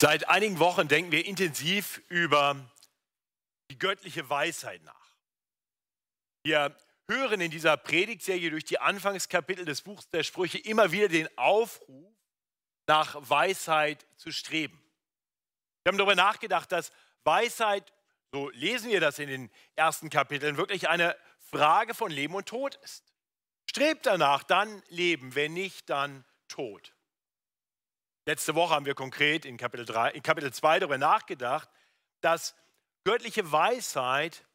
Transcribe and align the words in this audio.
Seit 0.00 0.30
einigen 0.30 0.58
Wochen 0.58 0.88
denken 0.88 1.12
wir 1.12 1.26
intensiv 1.26 2.00
über 2.08 2.56
die 3.70 3.78
göttliche 3.78 4.30
Weisheit 4.30 4.82
nach. 4.82 5.14
Wir 6.42 6.74
hören 7.06 7.42
in 7.42 7.50
dieser 7.50 7.76
Predigtserie 7.76 8.50
durch 8.50 8.64
die 8.64 8.78
Anfangskapitel 8.78 9.66
des 9.66 9.82
Buchs 9.82 10.08
der 10.08 10.22
Sprüche 10.22 10.56
immer 10.56 10.90
wieder 10.90 11.08
den 11.08 11.28
Aufruf, 11.36 12.10
nach 12.86 13.14
Weisheit 13.28 14.06
zu 14.16 14.32
streben. 14.32 14.82
Wir 15.84 15.90
haben 15.90 15.98
darüber 15.98 16.14
nachgedacht, 16.14 16.72
dass 16.72 16.92
Weisheit, 17.24 17.92
so 18.32 18.48
lesen 18.50 18.90
wir 18.90 19.00
das 19.00 19.18
in 19.18 19.28
den 19.28 19.50
ersten 19.76 20.08
Kapiteln, 20.08 20.56
wirklich 20.56 20.88
eine 20.88 21.14
Frage 21.38 21.92
von 21.92 22.10
Leben 22.10 22.34
und 22.34 22.48
Tod 22.48 22.76
ist. 22.76 23.04
Strebt 23.68 24.06
danach, 24.06 24.44
dann 24.44 24.82
Leben, 24.88 25.34
wenn 25.34 25.52
nicht, 25.52 25.90
dann 25.90 26.24
Tod. 26.48 26.94
Letzte 28.30 28.54
Woche 28.54 28.76
haben 28.76 28.86
wir 28.86 28.94
konkret 28.94 29.44
in 29.44 29.56
Kapitel, 29.56 29.84
3, 29.84 30.12
in 30.12 30.22
Kapitel 30.22 30.52
2 30.52 30.78
darüber 30.78 30.98
nachgedacht, 30.98 31.68
dass 32.20 32.54
göttliche 33.02 33.50
Weisheit 33.50 34.46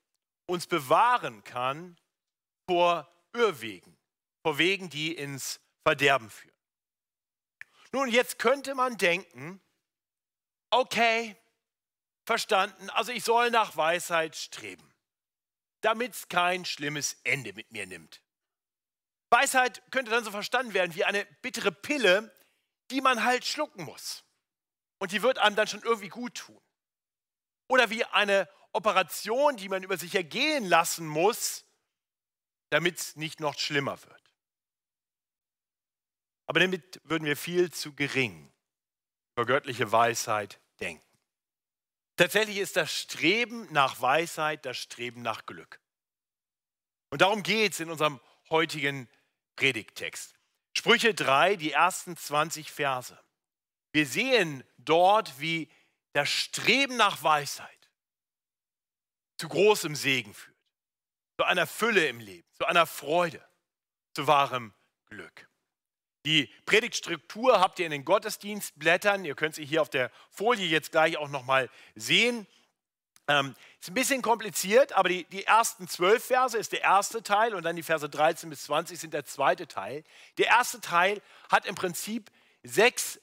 uns 0.46 0.66
bewahren 0.66 1.44
kann 1.44 1.98
vor 2.70 3.06
Irrwegen, 3.34 3.98
vor 4.44 4.58
Wegen, 4.60 4.90
die 4.90 5.14
ins 5.14 5.60
Verderben 5.86 6.30
führen. 6.30 6.56
Nun, 7.92 8.08
jetzt 8.08 8.40
könnte 8.40 8.76
man 8.76 8.96
denken, 8.96 9.60
okay, 10.70 11.36
verstanden, 12.26 12.90
also 12.92 13.12
ich 13.12 13.26
soll 13.26 13.52
nach 13.52 13.76
Weisheit 13.76 14.38
streben, 14.38 14.90
damit 15.82 16.14
es 16.14 16.30
kein 16.30 16.64
schlimmes 16.64 17.18
Ende 17.26 17.52
mit 17.52 17.74
mir 17.74 17.86
nimmt. 17.86 18.22
Weisheit 19.32 19.84
könnte 19.92 20.12
dann 20.12 20.24
so 20.24 20.32
verstanden 20.32 20.74
werden 20.74 20.96
wie 20.96 21.04
eine 21.04 21.26
bittere 21.42 21.74
Pille, 21.74 22.34
die 22.92 23.02
man 23.02 23.24
halt 23.24 23.46
schlucken 23.46 23.84
muss. 23.84 24.24
Und 25.00 25.12
die 25.12 25.22
wird 25.22 25.38
einem 25.38 25.56
dann 25.56 25.68
schon 25.68 25.84
irgendwie 25.84 26.10
gut 26.10 26.36
tun. 26.36 26.62
Oder 27.68 27.90
wie 27.90 28.06
eine 28.06 28.50
Operation, 28.72 29.58
die 29.58 29.70
man 29.70 29.84
über 29.84 29.98
sich 29.98 30.16
ergehen 30.16 30.66
lassen 30.66 31.08
muss, 31.08 31.66
damit 32.70 33.00
es 33.00 33.16
nicht 33.16 33.40
noch 33.40 33.58
schlimmer 33.58 34.02
wird. 34.04 34.22
Aber 36.48 36.60
damit 36.60 37.02
würden 37.04 37.26
wir 37.26 37.38
viel 37.38 37.72
zu 37.72 37.94
gering 37.94 38.52
über 39.36 39.46
göttliche 39.46 39.92
Weisheit 39.92 40.60
denken. 40.80 41.04
Tatsächlich 42.18 42.58
ist 42.58 42.76
das 42.78 42.92
Streben 42.92 43.72
nach 43.74 44.02
Weisheit 44.02 44.66
das 44.66 44.78
Streben 44.78 45.22
nach 45.22 45.46
Glück. 45.46 45.82
Und 47.10 47.22
darum 47.22 47.44
geht 47.44 47.74
es 47.74 47.80
in 47.80 47.90
unserem 47.90 48.22
heutigen 48.50 49.10
Predigttext. 49.56 50.35
Sprüche 50.78 51.14
3, 51.14 51.56
die 51.56 51.72
ersten 51.72 52.18
20 52.18 52.72
Verse. 52.72 53.18
Wir 53.94 54.06
sehen 54.06 54.64
dort, 54.78 55.40
wie 55.40 55.70
das 56.14 56.30
Streben 56.30 56.98
nach 56.98 57.24
Weisheit 57.24 57.70
zu 59.38 59.48
großem 59.48 59.96
Segen 59.96 60.34
führt, 60.34 60.58
zu 61.38 61.46
einer 61.46 61.68
Fülle 61.68 62.08
im 62.08 62.20
Leben, 62.20 62.48
zu 62.54 62.66
einer 62.66 62.86
Freude, 62.86 63.46
zu 64.14 64.28
wahrem 64.28 64.74
Glück. 65.08 65.50
Die 66.26 66.48
Predigtstruktur 66.66 67.60
habt 67.60 67.80
ihr 67.80 67.86
in 67.86 67.92
den 67.92 68.04
Gottesdienstblättern. 68.04 69.26
Ihr 69.26 69.36
könnt 69.36 69.56
sie 69.56 69.66
hier 69.66 69.82
auf 69.82 69.90
der 69.90 70.12
Folie 70.32 70.66
jetzt 70.66 70.92
gleich 70.92 71.18
auch 71.18 71.30
nochmal 71.30 71.70
sehen. 71.94 72.48
Ähm, 73.28 73.56
ist 73.80 73.90
ein 73.90 73.96
bisschen 73.96 74.22
kompliziert, 74.22 74.94
aber 74.94 75.10
die, 75.10 75.24
die 75.26 75.46
ersten 75.46 75.88
zwölf 75.88 76.24
Verse 76.24 76.58
ist 76.58 76.72
der 76.72 76.82
erste 76.82 77.24
Teil 77.24 77.56
und 77.56 77.64
dann 77.64 77.76
die 77.76 77.84
Verse 77.84 78.08
13 78.08 78.50
bis 78.50 78.64
20 78.64 79.00
sind 79.00 79.14
der 79.14 79.26
zweite 79.26 79.68
Teil. 79.68 80.04
Der 80.38 80.48
erste 80.48 80.80
Teil 80.80 81.22
hat 81.50 81.66
im 81.66 81.76
Prinzip 81.76 82.30
sechs 82.64 83.20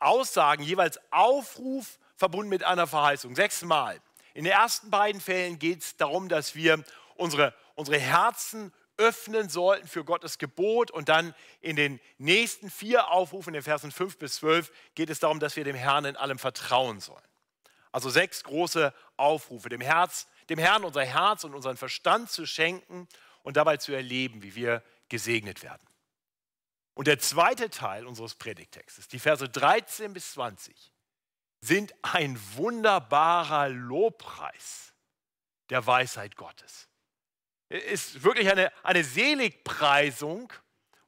Aussagen, 0.00 0.62
jeweils 0.62 1.00
Aufruf 1.10 1.98
verbunden 2.16 2.48
mit 2.48 2.64
einer 2.64 2.86
Verheißung, 2.86 3.34
sechsmal. 3.34 4.00
In 4.34 4.44
den 4.44 4.52
ersten 4.52 4.90
beiden 4.90 5.20
Fällen 5.20 5.58
geht 5.58 5.82
es 5.82 5.96
darum, 5.96 6.28
dass 6.28 6.54
wir 6.54 6.84
unsere, 7.16 7.54
unsere 7.74 7.98
Herzen 7.98 8.72
öffnen 8.96 9.48
sollten 9.48 9.86
für 9.86 10.04
Gottes 10.04 10.38
Gebot. 10.38 10.90
Und 10.90 11.08
dann 11.08 11.34
in 11.60 11.76
den 11.76 12.00
nächsten 12.18 12.70
vier 12.70 13.10
Aufrufen, 13.10 13.50
in 13.50 13.54
den 13.54 13.62
Versen 13.62 13.90
5 13.90 14.18
bis 14.18 14.36
12, 14.36 14.70
geht 14.94 15.10
es 15.10 15.20
darum, 15.20 15.40
dass 15.40 15.56
wir 15.56 15.64
dem 15.64 15.76
Herrn 15.76 16.04
in 16.04 16.16
allem 16.16 16.38
vertrauen 16.38 17.00
sollen. 17.00 17.27
Also 17.92 18.10
sechs 18.10 18.44
große 18.44 18.92
Aufrufe, 19.16 19.68
dem, 19.68 19.80
Herz, 19.80 20.26
dem 20.48 20.58
Herrn 20.58 20.84
unser 20.84 21.04
Herz 21.04 21.44
und 21.44 21.54
unseren 21.54 21.76
Verstand 21.76 22.30
zu 22.30 22.46
schenken 22.46 23.08
und 23.42 23.56
dabei 23.56 23.76
zu 23.76 23.92
erleben, 23.92 24.42
wie 24.42 24.54
wir 24.54 24.82
gesegnet 25.08 25.62
werden. 25.62 25.86
Und 26.94 27.06
der 27.06 27.18
zweite 27.18 27.70
Teil 27.70 28.06
unseres 28.06 28.34
Predigtextes, 28.34 29.08
die 29.08 29.20
Verse 29.20 29.48
13 29.48 30.12
bis 30.12 30.32
20, 30.32 30.92
sind 31.60 31.94
ein 32.02 32.38
wunderbarer 32.56 33.68
Lobpreis 33.68 34.94
der 35.70 35.86
Weisheit 35.86 36.36
Gottes. 36.36 36.88
Es 37.68 38.14
ist 38.14 38.22
wirklich 38.22 38.50
eine, 38.50 38.72
eine 38.82 39.04
Seligpreisung 39.04 40.52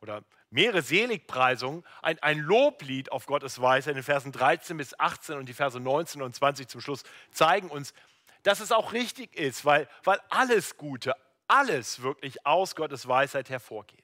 oder 0.00 0.22
mehrere 0.50 0.82
Seligpreisungen, 0.82 1.84
ein, 2.02 2.18
ein 2.20 2.38
Loblied 2.38 3.12
auf 3.12 3.26
Gottes 3.26 3.60
Weisheit 3.60 3.92
in 3.92 3.98
den 3.98 4.04
Versen 4.04 4.32
13 4.32 4.76
bis 4.76 4.98
18 4.98 5.36
und 5.36 5.48
die 5.48 5.54
Verse 5.54 5.78
19 5.78 6.22
und 6.22 6.34
20 6.34 6.68
zum 6.68 6.80
Schluss 6.80 7.04
zeigen 7.30 7.68
uns, 7.68 7.94
dass 8.42 8.60
es 8.60 8.72
auch 8.72 8.92
richtig 8.92 9.36
ist, 9.36 9.64
weil, 9.64 9.88
weil 10.04 10.20
alles 10.28 10.76
Gute, 10.76 11.14
alles 11.46 12.02
wirklich 12.02 12.44
aus 12.46 12.74
Gottes 12.74 13.06
Weisheit 13.06 13.50
hervorgeht. 13.50 14.00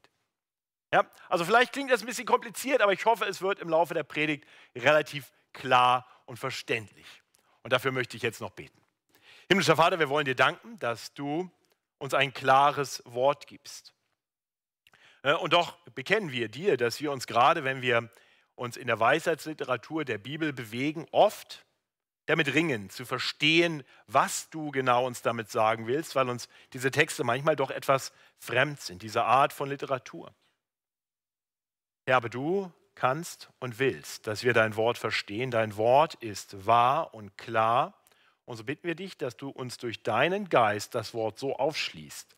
Ja, 0.93 1.05
also 1.29 1.45
vielleicht 1.45 1.73
klingt 1.73 1.91
das 1.91 2.03
ein 2.03 2.07
bisschen 2.07 2.27
kompliziert, 2.27 2.81
aber 2.81 2.93
ich 2.93 3.05
hoffe, 3.05 3.25
es 3.25 3.43
wird 3.43 3.59
im 3.59 3.69
Laufe 3.69 3.95
der 3.95 4.05
Predigt 4.05 4.45
relativ 4.75 5.33
klar 5.53 6.07
und 6.27 6.39
verständlich. 6.39 7.07
Und 7.63 7.73
dafür 7.73 7.91
möchte 7.91 8.17
ich 8.17 8.23
jetzt 8.23 8.41
noch 8.41 8.51
beten. 8.51 8.81
Himmlischer 9.49 9.77
Vater, 9.77 9.99
wir 9.99 10.09
wollen 10.09 10.25
dir 10.25 10.37
danken, 10.37 10.79
dass 10.79 11.13
du 11.15 11.51
uns 11.99 12.15
ein 12.15 12.33
klares 12.33 13.03
Wort 13.05 13.47
gibst. 13.47 13.96
Äh, 15.27 15.35
und 15.35 15.53
doch 15.53 15.77
bekennen 15.95 16.33
wir 16.33 16.49
dir, 16.49 16.77
dass 16.77 17.01
wir 17.01 17.13
uns 17.13 17.27
gerade, 17.27 17.65
wenn 17.65 17.83
wir 17.83 18.09
uns 18.55 18.77
in 18.77 18.87
der 18.87 19.01
Weisheitsliteratur 19.01 20.05
der 20.05 20.19
Bibel 20.19 20.53
bewegen, 20.53 21.07
oft 21.11 21.67
damit 22.27 22.55
ringen, 22.55 22.91
zu 22.91 23.05
verstehen, 23.05 23.85
was 24.07 24.49
du 24.51 24.71
genau 24.71 25.07
uns 25.07 25.23
damit 25.23 25.51
sagen 25.51 25.87
willst, 25.87 26.15
weil 26.17 26.29
uns 26.29 26.49
diese 26.73 26.91
Texte 26.91 27.23
manchmal 27.23 27.55
doch 27.55 27.71
etwas 27.71 28.13
fremd 28.39 28.81
sind, 28.81 29.03
diese 29.03 29.25
Art 29.25 29.53
von 29.53 29.69
Literatur. 29.69 30.33
Ja, 32.09 32.17
aber 32.17 32.29
du 32.29 32.73
kannst 32.95 33.51
und 33.59 33.79
willst, 33.79 34.27
dass 34.27 34.43
wir 34.43 34.55
dein 34.55 34.77
Wort 34.77 34.97
verstehen. 34.97 35.51
Dein 35.51 35.77
Wort 35.77 36.15
ist 36.15 36.67
wahr 36.67 37.15
und 37.15 37.37
klar. 37.37 37.95
Und 38.45 38.57
so 38.57 38.65
bitten 38.65 38.87
wir 38.87 38.95
dich, 38.95 39.19
dass 39.19 39.37
du 39.37 39.51
uns 39.51 39.77
durch 39.77 40.03
deinen 40.03 40.49
Geist 40.49 40.95
das 40.95 41.15
Wort 41.15 41.39
so 41.39 41.57
aufschließt, 41.57 42.37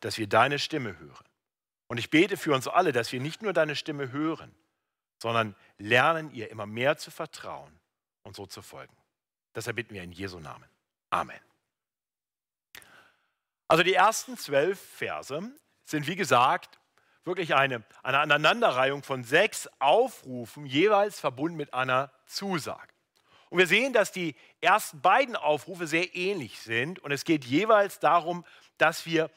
dass 0.00 0.18
wir 0.18 0.26
deine 0.26 0.58
Stimme 0.58 0.98
hören. 0.98 1.29
Und 1.90 1.98
ich 1.98 2.08
bete 2.08 2.36
für 2.36 2.54
uns 2.54 2.68
alle, 2.68 2.92
dass 2.92 3.10
wir 3.10 3.18
nicht 3.18 3.42
nur 3.42 3.52
deine 3.52 3.74
Stimme 3.74 4.12
hören, 4.12 4.54
sondern 5.20 5.56
lernen, 5.76 6.32
ihr 6.32 6.48
immer 6.48 6.64
mehr 6.64 6.96
zu 6.98 7.10
vertrauen 7.10 7.80
und 8.22 8.36
so 8.36 8.46
zu 8.46 8.62
folgen. 8.62 8.96
Deshalb 9.56 9.74
bitten 9.74 9.94
wir 9.94 10.04
in 10.04 10.12
Jesu 10.12 10.38
Namen. 10.38 10.64
Amen. 11.10 11.40
Also 13.66 13.82
die 13.82 13.94
ersten 13.94 14.38
zwölf 14.38 14.78
Verse 14.78 15.42
sind, 15.84 16.06
wie 16.06 16.14
gesagt, 16.14 16.78
wirklich 17.24 17.56
eine, 17.56 17.82
eine 18.04 18.20
Aneinanderreihung 18.20 19.02
von 19.02 19.24
sechs 19.24 19.68
Aufrufen, 19.80 20.66
jeweils 20.66 21.18
verbunden 21.18 21.56
mit 21.56 21.74
einer 21.74 22.12
Zusage. 22.26 22.94
Und 23.48 23.58
wir 23.58 23.66
sehen, 23.66 23.92
dass 23.92 24.12
die 24.12 24.36
ersten 24.60 25.00
beiden 25.00 25.34
Aufrufe 25.34 25.88
sehr 25.88 26.14
ähnlich 26.14 26.60
sind 26.60 27.00
und 27.00 27.10
es 27.10 27.24
geht 27.24 27.44
jeweils 27.44 27.98
darum, 27.98 28.44
dass 28.78 29.06
wir 29.06 29.28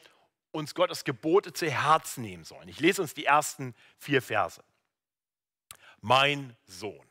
uns 0.54 0.74
Gottes 0.74 1.04
Gebote 1.04 1.52
zu 1.52 1.70
Herzen 1.70 2.22
nehmen 2.22 2.44
sollen. 2.44 2.68
Ich 2.68 2.80
lese 2.80 3.02
uns 3.02 3.14
die 3.14 3.26
ersten 3.26 3.74
vier 3.98 4.22
Verse. 4.22 4.62
Mein 6.00 6.56
Sohn, 6.66 7.06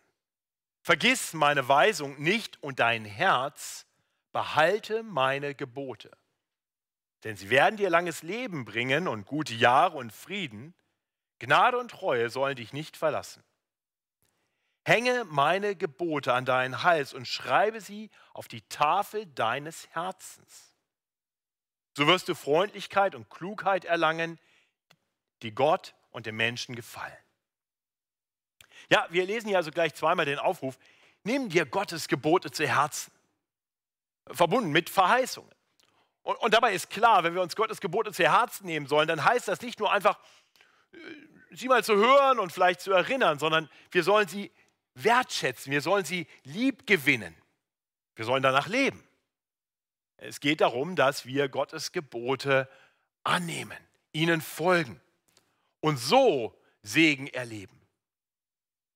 vergiss 0.82 1.34
meine 1.34 1.68
Weisung 1.68 2.22
nicht 2.22 2.62
und 2.64 2.80
dein 2.80 3.06
Herz 3.06 3.86
behalte 4.32 5.04
meine 5.04 5.56
Gebote. 5.56 6.12
Denn 7.24 7.36
sie 7.36 7.50
werden 7.50 7.78
dir 7.78 7.90
langes 7.90 8.24
Leben 8.24 8.66
bringen 8.66 9.08
und 9.08 9.26
gute 9.26 9.54
Jahre 9.54 9.98
und 9.98 10.12
Frieden. 10.12 10.74
Gnade 11.40 11.78
und 11.78 11.92
Treue 11.92 12.30
sollen 12.30 12.56
dich 12.56 12.74
nicht 12.74 12.98
verlassen. 12.98 13.44
Hänge 14.86 15.24
meine 15.26 15.76
Gebote 15.76 16.34
an 16.34 16.46
deinen 16.46 16.84
Hals 16.84 17.14
und 17.14 17.28
schreibe 17.28 17.80
sie 17.80 18.10
auf 18.34 18.48
die 18.48 18.62
Tafel 18.68 19.26
deines 19.28 19.88
Herzens. 19.92 20.73
So 21.96 22.08
wirst 22.08 22.28
du 22.28 22.36
Freundlichkeit 22.36 23.16
und 23.16 23.30
Klugheit 23.30 23.86
erlangen, 23.86 24.40
die 25.42 25.54
Gott 25.54 25.94
und 26.12 26.26
dem 26.26 26.36
Menschen 26.36 26.76
gefallen. 26.76 27.18
Ja, 28.90 29.08
wir 29.10 29.26
lesen 29.26 29.48
hier 29.48 29.58
also 29.58 29.72
gleich 29.72 29.94
zweimal 29.94 30.26
den 30.26 30.40
Aufruf, 30.40 30.78
nimm 31.24 31.50
dir 31.50 31.66
Gottes 31.66 32.08
Gebote 32.08 32.52
zu 32.52 32.68
Herzen, 32.68 33.12
verbunden 34.28 34.72
mit 34.72 34.90
Verheißungen. 34.90 35.52
Und, 36.24 36.38
und, 36.38 36.54
dabei 36.54 36.74
ist 36.74 36.90
klar, 36.90 37.24
wenn 37.24 37.36
wir 37.36 37.42
uns 37.42 37.56
Gottes 37.56 37.82
Gebote 37.82 38.12
zu 38.14 38.24
Herzen 38.24 38.66
nehmen 38.66 38.88
sollen, 38.88 39.08
dann 39.08 39.24
heißt 39.24 39.48
das 39.48 39.62
nicht 39.62 39.80
nur 39.80 39.92
einfach, 39.92 40.18
äh, 40.94 40.98
sie 41.52 41.68
mal 41.68 41.84
zu 41.84 41.96
hören 41.96 42.40
und 42.40 42.52
vielleicht 42.52 42.82
zu 42.82 42.92
erinnern, 42.94 43.40
sondern 43.40 43.70
wir 43.92 44.04
sollen 44.04 44.28
sie 44.28 44.52
wertschätzen, 44.96 45.72
wir 45.72 45.82
sollen 45.82 46.06
sie 46.06 46.28
lieb 46.44 46.88
gewinnen. 46.88 47.36
Wir 48.16 48.26
sollen 48.26 48.44
danach 48.44 48.68
leben. 48.68 49.04
Es 50.26 50.40
geht 50.40 50.62
darum, 50.62 50.96
dass 50.96 51.26
wir 51.26 51.50
Gottes 51.50 51.92
Gebote 51.92 52.70
annehmen, 53.26 53.78
ihnen 54.14 54.40
folgen 54.40 55.02
und 55.82 55.98
so 55.98 56.58
Segen 56.82 57.28
erleben. 57.28 57.78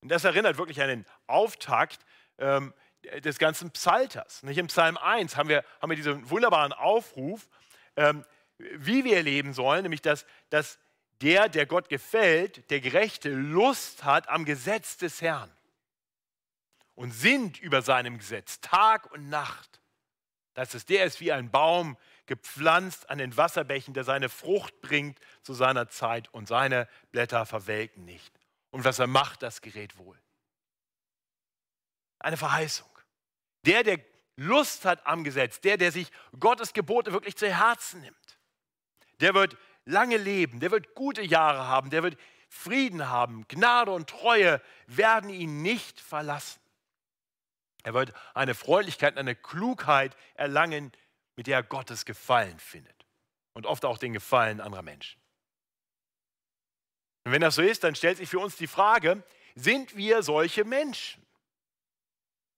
Und 0.02 0.10
das 0.10 0.24
erinnert 0.24 0.58
wirklich 0.58 0.82
an 0.82 0.88
den 0.88 1.06
Auftakt 1.28 2.00
ähm, 2.38 2.74
des 3.20 3.40
ganzen 3.40 3.72
Psalters. 3.72 4.44
Nicht? 4.44 4.58
Im 4.58 4.68
Psalm 4.68 4.98
1 4.98 5.36
haben 5.36 5.50
wir, 5.50 5.66
haben 5.82 5.90
wir 5.90 5.98
diesen 5.98 6.30
wunderbaren 6.30 6.72
Aufruf, 6.72 7.50
ähm, 7.98 8.24
wie 8.58 9.04
wir 9.04 9.22
leben 9.22 9.54
sollen, 9.54 9.84
nämlich 9.84 10.02
dass, 10.02 10.26
dass 10.50 10.80
der, 11.22 11.50
der 11.50 11.66
Gott 11.66 11.90
gefällt, 11.90 12.70
der 12.70 12.80
Gerechte, 12.80 13.30
Lust 13.30 14.06
hat 14.06 14.30
am 14.30 14.46
Gesetz 14.46 14.96
des 14.96 15.22
Herrn 15.22 15.52
und 16.96 17.12
sinnt 17.12 17.60
über 17.60 17.82
seinem 17.82 18.18
Gesetz 18.18 18.62
Tag 18.62 19.12
und 19.12 19.28
Nacht. 19.28 19.82
Das 20.58 20.74
ist, 20.74 20.90
der 20.90 21.06
ist 21.06 21.22
wie 21.22 21.32
ein 21.32 21.52
Baum 21.52 21.98
gepflanzt 22.26 23.12
an 23.12 23.20
den 23.20 23.38
Wasserbächen, 23.38 23.94
der 23.94 24.04
seine 24.04 24.28
Frucht 24.28 24.82
bringt 24.82 25.20
zu 25.44 25.54
seiner 25.54 25.88
Zeit 25.88 26.34
und 26.34 26.48
seine 26.48 26.90
Blätter 27.12 27.46
verwelken 27.46 28.06
nicht. 28.06 28.34
Und 28.72 28.84
was 28.84 28.98
er 28.98 29.06
macht, 29.06 29.44
das 29.44 29.62
gerät 29.62 30.00
wohl. 30.00 30.20
Eine 32.18 32.38
Verheißung. 32.38 32.90
Der, 33.68 33.84
der 33.84 34.00
Lust 34.36 34.84
hat 34.84 35.06
am 35.06 35.24
Gesetz, 35.24 35.62
der, 35.62 35.78
der 35.78 35.92
sich 35.92 36.12
Gottes 36.40 36.74
Gebote 36.74 37.14
wirklich 37.14 37.36
zu 37.36 37.48
Herzen 37.48 38.02
nimmt, 38.02 38.40
der 39.20 39.36
wird 39.36 39.58
lange 39.86 40.18
leben, 40.18 40.60
der 40.60 40.72
wird 40.72 40.96
gute 40.96 41.22
Jahre 41.22 41.68
haben, 41.68 41.92
der 41.92 42.02
wird 42.02 42.18
Frieden 42.50 43.10
haben, 43.10 43.48
Gnade 43.48 43.92
und 43.92 44.10
Treue 44.10 44.60
werden 44.88 45.30
ihn 45.30 45.62
nicht 45.62 46.02
verlassen. 46.02 46.60
Er 47.88 47.94
wird 47.94 48.12
eine 48.34 48.54
Freundlichkeit, 48.54 49.18
eine 49.18 49.34
Klugheit 49.34 50.18
erlangen, 50.34 50.92
mit 51.38 51.48
der 51.48 51.60
er 51.60 51.64
Gottes 51.64 52.04
Gefallen 52.04 52.60
findet 52.60 53.06
und 53.54 53.66
oft 53.66 53.86
auch 53.86 53.98
den 53.98 54.12
Gefallen 54.12 54.60
anderer 54.60 54.82
Menschen. 54.82 55.22
Und 57.24 57.32
wenn 57.32 57.40
das 57.40 57.56
so 57.56 57.62
ist, 57.62 57.86
dann 57.86 57.96
stellt 57.96 58.18
sich 58.18 58.28
für 58.28 58.40
uns 58.40 58.58
die 58.58 58.68
Frage, 58.68 59.24
sind 59.56 59.96
wir 59.96 60.22
solche 60.22 60.66
Menschen? 60.66 61.26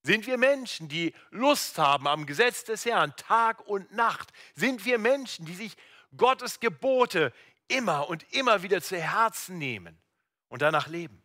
Sind 0.01 0.25
wir 0.25 0.39
Menschen, 0.39 0.89
die 0.89 1.13
Lust 1.29 1.77
haben 1.77 2.07
am 2.07 2.25
Gesetz 2.25 2.63
des 2.63 2.85
Herrn 2.85 3.15
Tag 3.15 3.59
und 3.67 3.91
Nacht? 3.91 4.31
Sind 4.55 4.83
wir 4.83 4.97
Menschen, 4.97 5.45
die 5.45 5.53
sich 5.53 5.77
Gottes 6.17 6.59
Gebote 6.59 7.31
immer 7.67 8.09
und 8.09 8.25
immer 8.33 8.63
wieder 8.63 8.81
zu 8.81 8.97
Herzen 8.97 9.59
nehmen 9.59 9.95
und 10.47 10.63
danach 10.63 10.87
leben? 10.87 11.21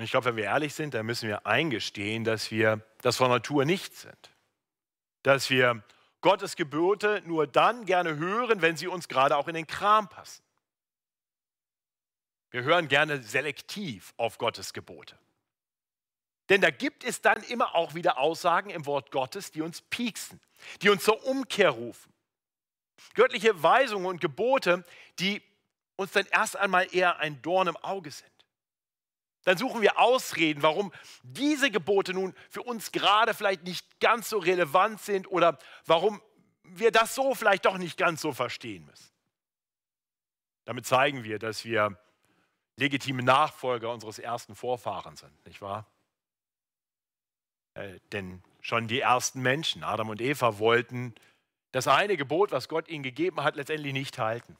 Und 0.00 0.04
ich 0.04 0.12
glaube, 0.12 0.24
wenn 0.24 0.36
wir 0.36 0.44
ehrlich 0.44 0.72
sind, 0.72 0.94
dann 0.94 1.04
müssen 1.04 1.28
wir 1.28 1.46
eingestehen, 1.46 2.24
dass 2.24 2.50
wir 2.50 2.80
das 3.02 3.18
von 3.18 3.28
Natur 3.28 3.66
nicht 3.66 3.94
sind. 3.94 4.30
Dass 5.22 5.50
wir 5.50 5.84
Gottes 6.22 6.56
Gebote 6.56 7.22
nur 7.26 7.46
dann 7.46 7.84
gerne 7.84 8.16
hören, 8.16 8.62
wenn 8.62 8.78
sie 8.78 8.86
uns 8.86 9.08
gerade 9.08 9.36
auch 9.36 9.46
in 9.46 9.52
den 9.52 9.66
Kram 9.66 10.08
passen. 10.08 10.42
Wir 12.50 12.62
hören 12.62 12.88
gerne 12.88 13.22
selektiv 13.22 14.14
auf 14.16 14.38
Gottes 14.38 14.72
Gebote. 14.72 15.18
Denn 16.48 16.62
da 16.62 16.70
gibt 16.70 17.04
es 17.04 17.20
dann 17.20 17.42
immer 17.42 17.74
auch 17.74 17.94
wieder 17.94 18.16
Aussagen 18.16 18.70
im 18.70 18.86
Wort 18.86 19.10
Gottes, 19.10 19.50
die 19.50 19.60
uns 19.60 19.82
pieksen, 19.82 20.40
die 20.80 20.88
uns 20.88 21.04
zur 21.04 21.26
Umkehr 21.26 21.68
rufen. 21.68 22.10
Göttliche 23.12 23.62
Weisungen 23.62 24.06
und 24.06 24.22
Gebote, 24.22 24.82
die 25.18 25.42
uns 25.96 26.12
dann 26.12 26.24
erst 26.30 26.56
einmal 26.56 26.88
eher 26.90 27.18
ein 27.18 27.42
Dorn 27.42 27.68
im 27.68 27.76
Auge 27.76 28.10
sind. 28.10 28.29
Dann 29.44 29.56
suchen 29.56 29.80
wir 29.80 29.98
Ausreden, 29.98 30.62
warum 30.62 30.92
diese 31.22 31.70
Gebote 31.70 32.12
nun 32.12 32.34
für 32.50 32.62
uns 32.62 32.92
gerade 32.92 33.34
vielleicht 33.34 33.64
nicht 33.64 34.00
ganz 34.00 34.28
so 34.28 34.38
relevant 34.38 35.00
sind 35.00 35.30
oder 35.30 35.58
warum 35.86 36.20
wir 36.62 36.92
das 36.92 37.14
so 37.14 37.34
vielleicht 37.34 37.64
doch 37.64 37.78
nicht 37.78 37.96
ganz 37.96 38.20
so 38.20 38.32
verstehen 38.32 38.84
müssen. 38.84 39.10
Damit 40.64 40.86
zeigen 40.86 41.24
wir, 41.24 41.38
dass 41.38 41.64
wir 41.64 41.98
legitime 42.76 43.22
Nachfolger 43.22 43.92
unseres 43.92 44.18
ersten 44.18 44.54
Vorfahren 44.54 45.16
sind, 45.16 45.46
nicht 45.46 45.60
wahr? 45.62 45.86
Äh, 47.74 47.98
denn 48.12 48.42
schon 48.60 48.88
die 48.88 49.00
ersten 49.00 49.40
Menschen, 49.40 49.84
Adam 49.84 50.10
und 50.10 50.20
Eva, 50.20 50.58
wollten 50.58 51.14
das 51.72 51.88
eine 51.88 52.16
Gebot, 52.16 52.52
was 52.52 52.68
Gott 52.68 52.88
ihnen 52.88 53.02
gegeben 53.02 53.42
hat, 53.42 53.56
letztendlich 53.56 53.92
nicht 53.92 54.18
halten. 54.18 54.56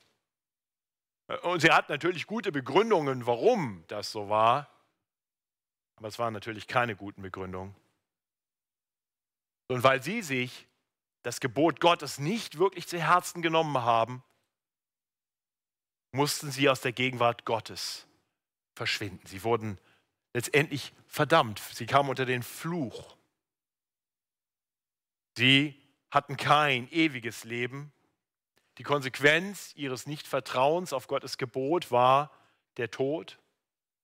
Und 1.43 1.61
sie 1.61 1.71
hat 1.71 1.89
natürlich 1.89 2.27
gute 2.27 2.51
Begründungen, 2.51 3.27
warum 3.27 3.85
das 3.87 4.11
so 4.11 4.29
war, 4.29 4.69
aber 5.97 6.09
es 6.09 6.19
waren 6.19 6.33
natürlich 6.33 6.67
keine 6.67 6.97
guten 6.97 7.23
Begründungen. 7.23 7.75
Und 9.69 9.85
weil 9.85 10.03
sie 10.03 10.23
sich 10.23 10.67
das 11.23 11.39
Gebot 11.39 11.81
Gottes 11.81 12.19
nicht 12.19 12.59
wirklich 12.59 12.89
zu 12.89 12.99
Herzen 12.99 13.43
genommen 13.43 13.79
haben, 13.79 14.25
mussten 16.13 16.51
sie 16.51 16.69
aus 16.69 16.81
der 16.81 16.93
Gegenwart 16.93 17.45
Gottes 17.45 18.07
verschwinden. 18.75 19.25
Sie 19.27 19.45
wurden 19.45 19.79
letztendlich 20.33 20.93
verdammt. 21.07 21.61
Sie 21.61 21.87
kamen 21.87 22.09
unter 22.09 22.27
den 22.27 22.43
Fluch. 22.43 23.17
Sie 25.37 25.81
hatten 26.11 26.37
kein 26.37 26.91
ewiges 26.91 27.45
Leben, 27.45 27.93
die 28.81 28.85
Konsequenz 28.85 29.75
ihres 29.77 30.07
Nichtvertrauens 30.07 30.95
auf 30.95 31.07
Gottes 31.07 31.37
Gebot 31.37 31.91
war 31.91 32.31
der 32.79 32.91
Tod 32.91 33.39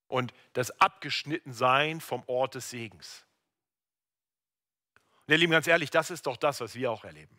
und 0.07 0.35
das 0.53 0.71
Abgeschnittensein 0.83 2.03
vom 2.03 2.23
Ort 2.27 2.57
des 2.57 2.69
Segens. 2.69 3.25
Und 5.27 5.33
ihr 5.33 5.39
Lieben, 5.39 5.53
ganz 5.53 5.67
ehrlich, 5.67 5.89
das 5.89 6.11
ist 6.11 6.27
doch 6.27 6.37
das, 6.37 6.61
was 6.61 6.75
wir 6.75 6.91
auch 6.91 7.05
erleben. 7.05 7.35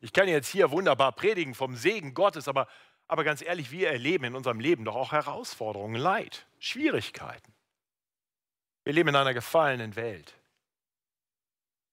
Ich 0.00 0.12
kann 0.12 0.26
jetzt 0.26 0.48
hier 0.48 0.72
wunderbar 0.72 1.12
predigen 1.12 1.54
vom 1.54 1.76
Segen 1.76 2.12
Gottes, 2.12 2.48
aber, 2.48 2.66
aber 3.06 3.22
ganz 3.22 3.40
ehrlich, 3.40 3.70
wir 3.70 3.92
erleben 3.92 4.24
in 4.24 4.34
unserem 4.34 4.58
Leben 4.58 4.84
doch 4.84 4.96
auch 4.96 5.12
Herausforderungen, 5.12 5.94
Leid, 5.94 6.48
Schwierigkeiten. 6.58 7.54
Wir 8.82 8.94
leben 8.94 9.10
in 9.10 9.14
einer 9.16 9.32
gefallenen 9.32 9.94
Welt 9.94 10.34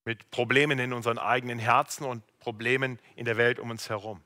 mit 0.06 0.32
Problemen 0.32 0.80
in 0.80 0.92
unseren 0.92 1.20
eigenen 1.20 1.60
Herzen 1.60 2.04
und 2.04 2.24
Problemen 2.40 2.98
in 3.16 3.26
der 3.26 3.38
Welt 3.38 3.60
um 3.60 3.70
uns 3.70 3.90
herum. 3.90 4.24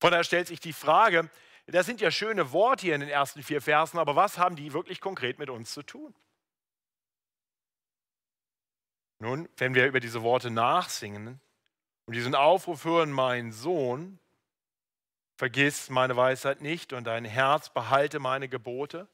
Von 0.00 0.12
daher 0.12 0.24
stellt 0.24 0.48
sich 0.48 0.60
die 0.60 0.72
Frage, 0.72 1.30
das 1.66 1.86
sind 1.86 2.00
ja 2.00 2.10
schöne 2.10 2.52
Worte 2.52 2.86
hier 2.86 2.94
in 2.94 3.02
den 3.02 3.10
ersten 3.10 3.42
vier 3.42 3.60
Versen, 3.60 3.98
aber 3.98 4.16
was 4.16 4.38
haben 4.38 4.56
die 4.56 4.72
wirklich 4.72 5.00
konkret 5.00 5.38
mit 5.38 5.50
uns 5.50 5.72
zu 5.72 5.82
tun? 5.82 6.14
Nun, 9.18 9.48
wenn 9.58 9.74
wir 9.74 9.86
über 9.86 10.00
diese 10.00 10.22
Worte 10.22 10.50
nachsingen 10.50 11.38
und 12.06 12.14
diesen 12.14 12.34
Aufruf 12.34 12.84
hören, 12.84 13.12
mein 13.12 13.52
Sohn, 13.52 14.18
vergiss 15.36 15.90
meine 15.90 16.16
Weisheit 16.16 16.62
nicht 16.62 16.94
und 16.94 17.04
dein 17.04 17.26
Herz 17.26 17.68
behalte 17.68 18.18
meine 18.18 18.48
Gebote, 18.48 19.06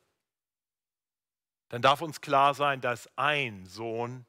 dann 1.68 1.82
darf 1.82 2.00
uns 2.00 2.20
klar 2.20 2.54
sein, 2.54 2.80
dass 2.80 3.11
ein 3.16 3.66
Sohn 3.66 4.25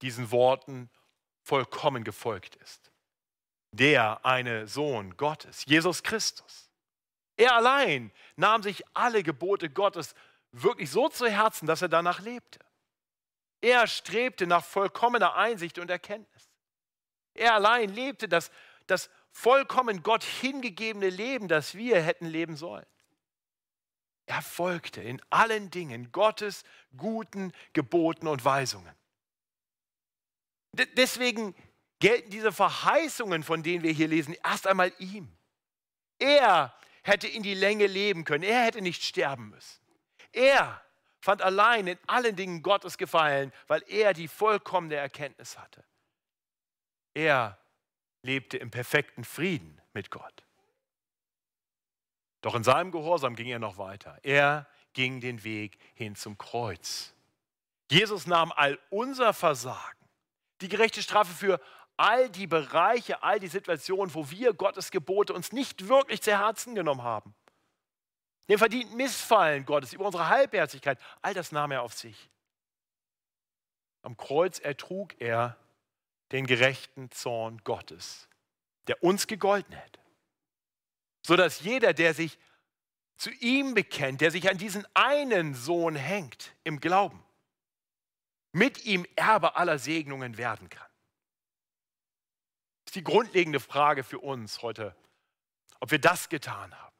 diesen 0.00 0.30
Worten 0.30 0.88
vollkommen 1.42 2.04
gefolgt 2.04 2.54
ist 2.56 2.91
der 3.72 4.24
eine 4.24 4.68
Sohn 4.68 5.16
Gottes, 5.16 5.64
Jesus 5.66 6.02
Christus. 6.02 6.70
Er 7.36 7.54
allein 7.54 8.12
nahm 8.36 8.62
sich 8.62 8.84
alle 8.94 9.22
Gebote 9.22 9.70
Gottes 9.70 10.14
wirklich 10.52 10.90
so 10.90 11.08
zu 11.08 11.26
Herzen, 11.26 11.66
dass 11.66 11.82
er 11.82 11.88
danach 11.88 12.20
lebte. 12.20 12.60
Er 13.62 13.86
strebte 13.86 14.46
nach 14.46 14.64
vollkommener 14.64 15.34
Einsicht 15.34 15.78
und 15.78 15.90
Erkenntnis. 15.90 16.50
Er 17.34 17.54
allein 17.54 17.88
lebte 17.88 18.28
das, 18.28 18.50
das 18.86 19.08
vollkommen 19.30 20.02
Gott 20.02 20.22
hingegebene 20.22 21.08
Leben, 21.08 21.48
das 21.48 21.74
wir 21.74 22.00
hätten 22.02 22.26
leben 22.26 22.56
sollen. 22.56 22.86
Er 24.26 24.42
folgte 24.42 25.00
in 25.00 25.20
allen 25.30 25.70
Dingen 25.70 26.12
Gottes 26.12 26.64
guten 26.96 27.52
Geboten 27.72 28.28
und 28.28 28.44
Weisungen. 28.44 28.94
Deswegen 30.72 31.54
gelten 32.02 32.30
diese 32.30 32.50
Verheißungen, 32.50 33.44
von 33.44 33.62
denen 33.62 33.84
wir 33.84 33.92
hier 33.92 34.08
lesen, 34.08 34.34
erst 34.42 34.66
einmal 34.66 34.92
ihm. 34.98 35.32
Er 36.18 36.74
hätte 37.04 37.28
in 37.28 37.44
die 37.44 37.54
Länge 37.54 37.86
leben 37.86 38.24
können. 38.24 38.42
Er 38.42 38.64
hätte 38.64 38.82
nicht 38.82 39.04
sterben 39.04 39.50
müssen. 39.50 39.80
Er 40.32 40.82
fand 41.20 41.42
allein 41.42 41.86
in 41.86 41.98
allen 42.08 42.34
Dingen 42.34 42.62
Gottes 42.62 42.98
Gefallen, 42.98 43.52
weil 43.68 43.84
er 43.86 44.14
die 44.14 44.26
vollkommene 44.26 44.96
Erkenntnis 44.96 45.56
hatte. 45.56 45.84
Er 47.14 47.56
lebte 48.22 48.56
im 48.56 48.72
perfekten 48.72 49.22
Frieden 49.22 49.80
mit 49.92 50.10
Gott. 50.10 50.42
Doch 52.40 52.56
in 52.56 52.64
seinem 52.64 52.90
Gehorsam 52.90 53.36
ging 53.36 53.46
er 53.46 53.60
noch 53.60 53.78
weiter. 53.78 54.18
Er 54.24 54.66
ging 54.92 55.20
den 55.20 55.44
Weg 55.44 55.78
hin 55.94 56.16
zum 56.16 56.36
Kreuz. 56.36 57.14
Jesus 57.88 58.26
nahm 58.26 58.50
all 58.50 58.76
unser 58.90 59.32
Versagen, 59.32 60.08
die 60.62 60.68
gerechte 60.68 61.00
Strafe 61.00 61.32
für 61.32 61.60
all 61.96 62.28
die 62.30 62.46
Bereiche, 62.46 63.22
all 63.22 63.38
die 63.38 63.48
Situationen, 63.48 64.14
wo 64.14 64.30
wir 64.30 64.54
Gottes 64.54 64.90
Gebote 64.90 65.32
uns 65.32 65.52
nicht 65.52 65.88
wirklich 65.88 66.22
zu 66.22 66.36
Herzen 66.36 66.74
genommen 66.74 67.02
haben, 67.02 67.34
den 68.48 68.58
verdienten 68.58 68.96
Missfallen 68.96 69.64
Gottes, 69.64 69.92
über 69.92 70.06
unsere 70.06 70.28
Halbherzigkeit, 70.28 70.98
all 71.20 71.34
das 71.34 71.52
nahm 71.52 71.70
er 71.70 71.82
auf 71.82 71.94
sich. 71.94 72.30
Am 74.02 74.16
Kreuz 74.16 74.58
ertrug 74.58 75.20
er 75.20 75.56
den 76.32 76.46
gerechten 76.46 77.10
Zorn 77.10 77.62
Gottes, 77.62 78.28
der 78.88 79.02
uns 79.02 79.26
gegolten 79.26 79.74
hätte. 79.74 80.00
Sodass 81.24 81.60
jeder, 81.60 81.92
der 81.92 82.14
sich 82.14 82.38
zu 83.16 83.30
ihm 83.30 83.74
bekennt, 83.74 84.20
der 84.20 84.32
sich 84.32 84.50
an 84.50 84.58
diesen 84.58 84.84
einen 84.94 85.54
Sohn 85.54 85.94
hängt 85.94 86.56
im 86.64 86.80
Glauben, 86.80 87.22
mit 88.50 88.84
ihm 88.84 89.06
Erbe 89.14 89.54
aller 89.54 89.78
Segnungen 89.78 90.36
werden 90.36 90.68
kann. 90.68 90.91
Ist 92.92 92.96
die 92.96 93.04
grundlegende 93.04 93.58
Frage 93.58 94.04
für 94.04 94.18
uns 94.18 94.60
heute, 94.60 94.94
ob 95.80 95.92
wir 95.92 95.98
das 95.98 96.28
getan 96.28 96.78
haben. 96.78 96.94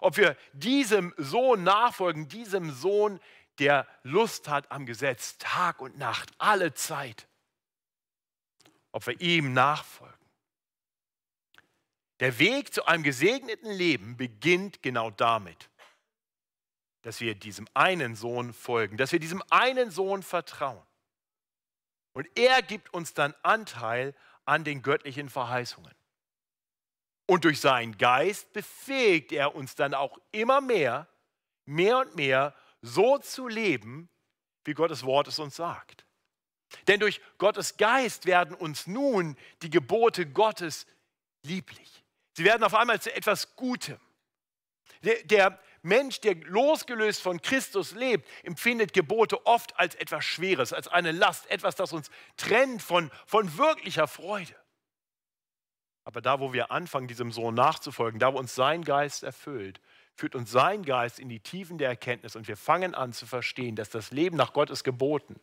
Ob 0.00 0.16
wir 0.16 0.36
diesem 0.52 1.12
Sohn 1.16 1.64
nachfolgen, 1.64 2.28
diesem 2.28 2.70
Sohn, 2.70 3.18
der 3.58 3.88
Lust 4.04 4.46
hat 4.46 4.70
am 4.70 4.86
Gesetz, 4.86 5.36
Tag 5.38 5.80
und 5.80 5.98
Nacht, 5.98 6.30
alle 6.38 6.72
Zeit. 6.72 7.26
Ob 8.92 9.08
wir 9.08 9.20
ihm 9.20 9.54
nachfolgen. 9.54 10.14
Der 12.20 12.38
Weg 12.38 12.72
zu 12.72 12.86
einem 12.86 13.02
gesegneten 13.02 13.72
Leben 13.72 14.16
beginnt 14.16 14.84
genau 14.84 15.10
damit, 15.10 15.68
dass 17.02 17.20
wir 17.20 17.34
diesem 17.34 17.66
einen 17.74 18.14
Sohn 18.14 18.52
folgen, 18.52 18.96
dass 18.96 19.10
wir 19.10 19.18
diesem 19.18 19.42
einen 19.50 19.90
Sohn 19.90 20.22
vertrauen. 20.22 20.86
Und 22.12 22.28
er 22.36 22.62
gibt 22.62 22.94
uns 22.94 23.14
dann 23.14 23.34
Anteil 23.42 24.14
an 24.48 24.64
den 24.64 24.82
göttlichen 24.82 25.28
Verheißungen. 25.28 25.94
Und 27.26 27.44
durch 27.44 27.60
seinen 27.60 27.98
Geist 27.98 28.52
befähigt 28.54 29.30
er 29.32 29.54
uns 29.54 29.74
dann 29.74 29.92
auch 29.92 30.18
immer 30.32 30.62
mehr, 30.62 31.06
mehr 31.66 31.98
und 31.98 32.16
mehr 32.16 32.54
so 32.80 33.18
zu 33.18 33.46
leben, 33.46 34.08
wie 34.64 34.72
Gottes 34.72 35.04
Wort 35.04 35.28
es 35.28 35.38
uns 35.38 35.56
sagt. 35.56 36.06
Denn 36.86 36.98
durch 36.98 37.20
Gottes 37.36 37.76
Geist 37.76 38.24
werden 38.24 38.54
uns 38.54 38.86
nun 38.86 39.36
die 39.60 39.68
Gebote 39.68 40.24
Gottes 40.26 40.86
lieblich. 41.42 42.02
Sie 42.34 42.44
werden 42.44 42.64
auf 42.64 42.74
einmal 42.74 43.00
zu 43.02 43.14
etwas 43.14 43.54
Gutem. 43.54 43.98
Der, 45.02 45.22
der, 45.24 45.60
Mensch, 45.82 46.20
der 46.20 46.34
losgelöst 46.34 47.20
von 47.20 47.40
Christus 47.40 47.92
lebt, 47.92 48.28
empfindet 48.42 48.92
Gebote 48.92 49.46
oft 49.46 49.78
als 49.78 49.94
etwas 49.94 50.24
Schweres, 50.24 50.72
als 50.72 50.88
eine 50.88 51.12
Last, 51.12 51.48
etwas, 51.50 51.76
das 51.76 51.92
uns 51.92 52.10
trennt 52.36 52.82
von, 52.82 53.10
von 53.26 53.56
wirklicher 53.56 54.08
Freude. 54.08 54.54
Aber 56.04 56.20
da, 56.20 56.40
wo 56.40 56.52
wir 56.52 56.70
anfangen, 56.70 57.06
diesem 57.06 57.32
Sohn 57.32 57.54
nachzufolgen, 57.54 58.18
da, 58.18 58.32
wo 58.32 58.38
uns 58.38 58.54
sein 58.54 58.82
Geist 58.82 59.22
erfüllt, 59.22 59.80
führt 60.14 60.34
uns 60.34 60.50
sein 60.50 60.84
Geist 60.84 61.20
in 61.20 61.28
die 61.28 61.40
Tiefen 61.40 61.78
der 61.78 61.90
Erkenntnis 61.90 62.34
und 62.34 62.48
wir 62.48 62.56
fangen 62.56 62.94
an 62.94 63.12
zu 63.12 63.26
verstehen, 63.26 63.76
dass 63.76 63.90
das 63.90 64.10
Leben 64.10 64.36
nach 64.36 64.52
Gottes 64.52 64.84
Geboten 64.84 65.38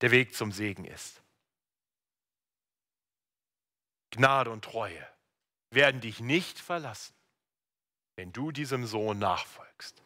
der 0.00 0.10
Weg 0.10 0.34
zum 0.34 0.52
Segen 0.52 0.84
ist. 0.84 1.22
Gnade 4.10 4.50
und 4.50 4.64
Treue 4.64 5.06
werden 5.70 6.00
dich 6.00 6.20
nicht 6.20 6.58
verlassen 6.58 7.14
wenn 8.16 8.32
du 8.32 8.50
diesem 8.50 8.86
Sohn 8.86 9.18
nachfolgst. 9.18 10.02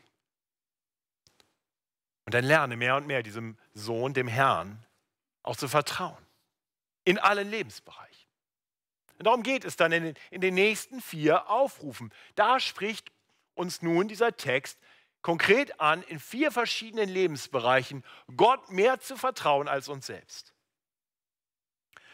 Und 2.25 2.35
dann 2.35 2.45
lerne 2.45 2.77
mehr 2.77 2.97
und 2.97 3.07
mehr 3.07 3.23
diesem 3.23 3.57
Sohn, 3.75 4.13
dem 4.13 4.29
Herrn, 4.29 4.85
auch 5.43 5.57
zu 5.57 5.69
vertrauen. 5.69 6.27
In 7.05 7.19
allen 7.19 7.51
Lebensbereichen. 7.51 8.29
Und 9.19 9.27
darum 9.27 9.43
geht 9.43 9.65
es 9.65 9.77
dann 9.77 9.93
in 9.93 10.05
den, 10.05 10.15
in 10.31 10.41
den 10.41 10.55
nächsten 10.55 11.01
vier 11.01 11.49
Aufrufen. 11.49 12.13
Da 12.35 12.61
spricht 12.61 13.11
uns 13.55 13.83
nun 13.83 14.09
dieser 14.09 14.37
Text 14.37 14.79
konkret 15.23 15.81
an, 15.81 16.03
in 16.03 16.21
vier 16.21 16.53
verschiedenen 16.53 17.09
Lebensbereichen 17.09 18.05
Gott 18.37 18.71
mehr 18.71 19.01
zu 19.01 19.17
vertrauen 19.17 19.67
als 19.67 19.89
uns 19.89 20.07
selbst. 20.07 20.55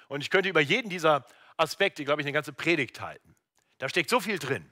Und 0.09 0.23
ich 0.23 0.31
könnte 0.31 0.49
über 0.49 0.61
jeden 0.61 0.89
dieser 0.89 1.27
Aspekte, 1.57 2.05
glaube 2.05 2.23
ich, 2.23 2.27
eine 2.27 2.33
ganze 2.33 2.53
Predigt 2.53 3.01
halten. 3.01 3.35
Da 3.79 3.89
steckt 3.89 4.11
so 4.11 4.21
viel 4.21 4.39
drin. 4.39 4.71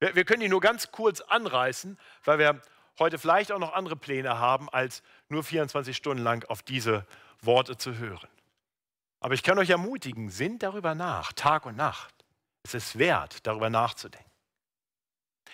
Wir, 0.00 0.14
wir 0.14 0.24
können 0.24 0.40
die 0.40 0.48
nur 0.48 0.60
ganz 0.60 0.90
kurz 0.92 1.20
anreißen, 1.20 1.98
weil 2.24 2.38
wir 2.38 2.62
heute 2.98 3.18
vielleicht 3.18 3.52
auch 3.52 3.58
noch 3.58 3.72
andere 3.72 3.96
Pläne 3.96 4.38
haben, 4.38 4.68
als 4.68 5.02
nur 5.28 5.44
24 5.44 5.96
Stunden 5.96 6.22
lang 6.22 6.44
auf 6.48 6.62
diese 6.62 7.06
Worte 7.40 7.76
zu 7.76 7.96
hören. 7.96 8.28
Aber 9.20 9.34
ich 9.34 9.42
kann 9.42 9.58
euch 9.58 9.70
ermutigen, 9.70 10.30
sinnt 10.30 10.62
darüber 10.62 10.94
nach, 10.94 11.32
Tag 11.32 11.66
und 11.66 11.76
Nacht. 11.76 12.14
Es 12.62 12.74
ist 12.74 12.98
wert, 12.98 13.46
darüber 13.46 13.70
nachzudenken. 13.70 14.28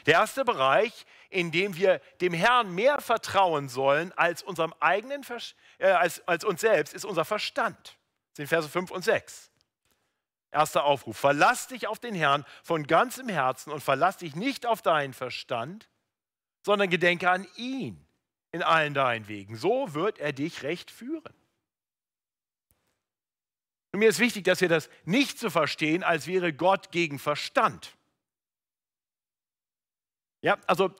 Der 0.06 0.14
erste 0.14 0.44
Bereich, 0.44 1.06
in 1.30 1.50
dem 1.50 1.76
wir 1.76 2.00
dem 2.20 2.34
Herrn 2.34 2.74
mehr 2.74 3.00
vertrauen 3.00 3.68
sollen 3.68 4.12
als 4.12 4.42
unserem 4.42 4.74
eigenen, 4.80 5.24
äh, 5.78 5.90
als, 5.90 6.26
als 6.28 6.44
uns 6.44 6.60
selbst, 6.60 6.92
ist 6.92 7.04
unser 7.04 7.24
Verstand. 7.24 7.96
Das 8.30 8.36
sind 8.36 8.48
Verse 8.48 8.68
5 8.68 8.90
und 8.90 9.02
6. 9.02 9.50
Erster 10.54 10.84
Aufruf. 10.84 11.16
Verlass 11.16 11.66
dich 11.66 11.88
auf 11.88 11.98
den 11.98 12.14
Herrn 12.14 12.44
von 12.62 12.86
ganzem 12.86 13.28
Herzen 13.28 13.72
und 13.72 13.82
verlass 13.82 14.18
dich 14.18 14.36
nicht 14.36 14.66
auf 14.66 14.82
deinen 14.82 15.12
Verstand, 15.12 15.88
sondern 16.62 16.88
gedenke 16.88 17.28
an 17.28 17.44
ihn 17.56 18.06
in 18.52 18.62
allen 18.62 18.94
deinen 18.94 19.26
Wegen. 19.26 19.56
So 19.56 19.94
wird 19.94 20.20
er 20.20 20.32
dich 20.32 20.62
recht 20.62 20.92
führen. 20.92 21.34
Und 23.92 23.98
mir 23.98 24.08
ist 24.08 24.20
wichtig, 24.20 24.44
dass 24.44 24.60
wir 24.60 24.68
das 24.68 24.88
nicht 25.04 25.40
so 25.40 25.50
verstehen, 25.50 26.04
als 26.04 26.28
wäre 26.28 26.52
Gott 26.52 26.92
gegen 26.92 27.18
Verstand. 27.18 27.96
Ja, 30.40 30.58
also 30.68 30.94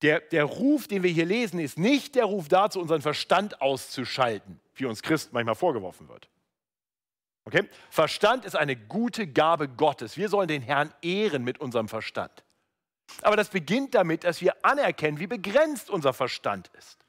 der, 0.00 0.20
der 0.20 0.44
Ruf, 0.44 0.88
den 0.88 1.02
wir 1.02 1.10
hier 1.10 1.26
lesen, 1.26 1.60
ist 1.60 1.78
nicht 1.78 2.14
der 2.14 2.24
Ruf 2.24 2.48
dazu, 2.48 2.80
unseren 2.80 3.02
Verstand 3.02 3.60
auszuschalten, 3.60 4.60
wie 4.74 4.86
uns 4.86 5.02
Christen 5.02 5.34
manchmal 5.34 5.56
vorgeworfen 5.56 6.08
wird. 6.08 6.30
Okay? 7.48 7.66
Verstand 7.88 8.44
ist 8.44 8.56
eine 8.56 8.76
gute 8.76 9.26
Gabe 9.26 9.68
Gottes. 9.68 10.18
Wir 10.18 10.28
sollen 10.28 10.48
den 10.48 10.60
Herrn 10.60 10.92
ehren 11.00 11.44
mit 11.44 11.58
unserem 11.58 11.88
Verstand. 11.88 12.44
Aber 13.22 13.36
das 13.36 13.48
beginnt 13.48 13.94
damit, 13.94 14.24
dass 14.24 14.42
wir 14.42 14.54
anerkennen, 14.66 15.18
wie 15.18 15.26
begrenzt 15.26 15.88
unser 15.88 16.12
Verstand 16.12 16.68
ist. 16.78 17.06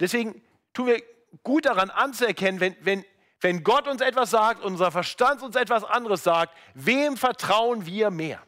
Deswegen 0.00 0.42
tun 0.72 0.86
wir 0.86 1.02
gut 1.42 1.66
daran 1.66 1.90
anzuerkennen, 1.90 2.58
wenn, 2.58 2.74
wenn, 2.80 3.04
wenn 3.40 3.62
Gott 3.62 3.86
uns 3.86 4.00
etwas 4.00 4.30
sagt, 4.30 4.64
unser 4.64 4.90
Verstand 4.90 5.42
uns 5.42 5.54
etwas 5.54 5.84
anderes 5.84 6.24
sagt, 6.24 6.56
wem 6.72 7.18
vertrauen 7.18 7.84
wir 7.84 8.10
mehr? 8.10 8.42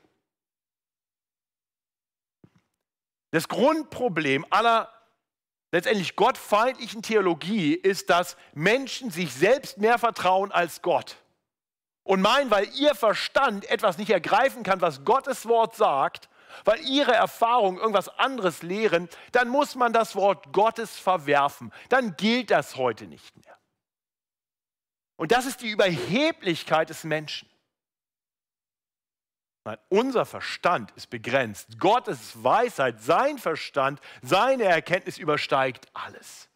Das 3.32 3.48
Grundproblem 3.48 4.46
aller 4.48 4.90
letztendlich 5.70 6.16
gottfeindlichen 6.16 7.02
Theologie 7.02 7.74
ist, 7.74 8.10
dass 8.10 8.36
Menschen 8.54 9.10
sich 9.10 9.32
selbst 9.32 9.78
mehr 9.78 9.98
vertrauen 9.98 10.52
als 10.52 10.82
Gott. 10.82 11.16
Und 12.02 12.22
meinen, 12.22 12.50
weil 12.50 12.68
ihr 12.74 12.94
Verstand 12.94 13.68
etwas 13.70 13.98
nicht 13.98 14.10
ergreifen 14.10 14.62
kann, 14.62 14.80
was 14.80 15.04
Gottes 15.04 15.46
Wort 15.46 15.76
sagt, 15.76 16.28
weil 16.64 16.80
ihre 16.80 17.12
Erfahrungen 17.12 17.78
irgendwas 17.78 18.08
anderes 18.08 18.62
lehren, 18.62 19.08
dann 19.32 19.48
muss 19.48 19.74
man 19.74 19.92
das 19.92 20.16
Wort 20.16 20.52
Gottes 20.52 20.98
verwerfen. 20.98 21.72
Dann 21.90 22.16
gilt 22.16 22.50
das 22.50 22.76
heute 22.76 23.06
nicht 23.06 23.36
mehr. 23.36 23.58
Und 25.16 25.32
das 25.32 25.46
ist 25.46 25.60
die 25.60 25.68
Überheblichkeit 25.68 26.88
des 26.88 27.04
Menschen. 27.04 27.48
Nein, 29.64 29.78
unser 29.88 30.24
Verstand 30.24 30.92
ist 30.92 31.10
begrenzt. 31.10 31.78
Gottes 31.78 32.42
Weisheit, 32.42 33.02
sein 33.02 33.38
Verstand, 33.38 34.00
seine 34.22 34.64
Erkenntnis 34.64 35.18
übersteigt 35.18 35.86
alles. 35.92 36.48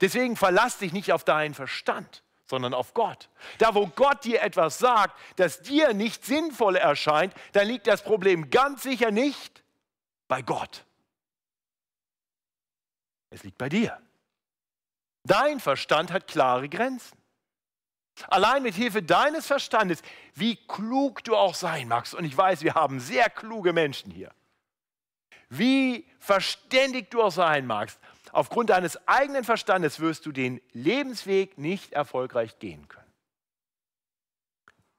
Deswegen 0.00 0.36
verlass 0.36 0.78
dich 0.78 0.92
nicht 0.92 1.12
auf 1.12 1.24
deinen 1.24 1.54
Verstand, 1.54 2.22
sondern 2.46 2.74
auf 2.74 2.94
Gott. 2.94 3.28
Da, 3.58 3.74
wo 3.74 3.86
Gott 3.86 4.24
dir 4.24 4.42
etwas 4.42 4.78
sagt, 4.78 5.18
das 5.36 5.62
dir 5.62 5.94
nicht 5.94 6.24
sinnvoll 6.24 6.76
erscheint, 6.76 7.34
dann 7.52 7.68
liegt 7.68 7.86
das 7.86 8.02
Problem 8.02 8.50
ganz 8.50 8.82
sicher 8.82 9.10
nicht 9.10 9.62
bei 10.26 10.42
Gott. 10.42 10.84
Es 13.30 13.42
liegt 13.42 13.58
bei 13.58 13.68
dir. 13.68 14.00
Dein 15.24 15.58
Verstand 15.58 16.12
hat 16.12 16.26
klare 16.26 16.68
Grenzen. 16.68 17.18
Allein 18.28 18.62
mit 18.62 18.74
Hilfe 18.74 19.02
deines 19.02 19.46
Verstandes, 19.46 20.02
wie 20.34 20.56
klug 20.56 21.24
du 21.24 21.36
auch 21.36 21.54
sein 21.54 21.88
magst, 21.88 22.14
und 22.14 22.24
ich 22.24 22.36
weiß, 22.36 22.62
wir 22.62 22.74
haben 22.74 23.00
sehr 23.00 23.28
kluge 23.28 23.72
Menschen 23.72 24.10
hier, 24.10 24.32
wie 25.48 26.06
verständig 26.18 27.10
du 27.10 27.22
auch 27.22 27.32
sein 27.32 27.66
magst, 27.66 27.98
aufgrund 28.32 28.70
deines 28.70 29.06
eigenen 29.08 29.44
Verstandes 29.44 30.00
wirst 30.00 30.26
du 30.26 30.32
den 30.32 30.60
Lebensweg 30.72 31.58
nicht 31.58 31.92
erfolgreich 31.92 32.58
gehen 32.58 32.88
können. 32.88 33.04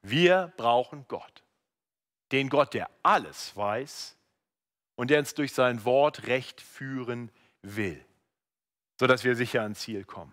Wir 0.02 0.52
brauchen 0.56 1.04
Gott, 1.08 1.42
den 2.32 2.48
Gott, 2.48 2.74
der 2.74 2.90
alles 3.02 3.56
weiß 3.56 4.16
und 4.94 5.10
der 5.10 5.18
uns 5.18 5.34
durch 5.34 5.52
sein 5.52 5.84
Wort 5.84 6.26
recht 6.26 6.60
führen 6.60 7.30
will, 7.62 8.04
sodass 9.00 9.24
wir 9.24 9.34
sicher 9.36 9.62
ans 9.62 9.80
Ziel 9.80 10.04
kommen. 10.04 10.32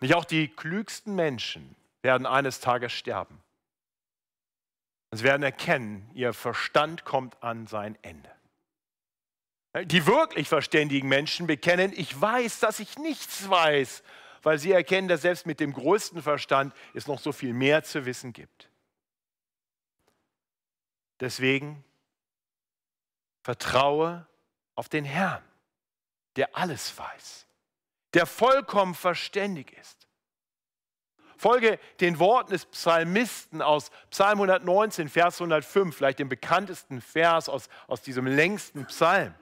Nicht 0.00 0.14
auch 0.14 0.24
die 0.24 0.48
klügsten 0.48 1.14
Menschen 1.14 1.76
werden 2.02 2.26
eines 2.26 2.60
Tages 2.60 2.92
sterben. 2.92 3.42
Sie 5.12 5.24
werden 5.24 5.42
erkennen, 5.42 6.10
ihr 6.14 6.32
Verstand 6.32 7.04
kommt 7.04 7.42
an 7.42 7.66
sein 7.66 7.96
Ende. 8.02 8.30
Die 9.84 10.06
wirklich 10.06 10.48
verständigen 10.48 11.08
Menschen 11.08 11.46
bekennen, 11.46 11.92
ich 11.94 12.20
weiß, 12.20 12.60
dass 12.60 12.80
ich 12.80 12.98
nichts 12.98 13.48
weiß, 13.48 14.02
weil 14.42 14.58
sie 14.58 14.72
erkennen, 14.72 15.08
dass 15.08 15.22
selbst 15.22 15.46
mit 15.46 15.58
dem 15.58 15.72
größten 15.72 16.22
Verstand 16.22 16.74
es 16.94 17.06
noch 17.06 17.18
so 17.18 17.32
viel 17.32 17.52
mehr 17.52 17.82
zu 17.82 18.06
wissen 18.06 18.32
gibt. 18.32 18.68
Deswegen 21.20 21.84
vertraue 23.42 24.26
auf 24.74 24.88
den 24.88 25.04
Herrn, 25.04 25.42
der 26.36 26.56
alles 26.56 26.96
weiß, 26.98 27.46
der 28.14 28.26
vollkommen 28.26 28.94
verständig 28.94 29.72
ist. 29.72 30.08
Folge 31.36 31.78
den 32.00 32.18
Worten 32.18 32.52
des 32.52 32.64
Psalmisten 32.66 33.60
aus 33.60 33.90
Psalm 34.10 34.40
119, 34.40 35.08
Vers 35.08 35.40
105, 35.40 35.94
vielleicht 35.94 36.20
dem 36.20 36.28
bekanntesten 36.28 37.00
Vers 37.00 37.48
aus, 37.48 37.68
aus 37.88 38.02
diesem 38.02 38.26
längsten 38.26 38.86
Psalm. 38.86 39.34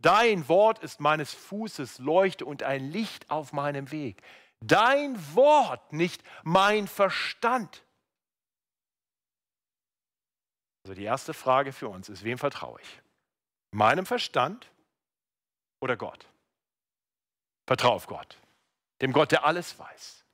Dein 0.00 0.48
Wort 0.48 0.80
ist 0.80 1.00
meines 1.00 1.32
Fußes 1.32 1.98
Leuchte 1.98 2.44
und 2.44 2.62
ein 2.62 2.90
Licht 2.90 3.30
auf 3.30 3.52
meinem 3.52 3.90
Weg. 3.92 4.22
Dein 4.60 5.16
Wort, 5.34 5.92
nicht 5.92 6.22
mein 6.44 6.86
Verstand. 6.86 7.84
Also 10.84 10.94
die 10.94 11.04
erste 11.04 11.34
Frage 11.34 11.72
für 11.72 11.88
uns 11.88 12.08
ist, 12.08 12.24
wem 12.24 12.38
vertraue 12.38 12.80
ich? 12.80 13.00
Meinem 13.70 14.04
Verstand 14.04 14.70
oder 15.80 15.96
Gott? 15.96 16.31
Vertraue 17.66 17.94
auf 17.94 18.06
Gott, 18.06 18.38
dem 19.00 19.12
Gott, 19.12 19.32
der 19.32 19.44
alles 19.44 19.78
weiß. 19.78 20.24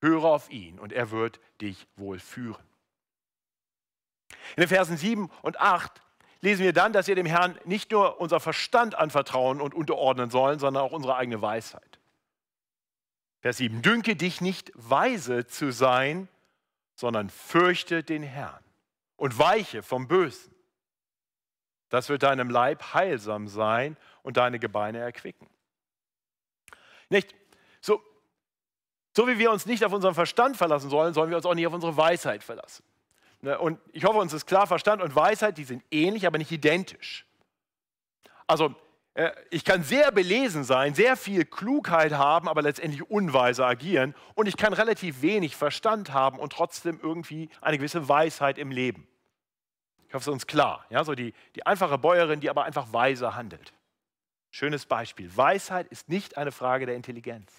Höre 0.00 0.24
auf 0.24 0.50
ihn 0.50 0.78
und 0.78 0.92
er 0.92 1.10
wird 1.10 1.40
dich 1.60 1.86
wohl 1.96 2.18
führen. 2.18 2.64
In 4.56 4.60
den 4.60 4.68
Versen 4.68 4.96
7 4.96 5.30
und 5.42 5.58
8 5.58 6.02
lesen 6.40 6.62
wir 6.62 6.74
dann, 6.74 6.92
dass 6.92 7.06
wir 7.06 7.14
dem 7.14 7.26
Herrn 7.26 7.58
nicht 7.64 7.90
nur 7.90 8.20
unser 8.20 8.38
Verstand 8.38 8.94
anvertrauen 8.94 9.60
und 9.60 9.74
unterordnen 9.74 10.30
sollen, 10.30 10.58
sondern 10.58 10.82
auch 10.82 10.92
unsere 10.92 11.16
eigene 11.16 11.40
Weisheit. 11.40 11.98
Vers 13.40 13.58
7. 13.58 13.82
Dünke 13.82 14.16
dich 14.16 14.40
nicht 14.40 14.70
weise 14.74 15.46
zu 15.46 15.72
sein, 15.72 16.28
sondern 16.94 17.30
fürchte 17.30 18.02
den 18.02 18.22
Herrn 18.22 18.62
und 19.16 19.38
weiche 19.38 19.82
vom 19.82 20.06
Bösen. 20.06 20.54
Das 21.88 22.08
wird 22.08 22.22
deinem 22.22 22.50
Leib 22.50 22.94
heilsam 22.94 23.48
sein 23.48 23.96
und 24.22 24.36
deine 24.36 24.58
Gebeine 24.58 24.98
erquicken. 24.98 25.48
Nicht? 27.14 27.32
So, 27.80 28.02
so 29.12 29.28
wie 29.28 29.38
wir 29.38 29.52
uns 29.52 29.66
nicht 29.66 29.84
auf 29.84 29.92
unseren 29.92 30.14
Verstand 30.14 30.56
verlassen 30.56 30.90
sollen, 30.90 31.14
sollen 31.14 31.30
wir 31.30 31.36
uns 31.36 31.46
auch 31.46 31.54
nicht 31.54 31.66
auf 31.68 31.72
unsere 31.72 31.96
Weisheit 31.96 32.42
verlassen. 32.42 32.82
Ne, 33.40 33.56
und 33.56 33.78
ich 33.92 34.04
hoffe, 34.04 34.18
uns 34.18 34.32
ist 34.32 34.46
klar, 34.46 34.66
Verstand 34.66 35.00
und 35.00 35.14
Weisheit, 35.14 35.56
die 35.56 35.62
sind 35.62 35.84
ähnlich, 35.92 36.26
aber 36.26 36.38
nicht 36.38 36.50
identisch. 36.50 37.24
Also, 38.48 38.74
äh, 39.14 39.30
ich 39.50 39.64
kann 39.64 39.84
sehr 39.84 40.10
belesen 40.10 40.64
sein, 40.64 40.94
sehr 40.94 41.16
viel 41.16 41.44
Klugheit 41.44 42.14
haben, 42.14 42.48
aber 42.48 42.62
letztendlich 42.62 43.08
unweise 43.08 43.64
agieren. 43.64 44.16
Und 44.34 44.48
ich 44.48 44.56
kann 44.56 44.72
relativ 44.72 45.22
wenig 45.22 45.54
Verstand 45.54 46.12
haben 46.12 46.40
und 46.40 46.52
trotzdem 46.52 46.98
irgendwie 47.00 47.48
eine 47.60 47.78
gewisse 47.78 48.08
Weisheit 48.08 48.58
im 48.58 48.72
Leben. 48.72 49.06
Ich 50.08 50.14
hoffe, 50.14 50.22
es 50.22 50.26
ist 50.26 50.32
uns 50.32 50.46
klar. 50.48 50.84
Ja, 50.90 51.04
so 51.04 51.14
die, 51.14 51.32
die 51.54 51.64
einfache 51.64 51.96
Bäuerin, 51.96 52.40
die 52.40 52.50
aber 52.50 52.64
einfach 52.64 52.92
weise 52.92 53.36
handelt. 53.36 53.72
Schönes 54.54 54.86
Beispiel. 54.86 55.36
Weisheit 55.36 55.88
ist 55.88 56.08
nicht 56.08 56.36
eine 56.36 56.52
Frage 56.52 56.86
der 56.86 56.94
Intelligenz. 56.94 57.50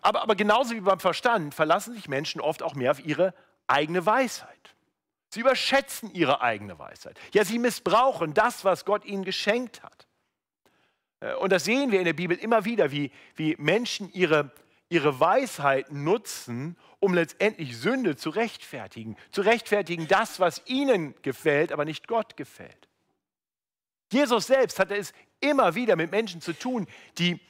Aber, 0.00 0.22
aber 0.22 0.34
genauso 0.34 0.74
wie 0.74 0.80
beim 0.80 1.00
Verstand 1.00 1.52
verlassen 1.52 1.92
sich 1.92 2.08
Menschen 2.08 2.40
oft 2.40 2.62
auch 2.62 2.74
mehr 2.74 2.92
auf 2.92 3.04
ihre 3.04 3.34
eigene 3.66 4.06
Weisheit. 4.06 4.74
Sie 5.28 5.40
überschätzen 5.40 6.10
ihre 6.14 6.40
eigene 6.40 6.78
Weisheit. 6.78 7.20
Ja, 7.34 7.44
sie 7.44 7.58
missbrauchen 7.58 8.32
das, 8.32 8.64
was 8.64 8.86
Gott 8.86 9.04
ihnen 9.04 9.26
geschenkt 9.26 9.82
hat. 9.82 10.06
Äh, 11.20 11.34
und 11.34 11.52
das 11.52 11.66
sehen 11.66 11.92
wir 11.92 11.98
in 11.98 12.06
der 12.06 12.14
Bibel 12.14 12.38
immer 12.38 12.64
wieder, 12.64 12.90
wie, 12.90 13.12
wie 13.34 13.54
Menschen 13.58 14.10
ihre, 14.14 14.50
ihre 14.88 15.20
Weisheit 15.20 15.92
nutzen, 15.92 16.74
um 17.00 17.12
letztendlich 17.12 17.76
Sünde 17.76 18.16
zu 18.16 18.30
rechtfertigen. 18.30 19.18
Zu 19.30 19.42
rechtfertigen 19.42 20.08
das, 20.08 20.40
was 20.40 20.62
ihnen 20.64 21.14
gefällt, 21.20 21.70
aber 21.70 21.84
nicht 21.84 22.08
Gott 22.08 22.38
gefällt. 22.38 22.85
Jesus 24.12 24.46
selbst 24.46 24.78
hatte 24.78 24.96
es 24.96 25.12
immer 25.40 25.74
wieder 25.74 25.96
mit 25.96 26.10
Menschen 26.10 26.40
zu 26.40 26.52
tun, 26.52 26.86
die 27.18 27.40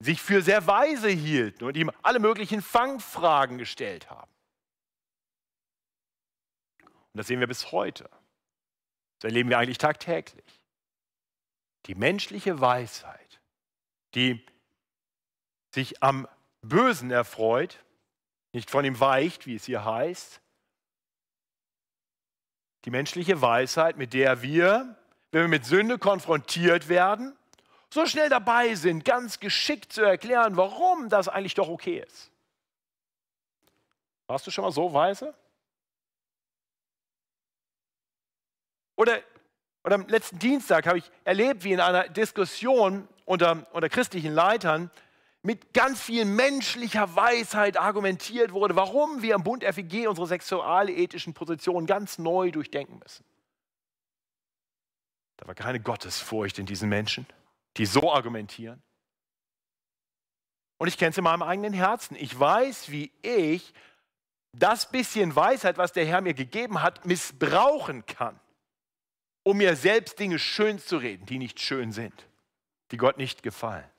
sich 0.00 0.20
für 0.20 0.42
sehr 0.42 0.66
weise 0.66 1.08
hielten 1.08 1.64
und 1.64 1.76
ihm 1.76 1.90
alle 2.02 2.18
möglichen 2.18 2.60
Fangfragen 2.60 3.58
gestellt 3.58 4.10
haben. 4.10 4.30
Und 6.80 7.18
das 7.18 7.26
sehen 7.26 7.40
wir 7.40 7.46
bis 7.46 7.70
heute. 7.72 8.08
Das 9.18 9.30
erleben 9.30 9.50
wir 9.50 9.58
eigentlich 9.58 9.78
tagtäglich. 9.78 10.44
Die 11.86 11.94
menschliche 11.94 12.60
Weisheit, 12.60 13.40
die 14.14 14.44
sich 15.74 16.02
am 16.02 16.26
Bösen 16.62 17.10
erfreut, 17.10 17.84
nicht 18.52 18.70
von 18.70 18.84
ihm 18.84 18.98
weicht, 18.98 19.46
wie 19.46 19.56
es 19.56 19.64
hier 19.64 19.84
heißt. 19.84 20.40
Die 22.84 22.90
menschliche 22.90 23.40
Weisheit, 23.40 23.96
mit 23.96 24.12
der 24.12 24.42
wir 24.42 24.96
wenn 25.32 25.42
wir 25.42 25.48
mit 25.48 25.64
Sünde 25.64 25.98
konfrontiert 25.98 26.88
werden, 26.88 27.36
so 27.90 28.06
schnell 28.06 28.28
dabei 28.28 28.74
sind, 28.74 29.04
ganz 29.04 29.40
geschickt 29.40 29.92
zu 29.92 30.02
erklären, 30.02 30.56
warum 30.56 31.08
das 31.08 31.28
eigentlich 31.28 31.54
doch 31.54 31.68
okay 31.68 32.04
ist. 32.06 32.30
Warst 34.28 34.46
du 34.46 34.50
schon 34.50 34.64
mal 34.64 34.72
so 34.72 34.92
weise? 34.94 35.34
Oder, 38.96 39.20
oder 39.84 39.96
am 39.96 40.06
letzten 40.06 40.38
Dienstag 40.38 40.86
habe 40.86 40.98
ich 40.98 41.10
erlebt, 41.24 41.64
wie 41.64 41.72
in 41.72 41.80
einer 41.80 42.08
Diskussion 42.08 43.08
unter, 43.24 43.66
unter 43.72 43.88
christlichen 43.88 44.32
Leitern 44.32 44.90
mit 45.42 45.74
ganz 45.74 46.00
viel 46.00 46.24
menschlicher 46.24 47.16
Weisheit 47.16 47.76
argumentiert 47.76 48.52
wurde, 48.52 48.76
warum 48.76 49.22
wir 49.22 49.34
im 49.34 49.42
Bund 49.42 49.64
FEG 49.64 50.08
unsere 50.08 50.26
sexualethischen 50.26 51.34
Positionen 51.34 51.86
ganz 51.86 52.18
neu 52.18 52.50
durchdenken 52.50 52.98
müssen. 53.00 53.24
Da 55.42 55.48
war 55.48 55.56
keine 55.56 55.80
Gottesfurcht 55.80 56.60
in 56.60 56.66
diesen 56.66 56.88
Menschen, 56.88 57.26
die 57.76 57.84
so 57.84 58.12
argumentieren. 58.12 58.80
Und 60.78 60.86
ich 60.86 60.96
kenne 60.96 61.10
es 61.10 61.18
in 61.18 61.24
meinem 61.24 61.42
eigenen 61.42 61.72
Herzen. 61.72 62.14
Ich 62.14 62.38
weiß, 62.38 62.92
wie 62.92 63.10
ich 63.22 63.74
das 64.52 64.88
bisschen 64.88 65.34
Weisheit, 65.34 65.78
was 65.78 65.92
der 65.92 66.06
Herr 66.06 66.20
mir 66.20 66.34
gegeben 66.34 66.80
hat, 66.80 67.06
missbrauchen 67.06 68.06
kann, 68.06 68.38
um 69.42 69.56
mir 69.56 69.74
selbst 69.74 70.20
Dinge 70.20 70.38
schön 70.38 70.78
zu 70.78 70.98
reden, 70.98 71.26
die 71.26 71.38
nicht 71.38 71.58
schön 71.58 71.90
sind, 71.90 72.28
die 72.92 72.96
Gott 72.96 73.18
nicht 73.18 73.42
gefallen. 73.42 73.90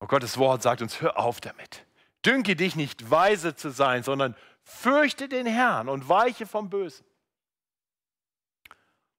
Und 0.00 0.08
Gottes 0.08 0.36
Wort 0.36 0.60
sagt 0.60 0.82
uns, 0.82 1.00
hör 1.00 1.18
auf 1.18 1.40
damit. 1.40 1.86
Dünke 2.26 2.56
dich 2.56 2.76
nicht 2.76 3.10
weise 3.10 3.56
zu 3.56 3.70
sein, 3.70 4.02
sondern 4.02 4.36
fürchte 4.64 5.30
den 5.30 5.46
Herrn 5.46 5.88
und 5.88 6.10
weiche 6.10 6.46
vom 6.46 6.68
Bösen. 6.68 7.06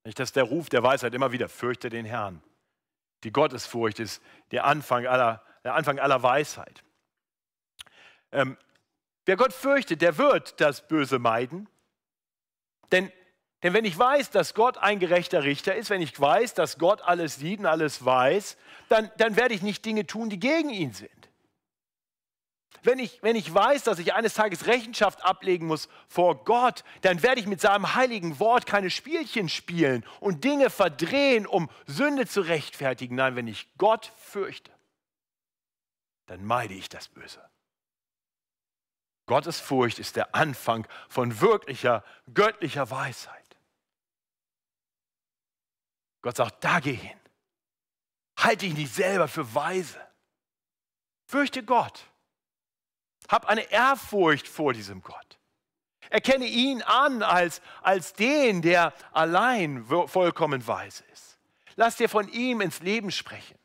Nicht, 0.08 0.20
dass 0.20 0.32
der 0.32 0.46
Ruf 0.46 0.70
der 0.70 0.84
Weisheit 0.84 1.14
immer 1.14 1.34
wieder, 1.34 1.50
fürchte 1.50 1.90
den 1.90 2.06
Herrn. 2.06 2.42
Die 3.26 3.32
Gottesfurcht 3.34 4.00
ist 4.00 4.24
der 4.52 4.64
Anfang 4.64 5.06
aller, 5.06 5.44
der 5.66 5.76
Anfang 5.76 6.00
aller 6.00 6.24
Weisheit. 6.24 6.82
Ähm, 8.32 8.56
wer 9.26 9.36
Gott 9.36 9.52
fürchtet, 9.52 10.02
der 10.02 10.18
wird 10.18 10.62
das 10.62 10.88
Böse 10.88 11.20
meiden. 11.20 11.68
Denn, 12.94 13.12
denn 13.64 13.74
wenn 13.74 13.84
ich 13.84 14.00
weiß, 14.00 14.30
dass 14.30 14.54
Gott 14.54 14.78
ein 14.78 15.00
gerechter 15.00 15.44
Richter 15.44 15.76
ist, 15.76 15.90
wenn 15.90 16.02
ich 16.02 16.18
weiß, 16.18 16.54
dass 16.54 16.78
Gott 16.78 17.02
alles 17.02 17.36
sieht 17.36 17.60
und 17.60 17.66
alles 17.66 18.06
weiß, 18.06 18.56
dann, 18.88 19.12
dann 19.18 19.36
werde 19.36 19.56
ich 19.56 19.62
nicht 19.62 19.84
Dinge 19.84 20.08
tun, 20.08 20.30
die 20.30 20.40
gegen 20.40 20.70
ihn 20.70 20.94
sind. 20.94 21.12
Wenn 22.84 23.00
ich, 23.00 23.22
wenn 23.22 23.36
ich 23.36 23.54
weiß, 23.54 23.84
dass 23.84 24.00
ich 24.00 24.14
eines 24.14 24.34
Tages 24.34 24.68
Rechenschaft 24.68 25.24
ablegen 25.24 25.68
muss 25.68 25.90
vor 26.08 26.44
Gott, 26.44 26.84
dann 27.02 27.24
werde 27.24 27.42
ich 27.42 27.48
mit 27.48 27.62
seinem 27.62 27.96
heiligen 27.96 28.40
Wort 28.40 28.66
keine 28.66 28.90
Spielchen 28.90 29.50
spielen 29.50 30.06
und 30.20 30.44
Dinge 30.44 30.70
verdrehen, 30.70 31.48
um 31.48 31.70
Sünde 31.86 32.28
zu 32.28 32.42
rechtfertigen. 32.42 33.16
Nein, 33.16 33.36
wenn 33.36 33.48
ich 33.48 33.68
Gott 33.78 34.12
fürchte, 34.18 34.72
dann 36.28 36.46
meide 36.46 36.74
ich 36.74 36.90
das 36.90 37.08
Böse. 37.08 37.42
Gottes 39.26 39.60
Furcht 39.60 40.00
ist 40.00 40.16
der 40.16 40.34
Anfang 40.36 40.88
von 41.10 41.42
wirklicher 41.42 42.04
göttlicher 42.34 42.90
Weisheit. 42.90 43.58
Gott 46.22 46.38
sagt, 46.38 46.64
da 46.64 46.80
geh 46.80 46.94
hin. 46.94 47.20
Halte 48.38 48.66
dich 48.66 48.76
nicht 48.76 48.94
selber 48.94 49.28
für 49.28 49.54
weise. 49.54 50.00
Fürchte 51.26 51.64
Gott. 51.64 52.06
Hab 53.28 53.46
eine 53.46 53.72
Ehrfurcht 53.72 54.48
vor 54.48 54.74
diesem 54.74 55.02
Gott. 55.02 55.38
Erkenne 56.10 56.46
ihn 56.46 56.82
an 56.84 57.22
als, 57.22 57.62
als 57.82 58.14
den, 58.14 58.62
der 58.62 58.94
allein 59.12 59.86
vollkommen 59.86 60.66
weise 60.66 61.04
ist. 61.12 61.38
Lass 61.76 61.98
dir 61.98 62.10
von 62.10 62.30
ihm 62.30 62.62
ins 62.62 62.80
Leben 62.80 63.12
sprechen. 63.12 63.58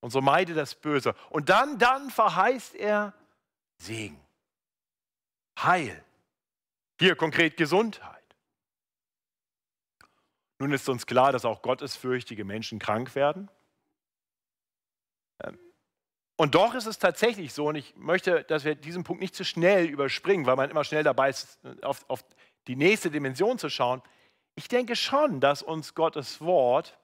Und 0.00 0.10
so 0.10 0.20
meide 0.20 0.54
das 0.54 0.74
Böse. 0.74 1.14
Und 1.30 1.48
dann, 1.48 1.78
dann 1.78 2.10
verheißt 2.10 2.74
er 2.76 3.14
Segen, 3.78 4.20
Heil, 5.58 6.04
Hier 7.00 7.16
konkret 7.16 7.56
Gesundheit. 7.56 8.14
Nun 10.58 10.72
ist 10.72 10.88
uns 10.88 11.06
klar, 11.06 11.32
dass 11.32 11.44
auch 11.44 11.62
gottesfürchtige 11.62 12.44
Menschen 12.44 12.78
krank 12.78 13.14
werden. 13.14 13.48
Und 16.40 16.54
doch 16.54 16.76
ist 16.76 16.86
es 16.86 17.00
tatsächlich 17.00 17.52
so, 17.52 17.66
und 17.66 17.74
ich 17.74 17.96
möchte, 17.96 18.44
dass 18.44 18.64
wir 18.64 18.76
diesen 18.76 19.02
Punkt 19.02 19.20
nicht 19.20 19.34
zu 19.34 19.44
schnell 19.44 19.86
überspringen, 19.86 20.46
weil 20.46 20.54
man 20.54 20.70
immer 20.70 20.84
schnell 20.84 21.02
dabei 21.02 21.30
ist, 21.30 21.58
auf, 21.82 22.08
auf 22.08 22.24
die 22.68 22.76
nächste 22.76 23.10
Dimension 23.10 23.58
zu 23.58 23.68
schauen. 23.68 24.02
Ich 24.54 24.68
denke 24.68 24.94
schon, 24.94 25.40
dass 25.40 25.62
uns 25.62 25.96
Gottes 25.96 26.40
Wort 26.40 26.96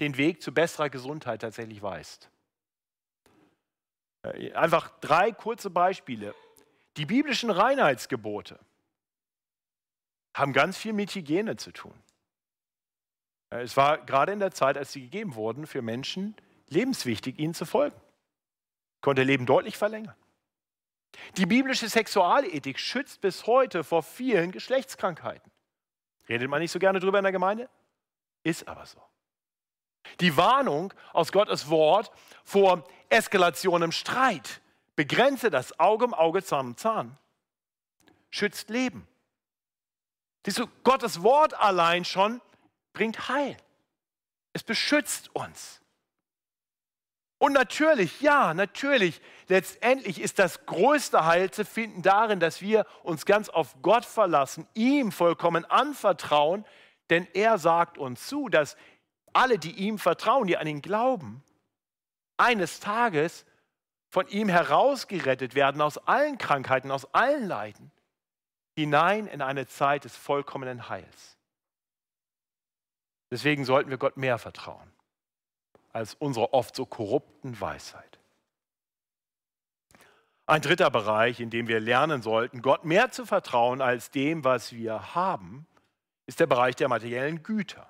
den 0.00 0.16
Weg 0.16 0.42
zu 0.42 0.52
besserer 0.52 0.90
Gesundheit 0.90 1.40
tatsächlich 1.40 1.82
weist. 1.82 2.30
Äh, 4.24 4.52
einfach 4.54 4.90
drei 4.98 5.30
kurze 5.30 5.70
Beispiele. 5.70 6.34
Die 6.96 7.06
biblischen 7.06 7.50
Reinheitsgebote 7.50 8.58
haben 10.34 10.52
ganz 10.52 10.76
viel 10.76 10.94
mit 10.94 11.14
Hygiene 11.14 11.56
zu 11.56 11.70
tun. 11.70 11.94
Äh, 13.50 13.62
es 13.62 13.76
war 13.76 13.98
gerade 13.98 14.32
in 14.32 14.40
der 14.40 14.50
Zeit, 14.50 14.76
als 14.76 14.92
sie 14.92 15.02
gegeben 15.02 15.36
wurden, 15.36 15.68
für 15.68 15.80
Menschen 15.80 16.34
lebenswichtig, 16.68 17.38
ihnen 17.38 17.54
zu 17.54 17.64
folgen. 17.64 17.94
Konnte 19.00 19.22
Leben 19.22 19.46
deutlich 19.46 19.76
verlängern. 19.76 20.16
Die 21.36 21.46
biblische 21.46 21.88
Sexualethik 21.88 22.78
schützt 22.78 23.20
bis 23.20 23.46
heute 23.46 23.84
vor 23.84 24.02
vielen 24.02 24.52
Geschlechtskrankheiten. 24.52 25.50
Redet 26.28 26.50
man 26.50 26.60
nicht 26.60 26.72
so 26.72 26.78
gerne 26.78 27.00
drüber 27.00 27.18
in 27.18 27.24
der 27.24 27.32
Gemeinde? 27.32 27.68
Ist 28.42 28.68
aber 28.68 28.86
so. 28.86 29.02
Die 30.20 30.36
Warnung 30.36 30.92
aus 31.12 31.32
Gottes 31.32 31.70
Wort 31.70 32.10
vor 32.44 32.84
Eskalation 33.08 33.82
im 33.82 33.92
Streit 33.92 34.60
begrenze 34.96 35.50
das 35.50 35.78
Auge 35.78 36.06
um 36.06 36.14
Auge, 36.14 36.42
Zahn 36.42 36.66
um 36.66 36.76
Zahn. 36.76 37.18
Schützt 38.30 38.68
Leben. 38.68 39.06
Siehst 40.44 40.58
du, 40.58 40.66
Gottes 40.82 41.22
Wort 41.22 41.54
allein 41.54 42.04
schon 42.04 42.40
bringt 42.92 43.28
Heil. 43.28 43.56
Es 44.52 44.62
beschützt 44.62 45.34
uns. 45.34 45.80
Und 47.38 47.52
natürlich, 47.52 48.20
ja, 48.20 48.52
natürlich, 48.52 49.20
letztendlich 49.46 50.20
ist 50.20 50.40
das 50.40 50.66
größte 50.66 51.24
Heil 51.24 51.52
zu 51.52 51.64
finden 51.64 52.02
darin, 52.02 52.40
dass 52.40 52.60
wir 52.60 52.84
uns 53.04 53.26
ganz 53.26 53.48
auf 53.48 53.76
Gott 53.80 54.04
verlassen, 54.04 54.66
ihm 54.74 55.12
vollkommen 55.12 55.64
anvertrauen, 55.64 56.64
denn 57.10 57.28
er 57.34 57.58
sagt 57.58 57.96
uns 57.96 58.26
zu, 58.26 58.48
dass 58.48 58.76
alle, 59.32 59.58
die 59.58 59.70
ihm 59.70 59.98
vertrauen, 59.98 60.48
die 60.48 60.56
an 60.56 60.66
ihn 60.66 60.82
glauben, 60.82 61.44
eines 62.36 62.80
Tages 62.80 63.46
von 64.08 64.26
ihm 64.28 64.48
herausgerettet 64.48 65.54
werden 65.54 65.80
aus 65.80 65.98
allen 65.98 66.38
Krankheiten, 66.38 66.90
aus 66.90 67.14
allen 67.14 67.46
Leiden, 67.46 67.92
hinein 68.74 69.28
in 69.28 69.42
eine 69.42 69.68
Zeit 69.68 70.04
des 70.04 70.16
vollkommenen 70.16 70.88
Heils. 70.88 71.36
Deswegen 73.30 73.64
sollten 73.64 73.90
wir 73.90 73.98
Gott 73.98 74.16
mehr 74.16 74.38
vertrauen 74.38 74.97
als 75.92 76.14
unserer 76.14 76.54
oft 76.54 76.74
so 76.76 76.86
korrupten 76.86 77.60
Weisheit. 77.60 78.18
Ein 80.46 80.62
dritter 80.62 80.90
Bereich, 80.90 81.40
in 81.40 81.50
dem 81.50 81.68
wir 81.68 81.78
lernen 81.78 82.22
sollten, 82.22 82.62
Gott 82.62 82.84
mehr 82.84 83.10
zu 83.10 83.26
vertrauen 83.26 83.82
als 83.82 84.10
dem, 84.10 84.44
was 84.44 84.72
wir 84.72 85.14
haben, 85.14 85.66
ist 86.26 86.40
der 86.40 86.46
Bereich 86.46 86.74
der 86.76 86.88
materiellen 86.88 87.42
Güter. 87.42 87.86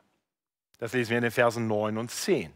Das 0.79 0.93
lesen 0.93 1.11
wir 1.11 1.19
in 1.19 1.23
den 1.23 1.33
Versen 1.33 1.67
9 1.67 1.99
und 1.99 2.11
10. 2.11 2.53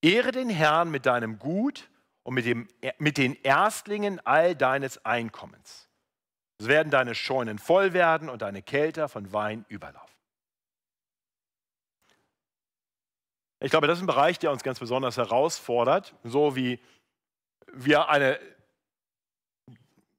Ehre 0.00 0.32
den 0.32 0.50
Herrn 0.50 0.90
mit 0.90 1.06
deinem 1.06 1.38
Gut 1.38 1.88
und 2.22 2.34
mit, 2.34 2.44
dem, 2.44 2.68
mit 2.98 3.16
den 3.16 3.34
Erstlingen 3.42 4.20
all 4.24 4.54
deines 4.54 5.04
Einkommens. 5.04 5.88
So 6.58 6.68
werden 6.68 6.90
deine 6.90 7.14
Scheunen 7.14 7.58
voll 7.58 7.92
werden 7.94 8.28
und 8.28 8.42
deine 8.42 8.62
Kälter 8.62 9.08
von 9.08 9.32
Wein 9.32 9.64
überlaufen. 9.68 10.03
Ich 13.64 13.70
glaube, 13.70 13.86
das 13.86 13.96
ist 13.96 14.02
ein 14.02 14.06
Bereich, 14.06 14.38
der 14.38 14.52
uns 14.52 14.62
ganz 14.62 14.78
besonders 14.78 15.16
herausfordert, 15.16 16.14
so 16.22 16.54
wie 16.54 16.78
wir 17.72 18.10
eine, 18.10 18.38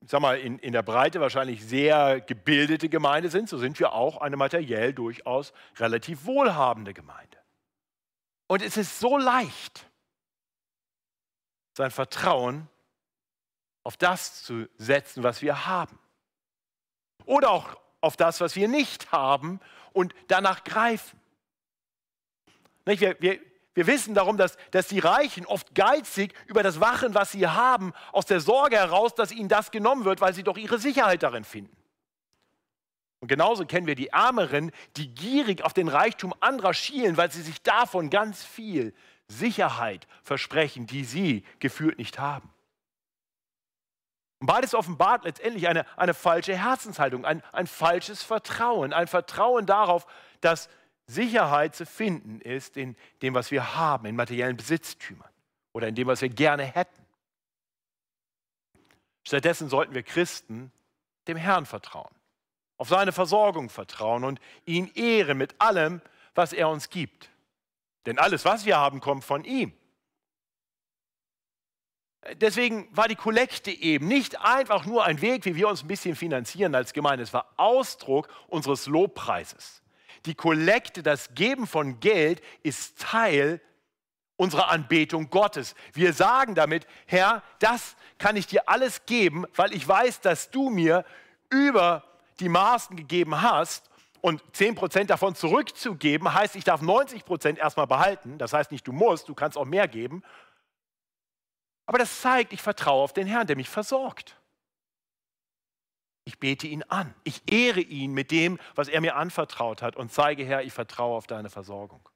sag 0.02 0.20
mal, 0.20 0.40
in, 0.40 0.58
in 0.58 0.74
der 0.74 0.82
Breite 0.82 1.22
wahrscheinlich 1.22 1.64
sehr 1.64 2.22
gebildete 2.22 2.90
Gemeinde 2.90 3.30
sind, 3.30 3.48
so 3.48 3.60
sind 3.60 3.80
wir 3.80 3.94
auch 3.94 4.18
eine 4.18 4.36
materiell 4.36 4.94
durchaus 4.94 5.54
relativ 5.78 6.26
wohlhabende 6.26 6.96
Gemeinde. 6.96 7.38
Und 8.48 8.64
es 8.64 8.78
ist 8.78 9.00
so 9.00 9.16
leicht, 9.16 9.92
sein 11.78 11.92
Vertrauen 11.92 12.68
auf 13.84 13.96
das 13.96 14.42
zu 14.42 14.68
setzen, 14.80 15.22
was 15.22 15.44
wir 15.44 15.68
haben. 15.68 16.00
Oder 17.26 17.52
auch 17.52 17.78
auf 18.02 18.18
das, 18.18 18.42
was 18.42 18.56
wir 18.56 18.68
nicht 18.68 19.12
haben 19.12 19.60
und 19.94 20.16
danach 20.30 20.64
greifen. 20.64 21.22
Wir, 22.86 23.16
wir, 23.20 23.40
wir 23.74 23.88
wissen 23.88 24.14
darum, 24.14 24.38
dass, 24.38 24.58
dass 24.72 24.88
die 24.88 25.00
Reichen 25.00 25.46
oft 25.46 25.76
geizig 25.76 26.34
über 26.48 26.64
das 26.64 26.80
Wachen, 26.80 27.14
was 27.14 27.32
sie 27.32 27.48
haben, 27.48 27.94
aus 28.12 28.26
der 28.26 28.40
Sorge 28.40 28.78
heraus, 28.78 29.16
dass 29.16 29.32
ihnen 29.32 29.50
das 29.50 29.72
genommen 29.72 30.06
wird, 30.06 30.22
weil 30.22 30.34
sie 30.34 30.44
doch 30.44 30.58
ihre 30.58 30.80
Sicherheit 30.80 31.24
darin 31.24 31.44
finden. 31.44 31.76
Und 33.20 33.28
genauso 33.28 33.66
kennen 33.66 33.88
wir 33.88 33.96
die 33.96 34.10
Ärmeren, 34.10 34.72
die 34.98 35.14
gierig 35.14 35.64
auf 35.64 35.74
den 35.74 35.88
Reichtum 35.88 36.34
anderer 36.40 36.74
schielen, 36.74 37.18
weil 37.18 37.32
sie 37.32 37.42
sich 37.42 37.62
davon 37.64 38.10
ganz 38.10 38.44
viel 38.44 38.94
Sicherheit 39.28 40.08
versprechen, 40.22 40.86
die 40.86 41.04
sie 41.04 41.44
gefühlt 41.60 41.98
nicht 41.98 42.20
haben. 42.20 42.54
Und 44.40 44.48
beides 44.48 44.76
offenbart 44.76 45.24
letztendlich 45.24 45.68
eine, 45.68 45.86
eine 45.98 46.14
falsche 46.14 46.56
Herzenshaltung, 46.56 47.26
ein, 47.26 47.42
ein 47.52 47.68
falsches 47.68 48.22
Vertrauen, 48.22 48.94
ein 48.94 49.08
Vertrauen 49.08 49.66
darauf, 49.66 50.06
dass 50.42 50.70
Sicherheit 51.08 51.76
zu 51.76 51.86
finden 51.86 52.42
ist 52.42 52.78
in 52.78 52.96
dem, 53.22 53.36
was 53.36 53.52
wir 53.52 53.76
haben, 53.76 54.06
in 54.06 54.16
materiellen 54.16 54.58
Besitztümern 54.58 55.30
oder 55.74 55.88
in 55.88 55.96
dem, 55.96 56.08
was 56.08 56.22
wir 56.22 56.30
gerne 56.30 56.64
hätten. 56.64 57.06
Stattdessen 59.24 59.70
sollten 59.70 59.94
wir 59.94 60.04
Christen 60.04 60.72
dem 61.28 61.38
Herrn 61.38 61.66
vertrauen, 61.66 62.14
auf 62.78 62.90
seine 62.90 63.12
Versorgung 63.12 63.70
vertrauen 63.70 64.24
und 64.24 64.40
ihn 64.66 64.92
ehren 64.94 65.38
mit 65.38 65.60
allem, 65.60 66.02
was 66.36 66.54
er 66.54 66.70
uns 66.70 66.90
gibt. 66.90 67.30
Denn 68.06 68.20
alles, 68.20 68.46
was 68.46 68.66
wir 68.66 68.78
haben, 68.78 69.00
kommt 69.00 69.24
von 69.24 69.44
ihm. 69.44 69.74
Deswegen 72.34 72.88
war 72.96 73.08
die 73.08 73.16
Kollekte 73.16 73.72
eben 73.72 74.08
nicht 74.08 74.42
einfach 74.42 74.86
nur 74.86 75.06
ein 75.06 75.22
Weg, 75.22 75.46
wie 75.46 75.56
wir 75.56 75.68
uns 75.68 75.84
ein 75.84 75.88
bisschen 75.88 76.16
finanzieren 76.16 76.74
als 76.74 76.94
Gemeinde. 76.94 77.24
Es 77.24 77.34
war 77.34 77.54
Ausdruck 77.58 78.28
unseres 78.48 78.88
Lobpreises. 78.88 79.84
Die 80.26 80.36
Kollekte, 80.36 81.04
das 81.04 81.34
Geben 81.36 81.68
von 81.68 82.00
Geld, 82.00 82.42
ist 82.64 83.00
Teil 83.00 83.62
unserer 84.38 84.70
Anbetung 84.70 85.30
Gottes. 85.30 85.76
Wir 85.94 86.14
sagen 86.14 86.56
damit, 86.56 86.88
Herr, 87.06 87.44
das 87.60 87.96
kann 88.18 88.36
ich 88.36 88.48
dir 88.48 88.68
alles 88.68 89.06
geben, 89.06 89.46
weil 89.56 89.74
ich 89.74 89.88
weiß, 89.88 90.22
dass 90.22 90.52
du 90.52 90.70
mir 90.70 91.06
über 91.50 92.04
die 92.40 92.50
Maßen 92.50 92.96
gegeben 92.96 93.42
hast. 93.42 93.90
Und 94.22 94.42
10% 94.54 95.06
davon 95.06 95.36
zurückzugeben, 95.36 96.34
heißt, 96.34 96.56
ich 96.56 96.64
darf 96.64 96.82
90% 96.82 97.58
erstmal 97.58 97.86
behalten. 97.86 98.40
Das 98.40 98.54
heißt 98.54 98.72
nicht, 98.72 98.88
du 98.88 98.92
musst, 98.92 99.30
du 99.30 99.36
kannst 99.36 99.56
auch 99.56 99.66
mehr 99.66 99.88
geben. 99.88 100.24
Aber 101.86 102.00
das 102.00 102.22
zeigt, 102.22 102.52
ich 102.52 102.62
vertraue 102.64 103.04
auf 103.04 103.14
den 103.14 103.28
Herrn, 103.28 103.46
der 103.46 103.56
mich 103.56 103.70
versorgt. 103.70 104.36
Ich 106.26 106.40
bete 106.40 106.68
ihn 106.68 106.84
an. 106.84 107.14
Ich 107.24 107.42
ehre 107.52 107.82
ihn 107.82 108.14
mit 108.14 108.32
dem, 108.32 108.60
was 108.74 108.88
er 108.88 109.00
mir 109.00 109.16
anvertraut 109.16 109.82
hat 109.82 109.96
und 109.96 110.12
zeige, 110.12 110.44
Herr, 110.44 110.64
ich 110.64 110.74
vertraue 110.74 111.16
auf 111.16 111.28
deine 111.28 111.50
Versorgung. 111.50 112.10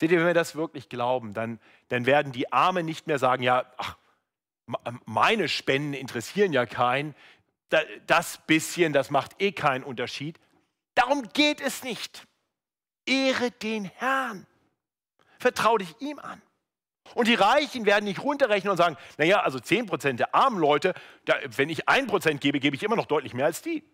Seht 0.00 0.10
ihr, 0.10 0.18
wenn 0.18 0.26
wir 0.26 0.34
das 0.34 0.54
wirklich 0.54 0.88
glauben, 0.88 1.32
dann, 1.32 1.58
dann 1.88 2.04
werden 2.04 2.32
die 2.32 2.52
Armen 2.52 2.84
nicht 2.84 3.06
mehr 3.06 3.18
sagen, 3.18 3.42
ja, 3.42 3.64
ach, 3.78 3.96
meine 5.04 5.48
Spenden 5.48 5.94
interessieren 5.94 6.52
ja 6.52 6.66
keinen, 6.66 7.14
das 8.06 8.38
bisschen, 8.46 8.92
das 8.92 9.10
macht 9.10 9.40
eh 9.40 9.52
keinen 9.52 9.84
Unterschied. 9.84 10.38
Darum 10.94 11.28
geht 11.32 11.60
es 11.60 11.82
nicht. 11.82 12.26
Ehre 13.06 13.50
den 13.50 13.84
Herrn. 13.84 14.46
Vertraue 15.38 15.78
dich 15.78 16.00
ihm 16.00 16.18
an. 16.18 16.40
Und 17.12 17.28
die 17.28 17.34
Reichen 17.34 17.84
werden 17.84 18.06
nicht 18.06 18.22
runterrechnen 18.22 18.70
und 18.70 18.76
sagen, 18.76 18.96
naja, 19.18 19.42
also 19.42 19.58
10% 19.58 20.14
der 20.14 20.34
armen 20.34 20.58
Leute, 20.58 20.94
da, 21.26 21.36
wenn 21.56 21.68
ich 21.68 21.86
1% 21.86 22.38
gebe, 22.38 22.60
gebe 22.60 22.74
ich 22.74 22.82
immer 22.82 22.96
noch 22.96 23.06
deutlich 23.06 23.34
mehr 23.34 23.46
als 23.46 23.60
die. 23.60 23.84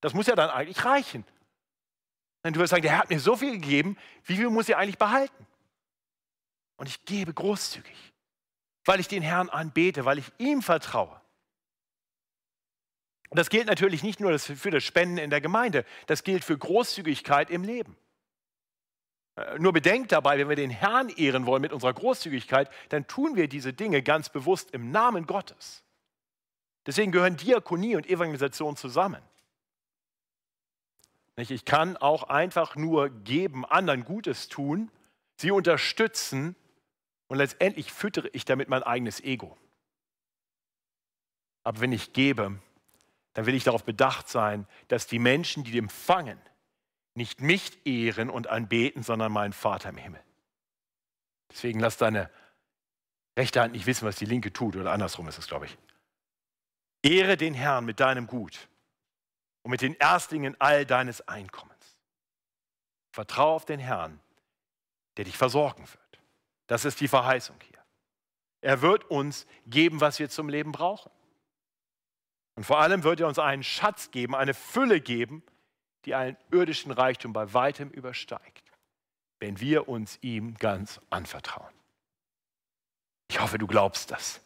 Das 0.00 0.14
muss 0.14 0.26
ja 0.26 0.36
dann 0.36 0.50
eigentlich 0.50 0.84
reichen. 0.84 1.24
Dann 2.42 2.52
du 2.52 2.60
wirst 2.60 2.70
sagen, 2.70 2.82
der 2.82 2.92
Herr 2.92 3.00
hat 3.00 3.10
mir 3.10 3.18
so 3.18 3.36
viel 3.36 3.52
gegeben, 3.52 3.98
wie 4.24 4.36
viel 4.36 4.48
muss 4.48 4.68
ich 4.68 4.76
eigentlich 4.76 4.98
behalten? 4.98 5.46
Und 6.76 6.88
ich 6.88 7.04
gebe 7.04 7.34
großzügig, 7.34 8.12
weil 8.84 9.00
ich 9.00 9.08
den 9.08 9.22
Herrn 9.22 9.48
anbete, 9.48 10.04
weil 10.04 10.18
ich 10.18 10.30
ihm 10.38 10.62
vertraue. 10.62 11.20
Und 13.30 13.38
das 13.38 13.50
gilt 13.50 13.66
natürlich 13.66 14.02
nicht 14.02 14.20
nur 14.20 14.38
für 14.38 14.70
das 14.70 14.84
Spenden 14.84 15.18
in 15.18 15.30
der 15.30 15.40
Gemeinde, 15.40 15.84
das 16.06 16.22
gilt 16.22 16.44
für 16.44 16.56
Großzügigkeit 16.56 17.50
im 17.50 17.64
Leben. 17.64 17.96
Äh, 19.36 19.58
nur 19.58 19.72
bedenkt 19.72 20.12
dabei, 20.12 20.38
wenn 20.38 20.48
wir 20.48 20.56
den 20.56 20.70
Herrn 20.70 21.08
ehren 21.10 21.46
wollen 21.46 21.62
mit 21.62 21.72
unserer 21.72 21.92
Großzügigkeit, 21.92 22.70
dann 22.88 23.06
tun 23.06 23.36
wir 23.36 23.48
diese 23.48 23.72
Dinge 23.72 24.02
ganz 24.02 24.28
bewusst 24.28 24.72
im 24.72 24.90
Namen 24.90 25.26
Gottes. 25.26 25.84
Deswegen 26.86 27.12
gehören 27.12 27.36
Diakonie 27.36 27.96
und 27.96 28.08
Evangelisation 28.08 28.76
zusammen. 28.76 29.22
Ich 31.36 31.66
kann 31.66 31.98
auch 31.98 32.24
einfach 32.24 32.76
nur 32.76 33.10
geben, 33.10 33.66
anderen 33.66 34.04
Gutes 34.04 34.48
tun, 34.48 34.90
sie 35.36 35.50
unterstützen 35.50 36.56
und 37.26 37.36
letztendlich 37.36 37.92
füttere 37.92 38.28
ich 38.28 38.46
damit 38.46 38.70
mein 38.70 38.82
eigenes 38.82 39.20
Ego. 39.20 39.58
Aber 41.62 41.80
wenn 41.80 41.92
ich 41.92 42.14
gebe, 42.14 42.58
dann 43.34 43.44
will 43.44 43.54
ich 43.54 43.64
darauf 43.64 43.84
bedacht 43.84 44.28
sein, 44.28 44.66
dass 44.88 45.08
die 45.08 45.18
Menschen, 45.18 45.62
die 45.64 45.76
empfangen, 45.76 46.40
nicht 47.16 47.40
mich 47.40 47.86
ehren 47.86 48.30
und 48.30 48.48
anbeten, 48.48 49.02
sondern 49.02 49.32
meinen 49.32 49.52
Vater 49.52 49.88
im 49.90 49.96
Himmel. 49.96 50.22
Deswegen 51.50 51.80
lass 51.80 51.96
deine 51.96 52.30
rechte 53.36 53.60
Hand 53.60 53.72
nicht 53.72 53.86
wissen, 53.86 54.06
was 54.06 54.16
die 54.16 54.24
linke 54.24 54.52
tut, 54.52 54.76
oder 54.76 54.92
andersrum 54.92 55.28
ist 55.28 55.38
es, 55.38 55.46
glaube 55.46 55.66
ich. 55.66 55.78
Ehre 57.02 57.36
den 57.36 57.54
Herrn 57.54 57.84
mit 57.84 58.00
deinem 58.00 58.26
Gut 58.26 58.68
und 59.62 59.70
mit 59.70 59.80
den 59.80 59.94
Erstlingen 59.94 60.56
all 60.58 60.84
deines 60.84 61.26
Einkommens. 61.28 61.76
Vertraue 63.12 63.54
auf 63.54 63.64
den 63.64 63.80
Herrn, 63.80 64.20
der 65.16 65.24
dich 65.24 65.36
versorgen 65.36 65.86
wird. 65.88 66.22
Das 66.66 66.84
ist 66.84 67.00
die 67.00 67.08
Verheißung 67.08 67.56
hier. 67.62 67.82
Er 68.60 68.82
wird 68.82 69.04
uns 69.10 69.46
geben, 69.66 70.00
was 70.00 70.18
wir 70.18 70.28
zum 70.28 70.48
Leben 70.48 70.72
brauchen. 70.72 71.10
Und 72.56 72.64
vor 72.64 72.80
allem 72.80 73.04
wird 73.04 73.20
er 73.20 73.28
uns 73.28 73.38
einen 73.38 73.62
Schatz 73.62 74.10
geben, 74.10 74.34
eine 74.34 74.54
Fülle 74.54 75.00
geben, 75.00 75.42
die 76.06 76.14
allen 76.14 76.36
irdischen 76.50 76.92
Reichtum 76.92 77.32
bei 77.32 77.52
weitem 77.52 77.90
übersteigt, 77.90 78.72
wenn 79.40 79.60
wir 79.60 79.88
uns 79.88 80.18
ihm 80.22 80.54
ganz 80.54 81.00
anvertrauen. 81.10 81.72
Ich 83.28 83.40
hoffe, 83.40 83.58
du 83.58 83.66
glaubst 83.66 84.10
das. 84.12 84.40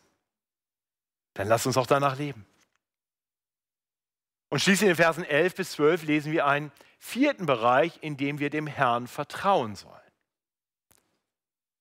Dann 1.35 1.49
lass 1.49 1.67
uns 1.67 1.77
auch 1.77 1.87
danach 1.87 2.19
leben. 2.19 2.47
Und 4.49 4.61
schließlich 4.61 4.83
in 4.83 4.97
den 4.97 4.97
Versen 4.97 5.23
11 5.23 5.55
bis 5.55 5.73
12 5.73 6.03
lesen 6.05 6.33
wir 6.33 6.47
einen 6.47 6.73
vierten 6.99 7.47
Bereich, 7.47 7.99
in 8.03 8.17
dem 8.17 8.41
wir 8.41 8.51
dem 8.51 8.67
Herrn 8.67 9.07
vertrauen 9.07 9.77
sollen. 9.77 9.95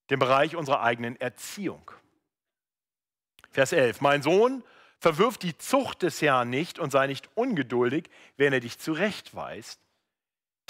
Den 0.10 0.20
Bereich 0.20 0.56
unserer 0.56 0.82
eigenen 0.82 1.20
Erziehung. 1.20 1.92
Vers 3.50 3.72
11. 3.72 4.02
Mein 4.02 4.22
Sohn, 4.22 4.64
verwirf 5.00 5.38
die 5.38 5.58
Zucht 5.58 6.02
des 6.04 6.22
Herrn 6.22 6.50
nicht 6.50 6.80
und 6.80 6.92
sei 6.92 7.08
nicht 7.08 7.30
ungeduldig, 7.36 8.10
wenn 8.38 8.54
er 8.54 8.60
dich 8.60 8.80
zurechtweist. 8.80 9.80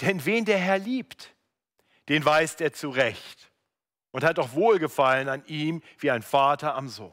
Denn 0.00 0.24
wen 0.24 0.44
der 0.44 0.58
Herr 0.58 0.78
liebt, 0.78 1.34
den 2.08 2.24
weist 2.24 2.60
er 2.60 2.72
zurecht 2.72 3.50
und 4.12 4.24
hat 4.24 4.38
auch 4.38 4.54
Wohlgefallen 4.54 5.28
an 5.28 5.44
ihm 5.46 5.82
wie 5.98 6.10
ein 6.10 6.22
Vater 6.22 6.74
am 6.74 6.88
Sohn. 6.88 7.12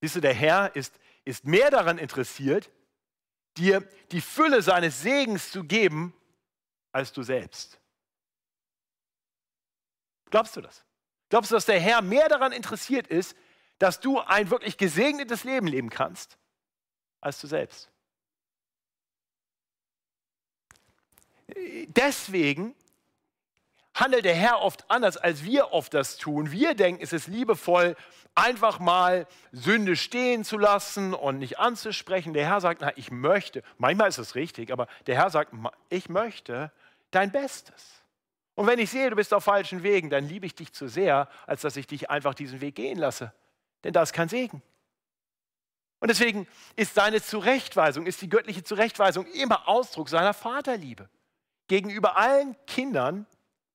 Siehst 0.00 0.16
du, 0.16 0.20
der 0.20 0.34
Herr 0.34 0.74
ist 0.74 0.94
ist 1.24 1.44
mehr 1.44 1.70
daran 1.70 1.98
interessiert, 1.98 2.70
dir 3.56 3.86
die 4.12 4.20
Fülle 4.20 4.62
seines 4.62 5.02
Segens 5.02 5.50
zu 5.50 5.64
geben, 5.64 6.14
als 6.92 7.12
du 7.12 7.22
selbst. 7.22 7.80
Glaubst 10.30 10.56
du 10.56 10.60
das? 10.60 10.84
Glaubst 11.28 11.50
du, 11.50 11.54
dass 11.54 11.66
der 11.66 11.80
Herr 11.80 12.02
mehr 12.02 12.28
daran 12.28 12.52
interessiert 12.52 13.06
ist, 13.06 13.36
dass 13.80 13.98
du 13.98 14.20
ein 14.20 14.50
wirklich 14.50 14.76
gesegnetes 14.76 15.42
Leben 15.42 15.66
leben 15.66 15.90
kannst, 15.90 16.38
als 17.20 17.40
du 17.40 17.48
selbst? 17.48 17.90
Deswegen 21.88 22.76
handelt 23.94 24.24
der 24.24 24.34
Herr 24.34 24.60
oft 24.60 24.88
anders, 24.90 25.16
als 25.16 25.42
wir 25.44 25.72
oft 25.72 25.94
das 25.94 26.18
tun. 26.18 26.52
Wir 26.52 26.74
denken, 26.74 27.02
es 27.02 27.12
ist 27.12 27.26
liebevoll, 27.26 27.96
einfach 28.34 28.78
mal 28.78 29.26
Sünde 29.50 29.96
stehen 29.96 30.44
zu 30.44 30.58
lassen 30.58 31.14
und 31.14 31.38
nicht 31.38 31.58
anzusprechen. 31.58 32.34
Der 32.34 32.46
Herr 32.46 32.60
sagt, 32.60 32.82
na, 32.82 32.92
ich 32.96 33.10
möchte, 33.10 33.62
manchmal 33.78 34.10
ist 34.10 34.18
es 34.18 34.34
richtig, 34.34 34.72
aber 34.72 34.88
der 35.06 35.16
Herr 35.16 35.30
sagt, 35.30 35.52
ich 35.88 36.08
möchte 36.10 36.70
dein 37.10 37.32
Bestes. 37.32 38.04
Und 38.54 38.66
wenn 38.66 38.78
ich 38.78 38.90
sehe, 38.90 39.08
du 39.08 39.16
bist 39.16 39.32
auf 39.32 39.44
falschen 39.44 39.82
Wegen, 39.82 40.10
dann 40.10 40.28
liebe 40.28 40.44
ich 40.44 40.54
dich 40.54 40.74
zu 40.74 40.86
sehr, 40.86 41.30
als 41.46 41.62
dass 41.62 41.76
ich 41.76 41.86
dich 41.86 42.10
einfach 42.10 42.34
diesen 42.34 42.60
Weg 42.60 42.74
gehen 42.74 42.98
lasse. 42.98 43.32
Denn 43.84 43.92
da 43.92 44.02
ist 44.02 44.12
kein 44.12 44.28
Segen. 44.28 44.62
Und 46.00 46.08
deswegen 46.08 46.46
ist 46.76 46.94
seine 46.94 47.22
Zurechtweisung, 47.22 48.06
ist 48.06 48.22
die 48.22 48.28
göttliche 48.28 48.64
Zurechtweisung 48.64 49.26
immer 49.26 49.68
Ausdruck 49.68 50.08
seiner 50.08 50.32
Vaterliebe 50.32 51.08
gegenüber 51.68 52.16
allen 52.16 52.56
Kindern 52.66 53.26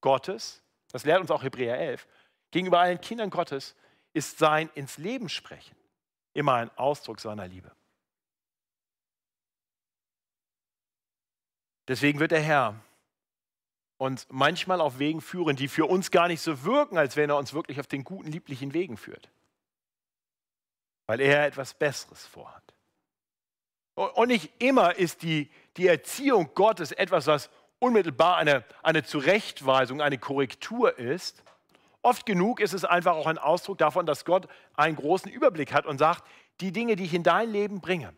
Gottes. 0.01 0.63
Das 0.91 1.05
lehrt 1.05 1.21
uns 1.21 1.31
auch 1.31 1.43
Hebräer 1.43 1.79
11. 1.79 2.07
Gegenüber 2.51 2.79
allen 2.79 2.99
Kindern 2.99 3.29
Gottes 3.29 3.75
ist 4.13 4.37
sein 4.37 4.69
ins 4.73 4.97
Leben 4.97 5.29
sprechen 5.29 5.75
immer 6.35 6.55
ein 6.55 6.69
Ausdruck 6.77 7.19
seiner 7.19 7.47
Liebe. 7.47 7.71
Deswegen 11.87 12.19
wird 12.19 12.31
der 12.31 12.41
Herr 12.41 12.79
uns 13.97 14.27
manchmal 14.29 14.81
auf 14.81 14.99
Wegen 14.99 15.21
führen, 15.21 15.55
die 15.55 15.67
für 15.67 15.85
uns 15.85 16.11
gar 16.11 16.27
nicht 16.27 16.41
so 16.41 16.63
wirken, 16.63 16.97
als 16.97 17.15
wenn 17.15 17.29
er 17.29 17.37
uns 17.37 17.53
wirklich 17.53 17.79
auf 17.79 17.87
den 17.87 18.03
guten, 18.03 18.29
lieblichen 18.31 18.73
Wegen 18.73 18.97
führt. 18.97 19.31
Weil 21.07 21.21
er 21.21 21.45
etwas 21.45 21.73
Besseres 21.73 22.25
vorhat. 22.25 22.63
Und 23.95 24.27
nicht 24.27 24.51
immer 24.61 24.95
ist 24.95 25.21
die, 25.21 25.49
die 25.77 25.87
Erziehung 25.87 26.49
Gottes 26.53 26.91
etwas, 26.91 27.27
was 27.27 27.49
unmittelbar 27.79 28.37
eine, 28.37 28.63
eine 28.83 29.03
Zurechtweisung, 29.03 30.01
eine 30.01 30.17
Korrektur 30.17 30.97
ist, 30.97 31.43
Oft 32.05 32.27
genug 32.27 32.59
ist 32.59 32.73
es 32.73 32.85
einfach 32.85 33.15
auch 33.15 33.25
ein 33.25 33.39
Ausdruck 33.39 33.79
davon, 33.79 34.05
dass 34.05 34.25
Gott 34.25 34.47
einen 34.75 34.95
großen 34.95 35.31
Überblick 35.31 35.73
hat 35.73 35.87
und 35.87 35.97
sagt, 35.97 36.23
die 36.61 36.71
Dinge, 36.71 36.95
die 36.95 37.05
ich 37.05 37.15
in 37.15 37.23
dein 37.23 37.49
Leben 37.49 37.81
bringe, 37.81 38.13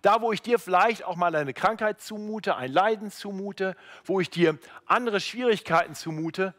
da, 0.00 0.22
wo 0.22 0.32
ich 0.32 0.40
dir 0.40 0.58
vielleicht 0.58 1.04
auch 1.04 1.16
mal 1.16 1.34
eine 1.36 1.52
Krankheit 1.52 2.00
zumute, 2.00 2.56
ein 2.56 2.72
Leiden 2.72 3.10
zumute, 3.10 3.76
wo 4.06 4.20
ich 4.20 4.30
dir 4.30 4.58
andere 4.86 5.20
Schwierigkeiten 5.20 5.94
zumute, 5.94 6.54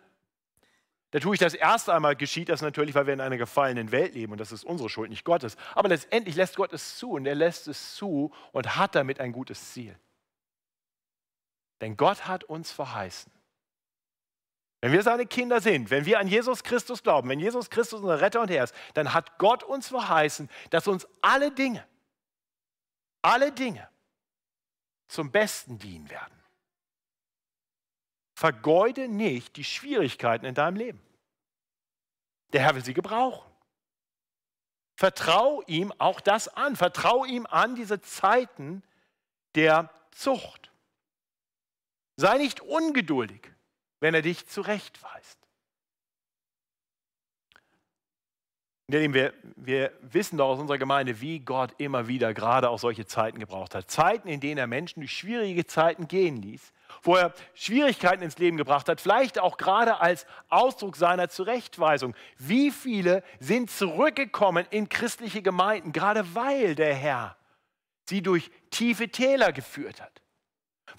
da 1.11 1.19
tue 1.19 1.35
ich 1.35 1.39
das 1.39 1.53
erst 1.53 1.89
einmal, 1.89 2.15
geschieht 2.15 2.49
das 2.49 2.61
natürlich, 2.61 2.93
weil 2.93 3.07
wir 3.07 3.13
in 3.13 3.21
einer 3.21 3.37
gefallenen 3.37 3.91
Welt 3.91 4.13
leben 4.13 4.33
und 4.33 4.39
das 4.39 4.51
ist 4.51 4.65
unsere 4.65 4.89
Schuld, 4.89 5.09
nicht 5.09 5.23
Gottes. 5.23 5.55
Aber 5.73 5.87
letztendlich 5.87 6.35
lässt 6.35 6.57
Gott 6.57 6.73
es 6.73 6.97
zu 6.97 7.11
und 7.11 7.25
er 7.25 7.35
lässt 7.35 7.67
es 7.67 7.95
zu 7.95 8.33
und 8.51 8.75
hat 8.75 8.95
damit 8.95 9.19
ein 9.19 9.31
gutes 9.31 9.71
Ziel. 9.71 9.97
Denn 11.79 11.95
Gott 11.95 12.27
hat 12.27 12.43
uns 12.43 12.71
verheißen, 12.71 13.31
wenn 14.81 14.91
wir 14.91 15.01
seine 15.01 15.25
Kinder 15.25 15.61
sind, 15.61 15.89
wenn 15.89 16.05
wir 16.05 16.19
an 16.19 16.27
Jesus 16.27 16.63
Christus 16.63 17.01
glauben, 17.01 17.29
wenn 17.29 17.39
Jesus 17.39 17.69
Christus 17.69 18.01
unser 18.01 18.21
Retter 18.21 18.41
und 18.41 18.51
Herr 18.51 18.65
ist, 18.65 18.75
dann 18.93 19.13
hat 19.13 19.37
Gott 19.37 19.63
uns 19.63 19.87
verheißen, 19.87 20.49
dass 20.69 20.87
uns 20.87 21.07
alle 21.21 21.51
Dinge, 21.51 21.85
alle 23.21 23.51
Dinge 23.51 23.87
zum 25.07 25.31
Besten 25.31 25.79
dienen 25.79 26.09
werden. 26.09 26.36
Vergeude 28.37 29.07
nicht 29.07 29.55
die 29.55 29.63
Schwierigkeiten 29.63 30.45
in 30.45 30.53
deinem 30.53 30.75
Leben. 30.75 31.01
Der 32.53 32.61
Herr 32.61 32.75
will 32.75 32.85
sie 32.85 32.93
gebrauchen. 32.93 33.51
Vertrau 34.95 35.63
ihm 35.67 35.91
auch 35.97 36.21
das 36.21 36.47
an. 36.47 36.75
Vertrau 36.75 37.25
ihm 37.25 37.45
an 37.47 37.75
diese 37.75 38.01
Zeiten 38.01 38.83
der 39.55 39.89
Zucht. 40.11 40.71
Sei 42.15 42.37
nicht 42.37 42.61
ungeduldig 42.61 43.51
wenn 43.99 44.13
er 44.13 44.21
dich 44.21 44.47
zurechtweist. 44.47 45.36
Wir, 48.89 49.33
wir 49.57 49.91
wissen 49.99 50.37
doch 50.37 50.47
aus 50.47 50.59
unserer 50.59 50.77
Gemeinde, 50.77 51.19
wie 51.19 51.41
Gott 51.41 51.71
immer 51.77 52.07
wieder 52.07 52.33
gerade 52.33 52.69
auch 52.69 52.79
solche 52.79 53.05
Zeiten 53.05 53.37
gebraucht 53.37 53.75
hat. 53.75 53.91
Zeiten, 53.91 54.29
in 54.29 54.39
denen 54.39 54.57
er 54.57 54.67
Menschen 54.67 55.01
durch 55.01 55.11
schwierige 55.11 55.65
Zeiten 55.65 56.07
gehen 56.07 56.41
ließ, 56.41 56.71
wo 57.03 57.17
er 57.17 57.33
Schwierigkeiten 57.53 58.23
ins 58.23 58.37
Leben 58.37 58.55
gebracht 58.55 58.87
hat, 58.87 59.01
vielleicht 59.01 59.39
auch 59.39 59.57
gerade 59.57 59.99
als 59.99 60.25
Ausdruck 60.47 60.95
seiner 60.95 61.27
Zurechtweisung. 61.27 62.15
Wie 62.37 62.71
viele 62.71 63.23
sind 63.41 63.69
zurückgekommen 63.69 64.65
in 64.69 64.87
christliche 64.87 65.41
Gemeinden, 65.41 65.91
gerade 65.91 66.33
weil 66.33 66.73
der 66.73 66.95
Herr 66.95 67.35
sie 68.05 68.21
durch 68.21 68.49
tiefe 68.71 69.09
Täler 69.09 69.51
geführt 69.51 70.01
hat? 70.01 70.21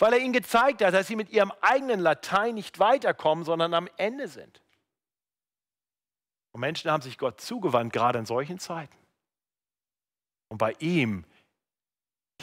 weil 0.01 0.13
er 0.13 0.21
ihnen 0.21 0.33
gezeigt 0.33 0.85
hat, 0.85 0.95
dass 0.95 1.09
sie 1.09 1.17
mit 1.17 1.31
ihrem 1.31 1.53
eigenen 1.61 1.99
Latein 1.99 2.55
nicht 2.55 2.79
weiterkommen, 2.79 3.45
sondern 3.45 3.75
am 3.75 3.89
Ende 3.97 4.29
sind. 4.29 4.63
Und 6.59 6.63
Menschen 6.63 6.91
haben 6.91 7.03
sich 7.03 7.19
Gott 7.19 7.41
zugewandt, 7.41 7.93
gerade 7.93 8.19
in 8.19 8.27
solchen 8.27 8.59
Zeiten. 8.59 8.97
Und 10.49 10.59
bei 10.59 10.75
ihm 10.81 11.25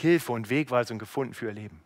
Hilfe 0.00 0.32
und 0.32 0.48
Wegweisung 0.48 0.98
gefunden 0.98 1.34
für 1.34 1.48
ihr 1.48 1.52
Leben. 1.52 1.82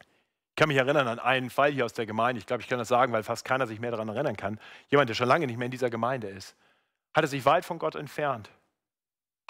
Ich 0.00 0.56
kann 0.56 0.68
mich 0.68 0.78
erinnern 0.78 1.06
an 1.06 1.18
einen 1.18 1.50
Fall 1.50 1.70
hier 1.70 1.84
aus 1.84 1.92
der 1.92 2.06
Gemeinde. 2.06 2.38
Ich 2.38 2.46
glaube, 2.46 2.62
ich 2.62 2.68
kann 2.70 2.78
das 2.78 2.88
sagen, 2.88 3.12
weil 3.12 3.24
fast 3.24 3.44
keiner 3.44 3.66
sich 3.66 3.78
mehr 3.78 3.90
daran 3.90 4.08
erinnern 4.08 4.38
kann. 4.38 4.58
Jemand, 4.88 5.10
der 5.10 5.14
schon 5.14 5.28
lange 5.28 5.46
nicht 5.46 5.58
mehr 5.58 5.66
in 5.66 5.70
dieser 5.70 5.90
Gemeinde 5.90 6.28
ist, 6.28 6.56
hatte 7.14 7.26
sich 7.26 7.44
weit 7.44 7.66
von 7.66 7.78
Gott 7.78 7.94
entfernt, 7.94 8.48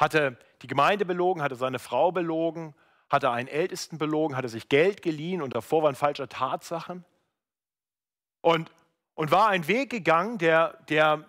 hatte 0.01 0.37
die 0.63 0.67
Gemeinde 0.67 1.05
belogen, 1.05 1.43
hatte 1.43 1.55
seine 1.55 1.79
Frau 1.79 2.11
belogen, 2.11 2.75
hat 3.09 3.23
er 3.23 3.31
einen 3.31 3.47
Ältesten 3.47 3.99
belogen, 3.99 4.37
hat 4.37 4.45
er 4.45 4.49
sich 4.49 4.69
Geld 4.69 5.01
geliehen 5.01 5.43
unter 5.43 5.63
Vorwand 5.63 5.97
falscher 5.97 6.29
Tatsachen 6.29 7.05
und, 8.41 8.73
und 9.15 9.31
war 9.31 9.47
einen 9.47 9.69
Weg 9.69 9.91
gegangen, 9.91 10.39
der, 10.39 10.83
der 10.89 11.25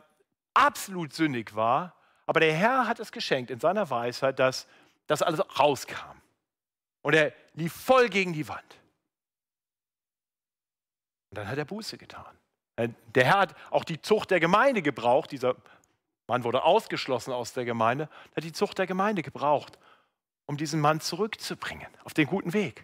absolut 0.58 1.14
sündig 1.14 1.56
war, 1.56 1.94
Aber 2.28 2.42
der 2.42 2.54
Herr 2.54 2.88
hat 2.88 3.00
es 3.00 3.12
geschenkt 3.12 3.50
in 3.50 3.60
seiner 3.60 3.90
Weisheit, 3.90 4.38
dass 4.38 4.68
das 5.08 5.22
alles 5.22 5.42
rauskam. 5.58 6.22
Und 7.02 7.16
er 7.16 7.34
lief 7.54 7.74
voll 7.74 8.10
gegen 8.10 8.34
die 8.34 8.48
Wand. 8.48 8.80
Und 11.32 11.38
dann 11.38 11.48
hat 11.48 11.58
er 11.58 11.66
Buße 11.66 11.98
getan. 11.98 12.38
Der 13.16 13.26
Herr 13.26 13.40
hat 13.40 13.56
auch 13.72 13.86
die 13.86 14.02
Zucht 14.02 14.30
der 14.30 14.42
Gemeinde 14.42 14.82
gebraucht. 14.82 15.32
Dieser 15.32 15.56
Mann 16.28 16.44
wurde 16.44 16.64
ausgeschlossen 16.64 17.32
aus 17.32 17.54
der 17.54 17.64
Gemeinde. 17.64 18.10
Er 18.32 18.38
hat 18.38 18.44
die 18.44 18.52
Zucht 18.52 18.78
der 18.78 18.88
Gemeinde 18.88 19.24
gebraucht, 19.24 19.80
um 20.46 20.58
diesen 20.58 20.82
Mann 20.82 21.00
zurückzubringen 21.00 21.88
auf 22.04 22.14
den 22.14 22.28
guten 22.28 22.52
Weg. 22.52 22.84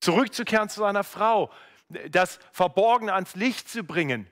Zurückzukehren 0.00 0.68
zu 0.68 0.80
seiner 0.80 1.02
Frau, 1.02 1.50
das 2.10 2.38
Verborgene 2.52 3.12
ans 3.12 3.34
Licht 3.34 3.68
zu 3.68 3.82
bringen, 3.82 4.30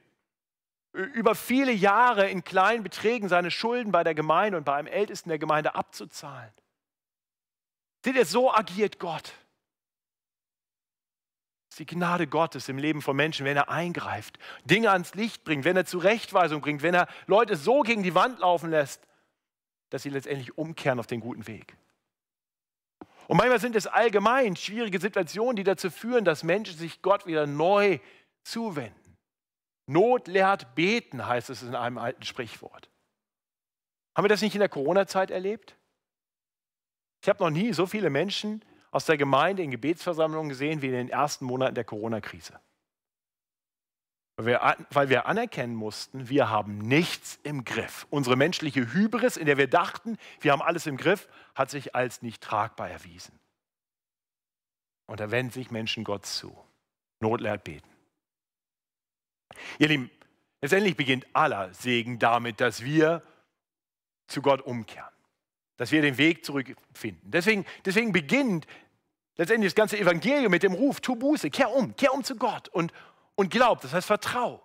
über 0.94 1.34
viele 1.34 1.72
Jahre 1.72 2.30
in 2.30 2.44
kleinen 2.44 2.84
Beträgen 2.84 3.28
seine 3.28 3.50
Schulden 3.50 3.90
bei 3.90 4.04
der 4.04 4.14
Gemeinde 4.14 4.56
und 4.56 4.64
bei 4.64 4.76
einem 4.76 4.86
Ältesten 4.86 5.28
der 5.28 5.40
Gemeinde 5.40 5.74
abzuzahlen. 5.74 6.52
Seht 8.04 8.14
ihr, 8.14 8.24
so 8.24 8.54
agiert 8.54 9.00
Gott. 9.00 9.32
Das 11.68 11.80
ist 11.80 11.80
die 11.80 11.86
Gnade 11.86 12.28
Gottes 12.28 12.68
im 12.68 12.78
Leben 12.78 13.02
von 13.02 13.16
Menschen, 13.16 13.44
wenn 13.44 13.56
er 13.56 13.68
eingreift, 13.68 14.38
Dinge 14.64 14.92
ans 14.92 15.14
Licht 15.14 15.42
bringt, 15.42 15.64
wenn 15.64 15.76
er 15.76 15.84
Zurechtweisung 15.84 16.60
bringt, 16.60 16.82
wenn 16.82 16.94
er 16.94 17.08
Leute 17.26 17.56
so 17.56 17.80
gegen 17.80 18.04
die 18.04 18.14
Wand 18.14 18.38
laufen 18.38 18.70
lässt, 18.70 19.02
dass 19.90 20.04
sie 20.04 20.10
letztendlich 20.10 20.56
umkehren 20.56 21.00
auf 21.00 21.08
den 21.08 21.18
guten 21.18 21.48
Weg. 21.48 21.76
Und 23.26 23.38
manchmal 23.38 23.58
sind 23.58 23.74
es 23.74 23.88
allgemein 23.88 24.54
schwierige 24.54 25.00
Situationen, 25.00 25.56
die 25.56 25.64
dazu 25.64 25.90
führen, 25.90 26.24
dass 26.24 26.44
Menschen 26.44 26.78
sich 26.78 27.02
Gott 27.02 27.26
wieder 27.26 27.46
neu 27.48 27.98
zuwenden. 28.44 29.03
Not 29.86 30.28
lehrt 30.28 30.74
beten, 30.74 31.26
heißt 31.26 31.50
es 31.50 31.62
in 31.62 31.74
einem 31.74 31.98
alten 31.98 32.22
Sprichwort. 32.22 32.88
Haben 34.16 34.24
wir 34.24 34.28
das 34.28 34.42
nicht 34.42 34.54
in 34.54 34.60
der 34.60 34.68
Corona-Zeit 34.68 35.30
erlebt? 35.30 35.76
Ich 37.22 37.28
habe 37.28 37.42
noch 37.42 37.50
nie 37.50 37.72
so 37.72 37.86
viele 37.86 38.10
Menschen 38.10 38.64
aus 38.90 39.06
der 39.06 39.16
Gemeinde 39.16 39.62
in 39.62 39.70
Gebetsversammlungen 39.70 40.48
gesehen 40.48 40.82
wie 40.82 40.86
in 40.86 40.92
den 40.92 41.08
ersten 41.08 41.44
Monaten 41.44 41.74
der 41.74 41.84
Corona-Krise. 41.84 42.60
Weil 44.36 45.08
wir, 45.08 45.26
anerkennen 45.26 45.76
mussten, 45.76 46.28
wir 46.28 46.48
haben 46.48 46.78
nichts 46.78 47.38
im 47.44 47.64
Griff. 47.64 48.06
Unsere 48.10 48.36
menschliche 48.36 48.92
Hybris, 48.92 49.36
in 49.36 49.46
der 49.46 49.58
wir 49.58 49.68
dachten, 49.68 50.18
wir 50.40 50.52
haben 50.52 50.62
alles 50.62 50.86
im 50.86 50.96
Griff, 50.96 51.28
hat 51.54 51.70
sich 51.70 51.94
als 51.94 52.20
nicht 52.22 52.42
tragbar 52.42 52.90
erwiesen. 52.90 53.38
Und 55.06 55.20
da 55.20 55.30
wenden 55.30 55.52
sich 55.52 55.70
Menschen 55.70 56.02
Gott 56.02 56.26
zu. 56.26 56.56
Not 57.20 57.40
lehrt 57.40 57.62
beten. 57.62 57.93
Ihr 59.78 59.88
Lieben, 59.88 60.10
letztendlich 60.60 60.96
beginnt 60.96 61.26
aller 61.32 61.72
Segen 61.74 62.18
damit, 62.18 62.60
dass 62.60 62.82
wir 62.82 63.22
zu 64.26 64.42
Gott 64.42 64.62
umkehren, 64.62 65.12
dass 65.76 65.92
wir 65.92 66.02
den 66.02 66.18
Weg 66.18 66.44
zurückfinden. 66.44 67.30
Deswegen, 67.30 67.64
deswegen 67.84 68.12
beginnt 68.12 68.66
letztendlich 69.36 69.72
das 69.72 69.76
ganze 69.76 69.98
Evangelium 69.98 70.50
mit 70.50 70.62
dem 70.62 70.72
Ruf, 70.72 71.00
tu 71.00 71.16
Buße, 71.16 71.50
kehr 71.50 71.70
um, 71.70 71.94
kehr 71.96 72.14
um 72.14 72.24
zu 72.24 72.36
Gott 72.36 72.68
und, 72.68 72.92
und 73.34 73.50
glaub, 73.50 73.80
das 73.80 73.92
heißt 73.92 74.06
vertrau. 74.06 74.64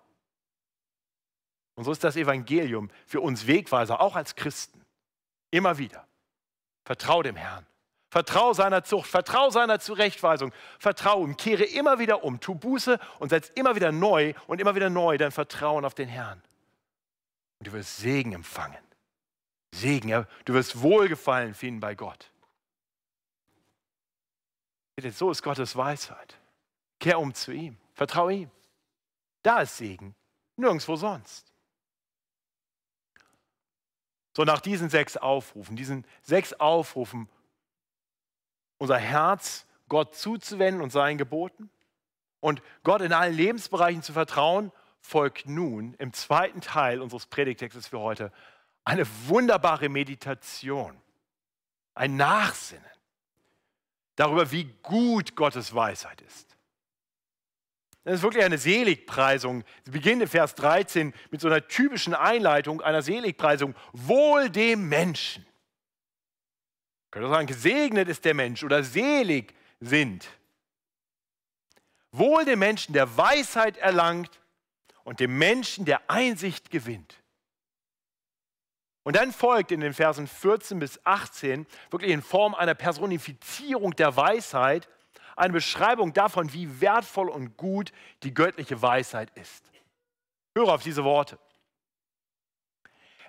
Und 1.74 1.84
so 1.84 1.92
ist 1.92 2.04
das 2.04 2.16
Evangelium 2.16 2.90
für 3.06 3.20
uns 3.20 3.46
Wegweiser, 3.46 4.00
auch 4.00 4.16
als 4.16 4.34
Christen. 4.34 4.84
Immer 5.50 5.78
wieder. 5.78 6.06
Vertrau 6.84 7.22
dem 7.22 7.36
Herrn. 7.36 7.66
Vertrau 8.10 8.52
seiner 8.52 8.82
Zucht, 8.82 9.08
vertrau 9.08 9.50
seiner 9.50 9.78
Zurechtweisung, 9.78 10.52
vertrau 10.80 11.24
ihm, 11.24 11.36
kehre 11.36 11.62
immer 11.62 12.00
wieder 12.00 12.24
um, 12.24 12.40
tu 12.40 12.56
Buße 12.56 12.98
und 13.20 13.28
setz 13.28 13.50
immer 13.50 13.76
wieder 13.76 13.92
neu 13.92 14.34
und 14.48 14.60
immer 14.60 14.74
wieder 14.74 14.90
neu 14.90 15.16
dein 15.16 15.30
Vertrauen 15.30 15.84
auf 15.84 15.94
den 15.94 16.08
Herrn. 16.08 16.42
Und 17.60 17.68
du 17.68 17.72
wirst 17.72 17.98
Segen 17.98 18.32
empfangen. 18.32 18.82
Segen, 19.72 20.26
du 20.44 20.54
wirst 20.54 20.82
Wohlgefallen 20.82 21.54
finden 21.54 21.78
bei 21.78 21.94
Gott. 21.94 22.32
So 25.12 25.30
ist 25.30 25.42
Gottes 25.42 25.76
Weisheit. 25.76 26.36
Kehr 26.98 27.20
um 27.20 27.32
zu 27.32 27.52
ihm, 27.52 27.78
vertrau 27.94 28.28
ihm. 28.28 28.50
Da 29.42 29.60
ist 29.60 29.76
Segen, 29.76 30.16
nirgendwo 30.56 30.96
sonst. 30.96 31.50
So 34.36 34.44
nach 34.44 34.60
diesen 34.60 34.90
sechs 34.90 35.16
Aufrufen, 35.16 35.76
diesen 35.76 36.04
sechs 36.22 36.52
Aufrufen 36.54 37.28
unser 38.80 38.98
Herz 38.98 39.66
Gott 39.88 40.14
zuzuwenden 40.16 40.82
und 40.82 40.90
seinen 40.90 41.18
Geboten 41.18 41.70
und 42.40 42.62
Gott 42.82 43.02
in 43.02 43.12
allen 43.12 43.34
Lebensbereichen 43.34 44.02
zu 44.02 44.12
vertrauen, 44.12 44.72
folgt 45.00 45.46
nun 45.46 45.94
im 45.98 46.12
zweiten 46.12 46.60
Teil 46.60 47.00
unseres 47.00 47.26
Predigtextes 47.26 47.88
für 47.88 48.00
heute 48.00 48.32
eine 48.84 49.06
wunderbare 49.28 49.88
Meditation, 49.88 50.96
ein 51.94 52.16
Nachsinnen 52.16 52.84
darüber, 54.16 54.50
wie 54.50 54.64
gut 54.82 55.36
Gottes 55.36 55.74
Weisheit 55.74 56.22
ist. 56.22 56.56
Das 58.04 58.14
ist 58.14 58.22
wirklich 58.22 58.44
eine 58.44 58.58
Seligpreisung. 58.58 59.62
Sie 59.84 59.90
beginnt 59.90 60.22
in 60.22 60.28
Vers 60.28 60.54
13 60.54 61.12
mit 61.30 61.42
so 61.42 61.48
einer 61.48 61.68
typischen 61.68 62.14
Einleitung 62.14 62.80
einer 62.80 63.02
Seligpreisung. 63.02 63.74
Wohl 63.92 64.48
dem 64.48 64.88
Menschen, 64.88 65.44
könnte 67.10 67.28
sagen, 67.28 67.46
gesegnet 67.46 68.08
ist 68.08 68.24
der 68.24 68.34
Mensch 68.34 68.62
oder 68.62 68.82
selig 68.84 69.54
sind. 69.80 70.28
Wohl 72.12 72.44
dem 72.44 72.58
Menschen, 72.58 72.92
der 72.92 73.16
Weisheit 73.16 73.76
erlangt 73.76 74.40
und 75.04 75.20
dem 75.20 75.38
Menschen, 75.38 75.84
der 75.84 76.10
Einsicht 76.10 76.70
gewinnt. 76.70 77.20
Und 79.02 79.16
dann 79.16 79.32
folgt 79.32 79.72
in 79.72 79.80
den 79.80 79.94
Versen 79.94 80.26
14 80.26 80.78
bis 80.78 81.00
18 81.04 81.66
wirklich 81.90 82.12
in 82.12 82.22
Form 82.22 82.54
einer 82.54 82.74
Personifizierung 82.74 83.96
der 83.96 84.16
Weisheit 84.16 84.88
eine 85.36 85.52
Beschreibung 85.54 86.12
davon, 86.12 86.52
wie 86.52 86.80
wertvoll 86.80 87.30
und 87.30 87.56
gut 87.56 87.92
die 88.22 88.34
göttliche 88.34 88.82
Weisheit 88.82 89.30
ist. 89.36 89.64
Höre 90.54 90.68
auf 90.68 90.82
diese 90.82 91.02
Worte. 91.02 91.38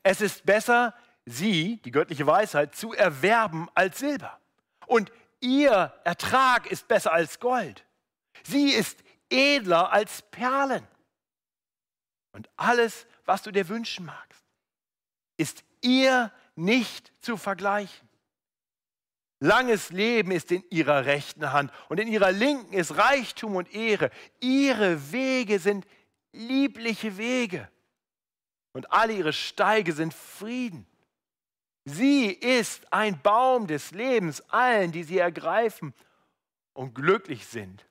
Es 0.04 0.20
ist 0.20 0.46
besser, 0.46 0.94
sie, 1.26 1.78
die 1.84 1.92
göttliche 1.92 2.28
Weisheit, 2.28 2.76
zu 2.76 2.94
erwerben 2.94 3.70
als 3.74 4.00
Silber. 4.00 4.40
Und 4.88 5.12
ihr 5.40 5.94
Ertrag 6.04 6.70
ist 6.70 6.88
besser 6.88 7.14
als 7.14 7.40
Gold. 7.40 7.86
Sie 8.44 8.72
ist 8.72 9.04
edler 9.30 9.92
als 9.92 10.22
Perlen. 10.24 10.86
Und 12.34 12.50
alles, 12.56 13.08
was 13.26 13.44
du 13.44 13.52
dir 13.52 13.68
wünschen 13.70 14.06
magst, 14.06 14.44
ist 15.38 15.64
ihr 15.82 16.32
nicht 16.56 17.12
zu 17.22 17.38
vergleichen. 17.38 18.08
Langes 19.40 19.90
Leben 19.90 20.32
ist 20.32 20.52
in 20.52 20.64
ihrer 20.70 21.06
rechten 21.06 21.52
Hand 21.52 21.72
und 21.90 22.00
in 22.00 22.08
ihrer 22.08 22.32
linken 22.32 22.74
ist 22.74 22.96
Reichtum 22.96 23.56
und 23.56 23.74
Ehre. 23.74 24.12
Ihre 24.40 25.12
Wege 25.12 25.58
sind 25.58 25.88
liebliche 26.32 27.18
Wege 27.18 27.68
und 28.74 28.92
alle 28.92 29.14
ihre 29.14 29.34
Steige 29.34 29.94
sind 29.94 30.14
Frieden. 30.14 30.86
Sie 31.86 32.32
ist 32.32 32.92
ein 32.94 33.20
Baum 33.22 33.68
des 33.68 33.92
Lebens 33.92 34.42
allen, 34.50 34.92
die 34.92 35.04
sie 35.04 35.18
ergreifen 35.18 35.94
und 36.74 36.94
glücklich 36.94 37.48
sind, 37.48 37.86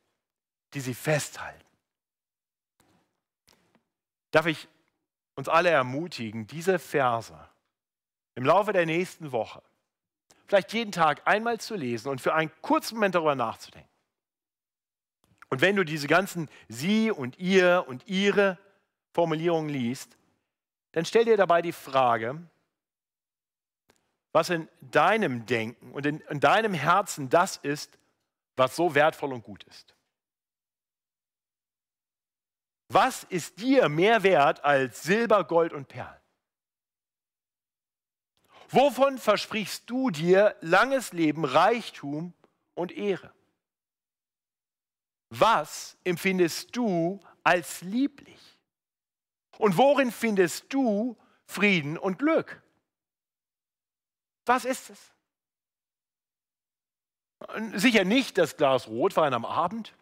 die 0.74 0.80
sie 0.80 0.94
festhalten. 0.94 1.64
Darf 4.30 4.46
ich 4.46 4.68
uns 5.34 5.48
alle 5.48 5.70
ermutigen, 5.70 6.46
diese 6.46 6.78
Verse 6.78 7.36
im 8.36 8.44
Laufe 8.44 8.72
der 8.72 8.86
nächsten 8.86 9.32
Woche, 9.32 9.62
vielleicht 10.46 10.72
jeden 10.72 10.92
Tag 10.92 11.26
einmal 11.26 11.58
zu 11.58 11.74
lesen 11.74 12.08
und 12.08 12.20
für 12.20 12.34
einen 12.34 12.52
kurzen 12.62 12.94
Moment 12.94 13.16
darüber 13.16 13.34
nachzudenken. 13.34 13.88
Und 15.48 15.60
wenn 15.60 15.74
du 15.74 15.84
diese 15.84 16.06
ganzen 16.06 16.48
Sie 16.68 17.10
und 17.10 17.38
Ihr 17.38 17.84
und 17.88 18.06
Ihre 18.06 18.56
Formulierungen 19.12 19.68
liest, 19.68 20.16
dann 20.92 21.04
stell 21.04 21.24
dir 21.24 21.36
dabei 21.36 21.60
die 21.60 21.72
Frage, 21.72 22.40
was 24.32 24.50
in 24.50 24.68
deinem 24.80 25.46
Denken 25.46 25.92
und 25.92 26.06
in, 26.06 26.20
in 26.20 26.40
deinem 26.40 26.74
Herzen 26.74 27.28
das 27.28 27.56
ist, 27.56 27.98
was 28.56 28.76
so 28.76 28.94
wertvoll 28.94 29.32
und 29.32 29.42
gut 29.42 29.64
ist. 29.64 29.94
Was 32.88 33.24
ist 33.24 33.60
dir 33.60 33.88
mehr 33.88 34.22
wert 34.22 34.64
als 34.64 35.02
Silber, 35.02 35.44
Gold 35.44 35.72
und 35.72 35.88
Perlen? 35.88 36.20
Wovon 38.68 39.18
versprichst 39.18 39.88
du 39.90 40.10
dir 40.10 40.56
langes 40.60 41.12
Leben, 41.12 41.44
Reichtum 41.44 42.34
und 42.74 42.92
Ehre? 42.92 43.32
Was 45.30 45.96
empfindest 46.04 46.74
du 46.76 47.20
als 47.42 47.80
lieblich? 47.82 48.58
Und 49.58 49.76
worin 49.76 50.10
findest 50.10 50.72
du 50.72 51.16
Frieden 51.46 51.98
und 51.98 52.18
Glück? 52.18 52.59
Was 54.50 54.64
ist 54.64 54.90
es? 54.90 55.12
Sicher 57.80 58.04
nicht 58.04 58.36
das 58.36 58.56
Glas 58.56 58.88
Rotwein 58.88 59.32
am 59.32 59.44
Abend. 59.44 59.94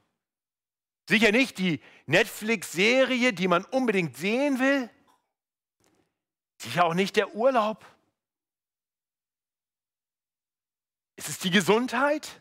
Sicher 1.06 1.32
nicht 1.32 1.58
die 1.58 1.82
Netflix-Serie, 2.06 3.34
die 3.34 3.46
man 3.46 3.66
unbedingt 3.66 4.16
sehen 4.16 4.58
will. 4.58 4.88
Sicher 6.56 6.86
auch 6.86 6.94
nicht 6.94 7.16
der 7.16 7.34
Urlaub. 7.34 7.84
Ist 11.16 11.28
es 11.28 11.38
die 11.40 11.50
Gesundheit? 11.50 12.40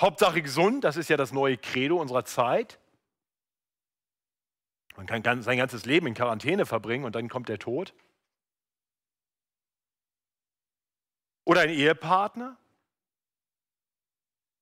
Hauptsache 0.00 0.40
gesund, 0.40 0.84
das 0.84 0.96
ist 0.96 1.10
ja 1.10 1.18
das 1.18 1.32
neue 1.32 1.58
Credo 1.58 2.00
unserer 2.00 2.24
Zeit. 2.24 2.80
Man 4.96 5.04
kann 5.04 5.42
sein 5.42 5.58
ganzes 5.58 5.84
Leben 5.84 6.06
in 6.06 6.14
Quarantäne 6.14 6.64
verbringen 6.64 7.04
und 7.04 7.14
dann 7.14 7.28
kommt 7.28 7.50
der 7.50 7.58
Tod. 7.58 7.92
Oder 11.52 11.60
ein 11.60 11.68
Ehepartner. 11.68 12.56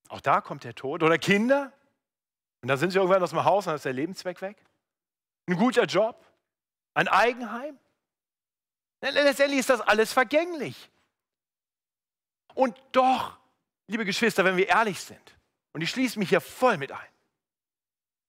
Auch 0.09 0.20
da 0.20 0.41
kommt 0.41 0.64
der 0.64 0.74
Tod. 0.74 1.05
Oder 1.05 1.18
Kinder. 1.18 1.72
Und 2.62 2.68
dann 2.68 2.78
sind 2.78 2.91
sie 2.91 2.99
irgendwann 2.99 3.22
aus 3.22 3.30
dem 3.30 3.45
Haus 3.45 3.64
und 3.64 3.70
dann 3.70 3.76
ist 3.76 3.84
der 3.84 3.93
Lebenszweck 3.93 4.43
weg. 4.43 4.57
Ein 5.47 5.55
guter 5.55 5.84
Job. 5.84 6.26
Ein 6.95 7.07
Eigenheim. 7.07 7.78
Letztendlich 9.03 9.61
ist 9.61 9.70
das 9.70 9.80
alles 9.80 10.12
vergänglich. 10.12 10.91
Und 12.55 12.76
doch, 12.91 13.38
liebe 13.86 14.05
Geschwister, 14.05 14.45
wenn 14.45 14.57
wir 14.57 14.66
ehrlich 14.66 14.99
sind, 14.99 15.36
und 15.72 15.82
ich 15.82 15.91
schließe 15.91 16.18
mich 16.18 16.30
hier 16.30 16.41
voll 16.41 16.76
mit 16.76 16.91
ein, 16.91 16.99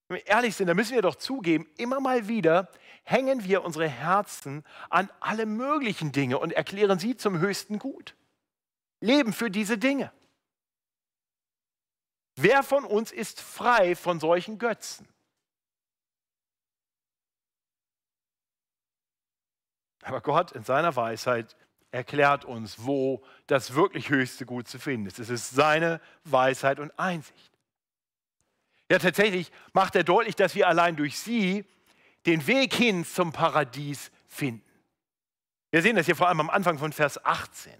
wenn 0.07 0.17
wir 0.17 0.27
ehrlich 0.27 0.55
sind, 0.55 0.67
dann 0.67 0.75
müssen 0.75 0.93
wir 0.93 1.01
doch 1.01 1.15
zugeben, 1.15 1.67
immer 1.77 1.99
mal 1.99 2.27
wieder 2.27 2.69
hängen 3.05 3.43
wir 3.43 3.65
unsere 3.65 3.87
Herzen 3.87 4.63
an 4.91 5.09
alle 5.19 5.47
möglichen 5.47 6.11
Dinge 6.11 6.37
und 6.37 6.53
erklären 6.53 6.99
sie 6.99 7.17
zum 7.17 7.39
höchsten 7.39 7.79
Gut. 7.79 8.15
Leben 9.01 9.33
für 9.33 9.51
diese 9.51 9.77
Dinge. 9.77 10.11
Wer 12.35 12.63
von 12.63 12.85
uns 12.85 13.11
ist 13.11 13.41
frei 13.41 13.95
von 13.95 14.19
solchen 14.19 14.57
Götzen? 14.57 15.07
Aber 20.03 20.21
Gott 20.21 20.51
in 20.53 20.63
seiner 20.63 20.95
Weisheit 20.95 21.55
erklärt 21.91 22.45
uns, 22.45 22.85
wo 22.85 23.23
das 23.47 23.75
wirklich 23.75 24.09
höchste 24.09 24.45
Gut 24.45 24.67
zu 24.67 24.79
finden 24.79 25.07
ist. 25.07 25.19
Es 25.19 25.29
ist 25.29 25.51
seine 25.51 26.01
Weisheit 26.23 26.79
und 26.79 26.97
Einsicht. 26.97 27.51
Ja, 28.89 28.97
tatsächlich 28.99 29.51
macht 29.73 29.95
er 29.95 30.03
deutlich, 30.03 30.35
dass 30.35 30.55
wir 30.55 30.67
allein 30.67 30.95
durch 30.95 31.19
sie 31.19 31.65
den 32.25 32.45
Weg 32.47 32.73
hin 32.73 33.05
zum 33.05 33.31
Paradies 33.31 34.11
finden. 34.27 34.65
Wir 35.69 35.81
sehen 35.81 35.95
das 35.95 36.05
hier 36.05 36.15
vor 36.15 36.27
allem 36.27 36.39
am 36.39 36.49
Anfang 36.49 36.77
von 36.77 36.91
Vers 36.91 37.23
18. 37.23 37.73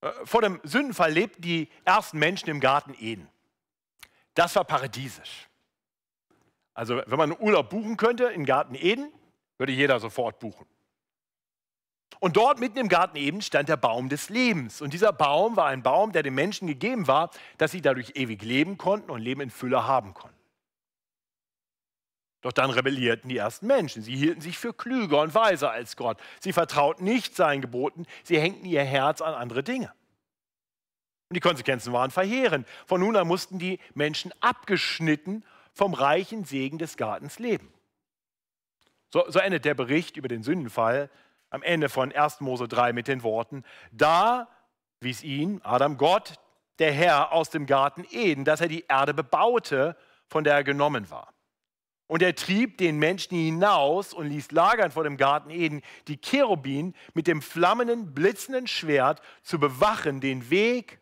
Äh, 0.00 0.10
vor 0.24 0.42
dem 0.42 0.60
Sündenfall 0.62 1.12
lebten 1.12 1.42
die 1.42 1.68
ersten 1.84 2.18
Menschen 2.18 2.48
im 2.48 2.60
Garten 2.60 2.94
Eden. 2.98 3.28
Das 4.34 4.54
war 4.56 4.64
paradiesisch. 4.64 5.48
Also 6.74 6.98
wenn 7.06 7.18
man 7.18 7.32
einen 7.32 7.40
Urlaub 7.40 7.70
buchen 7.70 7.96
könnte 7.96 8.24
im 8.24 8.44
Garten 8.44 8.74
Eden, 8.74 9.10
würde 9.56 9.72
jeder 9.72 9.98
sofort 9.98 10.38
buchen. 10.38 10.66
Und 12.20 12.36
dort 12.36 12.60
mitten 12.60 12.78
im 12.78 12.88
Garten 12.88 13.16
Eden 13.16 13.42
stand 13.42 13.68
der 13.68 13.76
Baum 13.76 14.08
des 14.08 14.28
Lebens. 14.28 14.80
Und 14.80 14.92
dieser 14.92 15.12
Baum 15.12 15.56
war 15.56 15.66
ein 15.66 15.82
Baum, 15.82 16.12
der 16.12 16.22
den 16.22 16.34
Menschen 16.34 16.66
gegeben 16.66 17.06
war, 17.08 17.30
dass 17.58 17.72
sie 17.72 17.80
dadurch 17.80 18.12
ewig 18.14 18.42
leben 18.42 18.78
konnten 18.78 19.10
und 19.10 19.20
Leben 19.20 19.40
in 19.40 19.50
Fülle 19.50 19.86
haben 19.86 20.14
konnten. 20.14 20.35
Doch 22.46 22.52
dann 22.52 22.70
rebellierten 22.70 23.28
die 23.28 23.38
ersten 23.38 23.66
Menschen. 23.66 24.02
Sie 24.02 24.14
hielten 24.14 24.40
sich 24.40 24.56
für 24.56 24.72
klüger 24.72 25.20
und 25.20 25.34
weiser 25.34 25.72
als 25.72 25.96
Gott. 25.96 26.16
Sie 26.38 26.52
vertrauten 26.52 27.02
nicht 27.02 27.34
seinen 27.34 27.60
Geboten. 27.60 28.06
Sie 28.22 28.38
hängten 28.38 28.66
ihr 28.66 28.84
Herz 28.84 29.20
an 29.20 29.34
andere 29.34 29.64
Dinge. 29.64 29.92
Und 31.28 31.34
die 31.34 31.40
Konsequenzen 31.40 31.92
waren 31.92 32.12
verheerend. 32.12 32.68
Von 32.86 33.00
nun 33.00 33.16
an 33.16 33.26
mussten 33.26 33.58
die 33.58 33.80
Menschen 33.94 34.30
abgeschnitten 34.38 35.44
vom 35.72 35.92
reichen 35.92 36.44
Segen 36.44 36.78
des 36.78 36.96
Gartens 36.96 37.40
leben. 37.40 37.74
So, 39.12 39.28
so 39.28 39.40
endet 39.40 39.64
der 39.64 39.74
Bericht 39.74 40.16
über 40.16 40.28
den 40.28 40.44
Sündenfall 40.44 41.10
am 41.50 41.64
Ende 41.64 41.88
von 41.88 42.12
1. 42.12 42.42
Mose 42.42 42.68
3 42.68 42.92
mit 42.92 43.08
den 43.08 43.24
Worten, 43.24 43.64
da 43.90 44.46
wies 45.00 45.24
ihn, 45.24 45.60
Adam, 45.64 45.96
Gott, 45.98 46.34
der 46.78 46.92
Herr 46.92 47.32
aus 47.32 47.50
dem 47.50 47.66
Garten 47.66 48.06
Eden, 48.12 48.44
dass 48.44 48.60
er 48.60 48.68
die 48.68 48.84
Erde 48.86 49.14
bebaute, 49.14 49.96
von 50.28 50.44
der 50.44 50.54
er 50.54 50.62
genommen 50.62 51.10
war. 51.10 51.32
Und 52.08 52.22
er 52.22 52.34
trieb 52.36 52.78
den 52.78 52.98
Menschen 52.98 53.36
hinaus 53.36 54.12
und 54.12 54.28
ließ 54.28 54.52
lagern 54.52 54.92
vor 54.92 55.04
dem 55.04 55.16
Garten 55.16 55.50
Eden 55.50 55.82
die 56.06 56.20
Cherubin 56.20 56.94
mit 57.14 57.26
dem 57.26 57.42
flammenden, 57.42 58.14
blitzenden 58.14 58.68
Schwert 58.68 59.20
zu 59.42 59.58
bewachen 59.58 60.20
den 60.20 60.48
Weg 60.50 61.00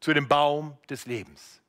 zu 0.00 0.12
dem 0.12 0.26
Baum 0.26 0.76
des 0.90 1.06
Lebens. 1.06 1.62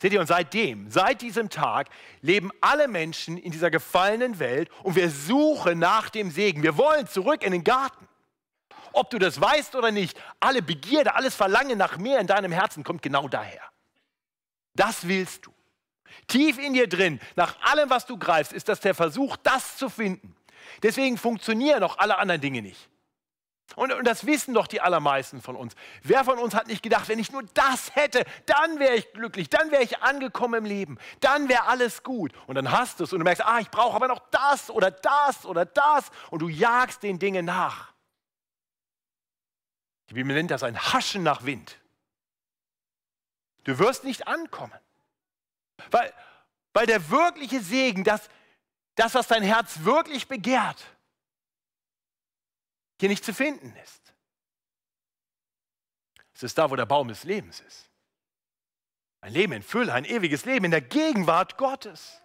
Seht 0.00 0.12
ihr, 0.14 0.20
und 0.20 0.26
seitdem, 0.26 0.90
seit 0.90 1.20
diesem 1.20 1.50
Tag, 1.50 1.90
leben 2.22 2.50
alle 2.62 2.88
Menschen 2.88 3.36
in 3.36 3.52
dieser 3.52 3.70
gefallenen 3.70 4.38
Welt 4.38 4.70
und 4.82 4.96
wir 4.96 5.10
suchen 5.10 5.78
nach 5.78 6.08
dem 6.08 6.30
Segen. 6.30 6.62
Wir 6.62 6.78
wollen 6.78 7.06
zurück 7.06 7.42
in 7.42 7.52
den 7.52 7.64
Garten. 7.64 8.08
Ob 8.92 9.10
du 9.10 9.18
das 9.18 9.40
weißt 9.40 9.76
oder 9.76 9.90
nicht, 9.90 10.20
alle 10.40 10.62
Begierde, 10.62 11.14
alles 11.14 11.36
Verlangen 11.36 11.78
nach 11.78 11.98
mehr 11.98 12.18
in 12.18 12.26
deinem 12.26 12.50
Herzen 12.50 12.82
kommt 12.82 13.02
genau 13.02 13.28
daher. 13.28 13.62
Das 14.74 15.06
willst 15.06 15.46
du. 15.46 15.52
Tief 16.26 16.58
in 16.58 16.72
dir 16.72 16.88
drin, 16.88 17.20
nach 17.36 17.60
allem, 17.62 17.90
was 17.90 18.06
du 18.06 18.18
greifst, 18.18 18.52
ist 18.52 18.68
das 18.68 18.80
der 18.80 18.94
Versuch, 18.94 19.36
das 19.36 19.76
zu 19.76 19.88
finden. 19.88 20.34
Deswegen 20.82 21.18
funktionieren 21.18 21.82
auch 21.82 21.98
alle 21.98 22.18
anderen 22.18 22.40
Dinge 22.40 22.62
nicht. 22.62 22.88
Und, 23.76 23.92
und, 23.92 24.04
das 24.04 24.26
wissen 24.26 24.54
doch 24.54 24.66
die 24.66 24.80
allermeisten 24.80 25.40
von 25.40 25.54
uns. 25.54 25.74
Wer 26.02 26.24
von 26.24 26.38
uns 26.38 26.54
hat 26.54 26.66
nicht 26.66 26.82
gedacht, 26.82 27.08
wenn 27.08 27.20
ich 27.20 27.30
nur 27.30 27.44
das 27.54 27.94
hätte, 27.94 28.24
dann 28.46 28.80
wäre 28.80 28.96
ich 28.96 29.12
glücklich, 29.12 29.48
dann 29.48 29.70
wäre 29.70 29.82
ich 29.82 30.02
angekommen 30.02 30.54
im 30.54 30.64
Leben, 30.64 30.98
dann 31.20 31.48
wäre 31.48 31.68
alles 31.68 32.02
gut. 32.02 32.32
Und 32.48 32.56
dann 32.56 32.72
hast 32.72 32.98
du 32.98 33.04
es 33.04 33.12
und 33.12 33.20
du 33.20 33.24
merkst, 33.24 33.44
ah, 33.44 33.60
ich 33.60 33.70
brauche 33.70 33.94
aber 33.94 34.08
noch 34.08 34.18
das 34.30 34.70
oder 34.70 34.90
das 34.90 35.46
oder 35.46 35.64
das 35.64 36.10
und 36.30 36.40
du 36.42 36.48
jagst 36.48 37.02
den 37.02 37.18
Dingen 37.18 37.44
nach. 37.44 37.92
Die 40.08 40.14
Bibel 40.14 40.34
nennt 40.34 40.50
das 40.50 40.64
ein 40.64 40.76
Haschen 40.76 41.22
nach 41.22 41.44
Wind. 41.44 41.78
Du 43.62 43.78
wirst 43.78 44.02
nicht 44.02 44.26
ankommen. 44.26 44.78
Weil, 45.90 46.14
weil 46.72 46.86
der 46.86 47.10
wirkliche 47.10 47.60
Segen, 47.60 48.04
das, 48.04 48.28
das, 48.94 49.14
was 49.14 49.28
dein 49.28 49.42
Herz 49.42 49.84
wirklich 49.84 50.28
begehrt, 50.28 50.84
hier 53.00 53.08
nicht 53.08 53.24
zu 53.24 53.32
finden 53.32 53.74
ist. 53.76 54.14
Es 56.34 56.42
ist 56.42 56.58
da, 56.58 56.70
wo 56.70 56.76
der 56.76 56.86
Baum 56.86 57.08
des 57.08 57.24
Lebens 57.24 57.60
ist. 57.60 57.90
Ein 59.22 59.32
Leben 59.32 59.52
in 59.52 59.62
Fülle, 59.62 59.92
ein 59.92 60.04
ewiges 60.04 60.44
Leben 60.44 60.64
in 60.64 60.70
der 60.70 60.80
Gegenwart 60.80 61.58
Gottes. 61.58 62.22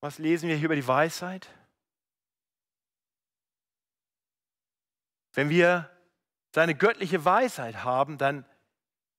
Was 0.00 0.18
lesen 0.18 0.48
wir 0.48 0.56
hier 0.56 0.66
über 0.66 0.76
die 0.76 0.86
Weisheit? 0.86 1.48
Wenn 5.32 5.48
wir 5.48 5.90
seine 6.54 6.74
göttliche 6.74 7.24
Weisheit 7.24 7.84
haben, 7.84 8.18
dann 8.18 8.44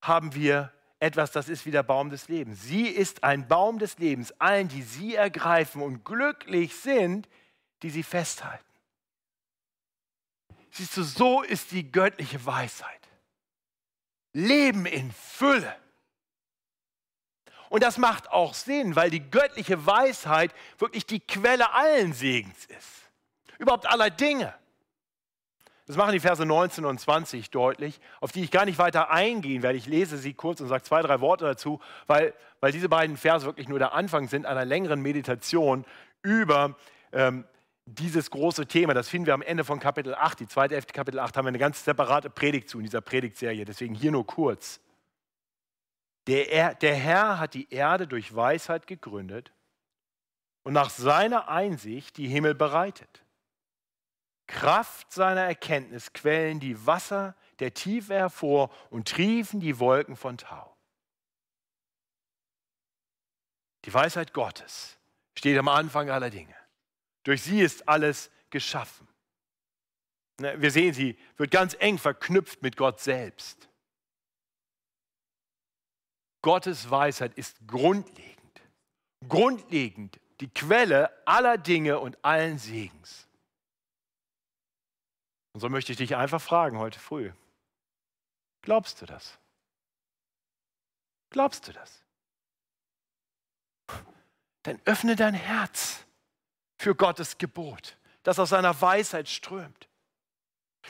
haben 0.01 0.35
wir 0.35 0.73
etwas, 1.01 1.31
das 1.31 1.49
ist 1.49 1.65
wie 1.65 1.71
der 1.71 1.81
Baum 1.81 2.11
des 2.11 2.27
Lebens. 2.27 2.61
Sie 2.61 2.85
ist 2.85 3.23
ein 3.23 3.47
Baum 3.47 3.79
des 3.79 3.97
Lebens, 3.97 4.33
allen, 4.39 4.67
die 4.67 4.83
sie 4.83 5.15
ergreifen 5.15 5.81
und 5.81 6.05
glücklich 6.05 6.75
sind, 6.75 7.27
die 7.81 7.89
sie 7.89 8.03
festhalten. 8.03 8.63
Siehst 10.69 10.95
du, 10.95 11.03
so 11.03 11.41
ist 11.41 11.71
die 11.71 11.91
göttliche 11.91 12.45
Weisheit. 12.45 13.01
Leben 14.33 14.85
in 14.85 15.11
Fülle. 15.11 15.75
Und 17.69 17.81
das 17.81 17.97
macht 17.97 18.29
auch 18.29 18.53
Sinn, 18.53 18.95
weil 18.95 19.09
die 19.09 19.27
göttliche 19.27 19.85
Weisheit 19.87 20.53
wirklich 20.77 21.07
die 21.07 21.19
Quelle 21.19 21.73
allen 21.73 22.13
Segens 22.13 22.65
ist. 22.65 23.11
Überhaupt 23.57 23.87
aller 23.87 24.11
Dinge. 24.11 24.53
Das 25.91 25.97
machen 25.97 26.13
die 26.13 26.21
Verse 26.21 26.45
19 26.45 26.85
und 26.85 27.01
20 27.01 27.49
deutlich, 27.49 27.99
auf 28.21 28.31
die 28.31 28.41
ich 28.45 28.49
gar 28.49 28.63
nicht 28.63 28.77
weiter 28.77 29.11
eingehen 29.11 29.61
werde. 29.61 29.77
Ich 29.77 29.87
lese 29.87 30.17
sie 30.17 30.33
kurz 30.33 30.61
und 30.61 30.69
sage 30.69 30.83
zwei, 30.83 31.01
drei 31.01 31.19
Worte 31.19 31.43
dazu, 31.43 31.81
weil, 32.07 32.33
weil 32.61 32.71
diese 32.71 32.87
beiden 32.87 33.17
Verse 33.17 33.45
wirklich 33.45 33.67
nur 33.67 33.77
der 33.77 33.93
Anfang 33.93 34.29
sind 34.29 34.45
einer 34.45 34.63
längeren 34.63 35.01
Meditation 35.01 35.83
über 36.21 36.77
ähm, 37.11 37.43
dieses 37.85 38.31
große 38.31 38.67
Thema, 38.67 38.93
das 38.93 39.09
finden 39.09 39.25
wir 39.25 39.33
am 39.33 39.41
Ende 39.41 39.65
von 39.65 39.81
Kapitel 39.81 40.15
8. 40.15 40.39
Die 40.39 40.47
zweite 40.47 40.75
Hälfte 40.75 40.93
Kapitel 40.93 41.19
8 41.19 41.35
haben 41.35 41.43
wir 41.43 41.49
eine 41.49 41.57
ganz 41.57 41.83
separate 41.83 42.29
Predigt 42.29 42.69
zu 42.69 42.77
in 42.77 42.85
dieser 42.85 43.01
Predigtserie, 43.01 43.65
deswegen 43.65 43.93
hier 43.93 44.13
nur 44.13 44.25
kurz. 44.25 44.79
Der, 46.27 46.73
der 46.73 46.95
Herr 46.95 47.37
hat 47.37 47.53
die 47.53 47.69
Erde 47.69 48.07
durch 48.07 48.33
Weisheit 48.33 48.87
gegründet 48.87 49.51
und 50.63 50.71
nach 50.71 50.89
seiner 50.89 51.49
Einsicht 51.49 52.15
die 52.15 52.29
Himmel 52.29 52.55
bereitet. 52.55 53.20
Kraft 54.51 55.11
seiner 55.13 55.41
Erkenntnis 55.41 56.11
quellen 56.11 56.59
die 56.59 56.85
Wasser 56.85 57.35
der 57.59 57.73
Tiefe 57.73 58.13
hervor 58.13 58.69
und 58.89 59.07
triefen 59.07 59.59
die 59.59 59.79
Wolken 59.79 60.15
von 60.15 60.37
Tau. 60.37 60.75
Die 63.85 63.93
Weisheit 63.93 64.33
Gottes 64.33 64.97
steht 65.37 65.57
am 65.57 65.67
Anfang 65.67 66.09
aller 66.09 66.29
Dinge. 66.29 66.55
Durch 67.23 67.41
sie 67.41 67.61
ist 67.61 67.87
alles 67.87 68.29
geschaffen. 68.49 69.07
Wir 70.37 70.71
sehen, 70.71 70.93
sie 70.93 71.17
wird 71.37 71.51
ganz 71.51 71.75
eng 71.79 71.97
verknüpft 71.97 72.61
mit 72.61 72.75
Gott 72.75 72.99
selbst. 72.99 73.69
Gottes 76.41 76.89
Weisheit 76.89 77.35
ist 77.35 77.55
grundlegend, 77.67 78.61
grundlegend 79.27 80.19
die 80.41 80.49
Quelle 80.49 81.09
aller 81.25 81.57
Dinge 81.57 81.99
und 81.99 82.23
allen 82.25 82.57
Segens. 82.57 83.27
Und 85.53 85.59
so 85.59 85.69
möchte 85.69 85.91
ich 85.91 85.97
dich 85.97 86.15
einfach 86.15 86.41
fragen 86.41 86.77
heute 86.77 86.99
früh. 86.99 87.31
Glaubst 88.61 89.01
du 89.01 89.05
das? 89.05 89.37
Glaubst 91.29 91.67
du 91.67 91.73
das? 91.73 92.03
Dann 94.63 94.79
öffne 94.85 95.15
dein 95.15 95.33
Herz 95.33 96.05
für 96.77 96.95
Gottes 96.95 97.37
Gebot, 97.37 97.97
das 98.23 98.37
aus 98.39 98.49
seiner 98.49 98.79
Weisheit 98.81 99.27
strömt. 99.27 99.87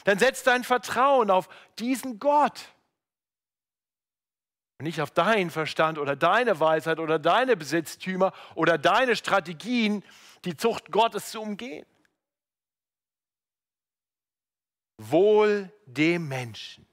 Dann 0.03 0.19
setz 0.19 0.43
dein 0.43 0.63
Vertrauen 0.63 1.29
auf 1.29 1.47
diesen 1.79 2.19
Gott 2.19 2.73
und 4.77 4.85
nicht 4.85 5.01
auf 5.01 5.11
deinen 5.11 5.51
Verstand 5.51 5.99
oder 5.99 6.15
deine 6.15 6.59
Weisheit 6.59 6.99
oder 6.99 7.19
deine 7.19 7.55
Besitztümer 7.55 8.33
oder 8.55 8.77
deine 8.77 9.15
Strategien, 9.15 10.03
die 10.43 10.57
Zucht 10.57 10.91
Gottes 10.91 11.31
zu 11.31 11.41
umgehen. 11.41 11.85
Wohl 15.09 15.71
dem 15.85 16.27
Menschen, 16.27 16.85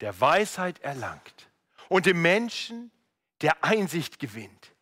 der 0.00 0.20
Weisheit 0.20 0.80
erlangt 0.80 1.50
und 1.88 2.06
dem 2.06 2.22
Menschen, 2.22 2.90
der 3.40 3.64
Einsicht 3.64 4.18
gewinnt. 4.18 4.74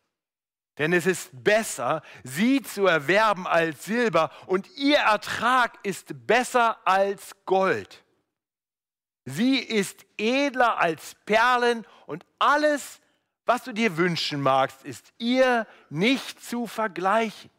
Denn 0.77 0.93
es 0.93 1.05
ist 1.05 1.29
besser, 1.43 2.01
sie 2.23 2.61
zu 2.61 2.87
erwerben 2.87 3.47
als 3.47 3.85
Silber 3.85 4.31
und 4.47 4.67
ihr 4.75 4.97
Ertrag 4.97 5.77
ist 5.83 6.27
besser 6.27 6.77
als 6.85 7.31
Gold. 7.45 8.03
Sie 9.25 9.57
ist 9.57 10.05
edler 10.17 10.79
als 10.79 11.15
Perlen 11.25 11.85
und 12.07 12.25
alles, 12.39 12.99
was 13.45 13.63
du 13.63 13.71
dir 13.71 13.97
wünschen 13.97 14.41
magst, 14.41 14.83
ist 14.83 15.13
ihr 15.17 15.67
nicht 15.89 16.43
zu 16.43 16.67
vergleichen. 16.67 17.49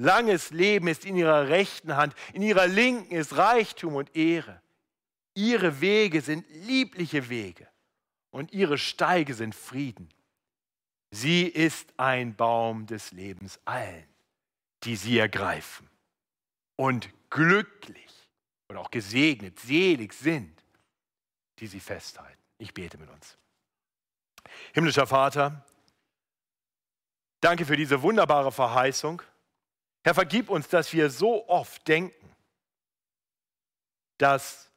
Langes 0.00 0.50
Leben 0.50 0.88
ist 0.88 1.04
in 1.04 1.14
ihrer 1.14 1.48
rechten 1.48 1.94
Hand, 1.94 2.14
in 2.32 2.40
ihrer 2.40 2.66
linken 2.66 3.14
ist 3.14 3.36
Reichtum 3.36 3.96
und 3.96 4.16
Ehre. 4.16 4.62
Ihre 5.34 5.82
Wege 5.82 6.22
sind 6.22 6.46
liebliche 6.48 7.28
Wege 7.28 7.68
und 8.30 8.50
ihre 8.52 8.78
Steige 8.78 9.34
sind 9.34 9.54
Frieden. 9.54 10.08
Sie 11.10 11.42
ist 11.42 11.92
ein 11.98 12.34
Baum 12.34 12.86
des 12.86 13.12
Lebens 13.12 13.60
allen, 13.66 14.08
die 14.84 14.96
sie 14.96 15.18
ergreifen. 15.18 15.90
Und 16.76 17.10
glücklich 17.28 18.26
oder 18.70 18.80
auch 18.80 18.90
gesegnet, 18.90 19.60
selig 19.60 20.14
sind, 20.14 20.64
die 21.58 21.66
sie 21.66 21.80
festhalten. 21.80 22.40
Ich 22.56 22.72
bete 22.72 22.96
mit 22.96 23.10
uns. 23.10 23.36
Himmlischer 24.72 25.06
Vater, 25.06 25.62
danke 27.42 27.66
für 27.66 27.76
diese 27.76 28.00
wunderbare 28.00 28.50
Verheißung. 28.50 29.20
Herr, 30.02 30.14
vergib 30.14 30.48
uns, 30.48 30.68
dass 30.68 30.92
wir 30.92 31.10
so 31.10 31.48
oft 31.48 31.86
denken, 31.86 32.34
dass 34.18 34.70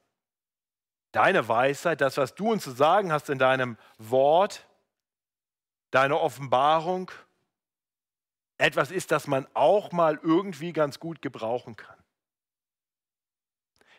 deine 1.11 1.47
Weisheit, 1.47 2.01
das, 2.01 2.17
was 2.17 2.35
du 2.35 2.51
uns 2.51 2.63
zu 2.63 2.71
sagen 2.71 3.11
hast 3.11 3.29
in 3.29 3.37
deinem 3.37 3.77
Wort, 3.97 4.67
deine 5.91 6.19
Offenbarung, 6.19 7.11
etwas 8.57 8.91
ist, 8.91 9.11
das 9.11 9.27
man 9.27 9.47
auch 9.53 9.91
mal 9.91 10.19
irgendwie 10.21 10.73
ganz 10.73 10.99
gut 10.99 11.21
gebrauchen 11.21 11.75
kann. 11.75 11.97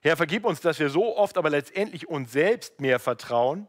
Herr, 0.02 0.16
vergib 0.16 0.44
uns, 0.44 0.60
dass 0.60 0.78
wir 0.78 0.90
so 0.90 1.16
oft 1.16 1.38
aber 1.38 1.50
letztendlich 1.50 2.08
uns 2.08 2.32
selbst 2.32 2.80
mehr 2.80 2.98
vertrauen, 2.98 3.68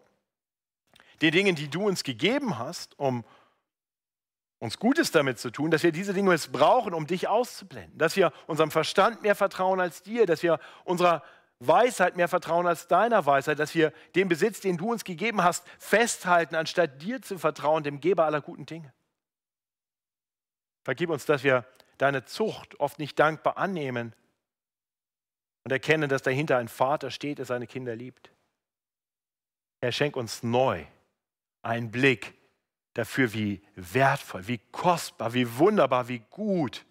den 1.21 1.31
Dingen, 1.31 1.55
die 1.55 1.69
du 1.69 1.87
uns 1.87 2.03
gegeben 2.03 2.57
hast, 2.57 2.99
um 2.99 3.23
uns 4.59 4.79
Gutes 4.79 5.11
damit 5.11 5.37
zu 5.37 5.51
tun, 5.51 5.71
dass 5.71 5.83
wir 5.83 5.91
diese 5.91 6.13
Dinge 6.13 6.31
jetzt 6.31 6.51
brauchen, 6.51 6.93
um 6.93 7.07
dich 7.07 7.27
auszublenden, 7.27 7.97
dass 7.97 8.15
wir 8.15 8.31
unserem 8.47 8.71
Verstand 8.71 9.21
mehr 9.21 9.35
vertrauen 9.35 9.79
als 9.79 10.01
dir, 10.01 10.25
dass 10.25 10.43
wir 10.43 10.59
unserer 10.83 11.23
Weisheit 11.59 12.15
mehr 12.15 12.27
vertrauen 12.27 12.67
als 12.67 12.87
deiner 12.87 13.25
Weisheit, 13.25 13.59
dass 13.59 13.75
wir 13.75 13.93
den 14.15 14.27
Besitz, 14.27 14.59
den 14.59 14.77
du 14.77 14.91
uns 14.91 15.03
gegeben 15.03 15.43
hast, 15.43 15.65
festhalten, 15.79 16.55
anstatt 16.55 17.01
dir 17.01 17.21
zu 17.21 17.37
vertrauen, 17.37 17.83
dem 17.83 17.99
Geber 17.99 18.25
aller 18.25 18.41
guten 18.41 18.65
Dinge. 18.65 18.93
Vergib 20.83 21.09
uns, 21.09 21.25
dass 21.25 21.43
wir 21.43 21.65
deine 21.97 22.25
Zucht 22.25 22.79
oft 22.79 22.99
nicht 22.99 23.17
dankbar 23.19 23.57
annehmen, 23.57 24.13
und 25.65 25.71
erkennen, 25.71 26.09
dass 26.09 26.21
dahinter 26.21 26.57
ein 26.57 26.67
Vater 26.67 27.11
steht, 27.11 27.39
der 27.39 27.45
seine 27.45 27.67
Kinder 27.67 27.95
liebt. 27.95 28.31
Er 29.81 29.91
schenkt 29.91 30.15
uns 30.15 30.43
neu 30.43 30.85
einen 31.63 31.91
Blick 31.91 32.35
dafür, 32.95 33.33
wie 33.33 33.61
wertvoll, 33.75 34.47
wie 34.47 34.57
kostbar, 34.71 35.33
wie 35.33 35.57
wunderbar, 35.57 36.07
wie 36.07 36.19
gut 36.31 36.85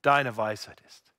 deine 0.00 0.36
Weisheit 0.36 0.80
ist. 0.80 1.12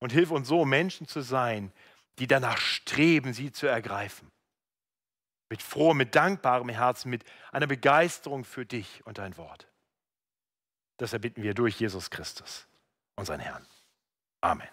Und 0.00 0.12
hilf 0.12 0.30
uns 0.30 0.48
so, 0.48 0.64
Menschen 0.64 1.06
zu 1.06 1.20
sein, 1.20 1.72
die 2.18 2.26
danach 2.26 2.58
streben, 2.58 3.32
sie 3.32 3.52
zu 3.52 3.66
ergreifen. 3.66 4.30
Mit 5.48 5.62
frohem, 5.62 5.98
mit 5.98 6.14
dankbarem 6.14 6.68
Herzen, 6.70 7.10
mit 7.10 7.24
einer 7.52 7.66
Begeisterung 7.66 8.44
für 8.44 8.66
dich 8.66 9.06
und 9.06 9.18
dein 9.18 9.36
Wort. 9.36 9.68
Das 10.96 11.12
erbitten 11.12 11.42
wir 11.42 11.54
durch 11.54 11.78
Jesus 11.78 12.10
Christus, 12.10 12.66
unseren 13.16 13.40
Herrn. 13.40 13.66
Amen. 14.40 14.68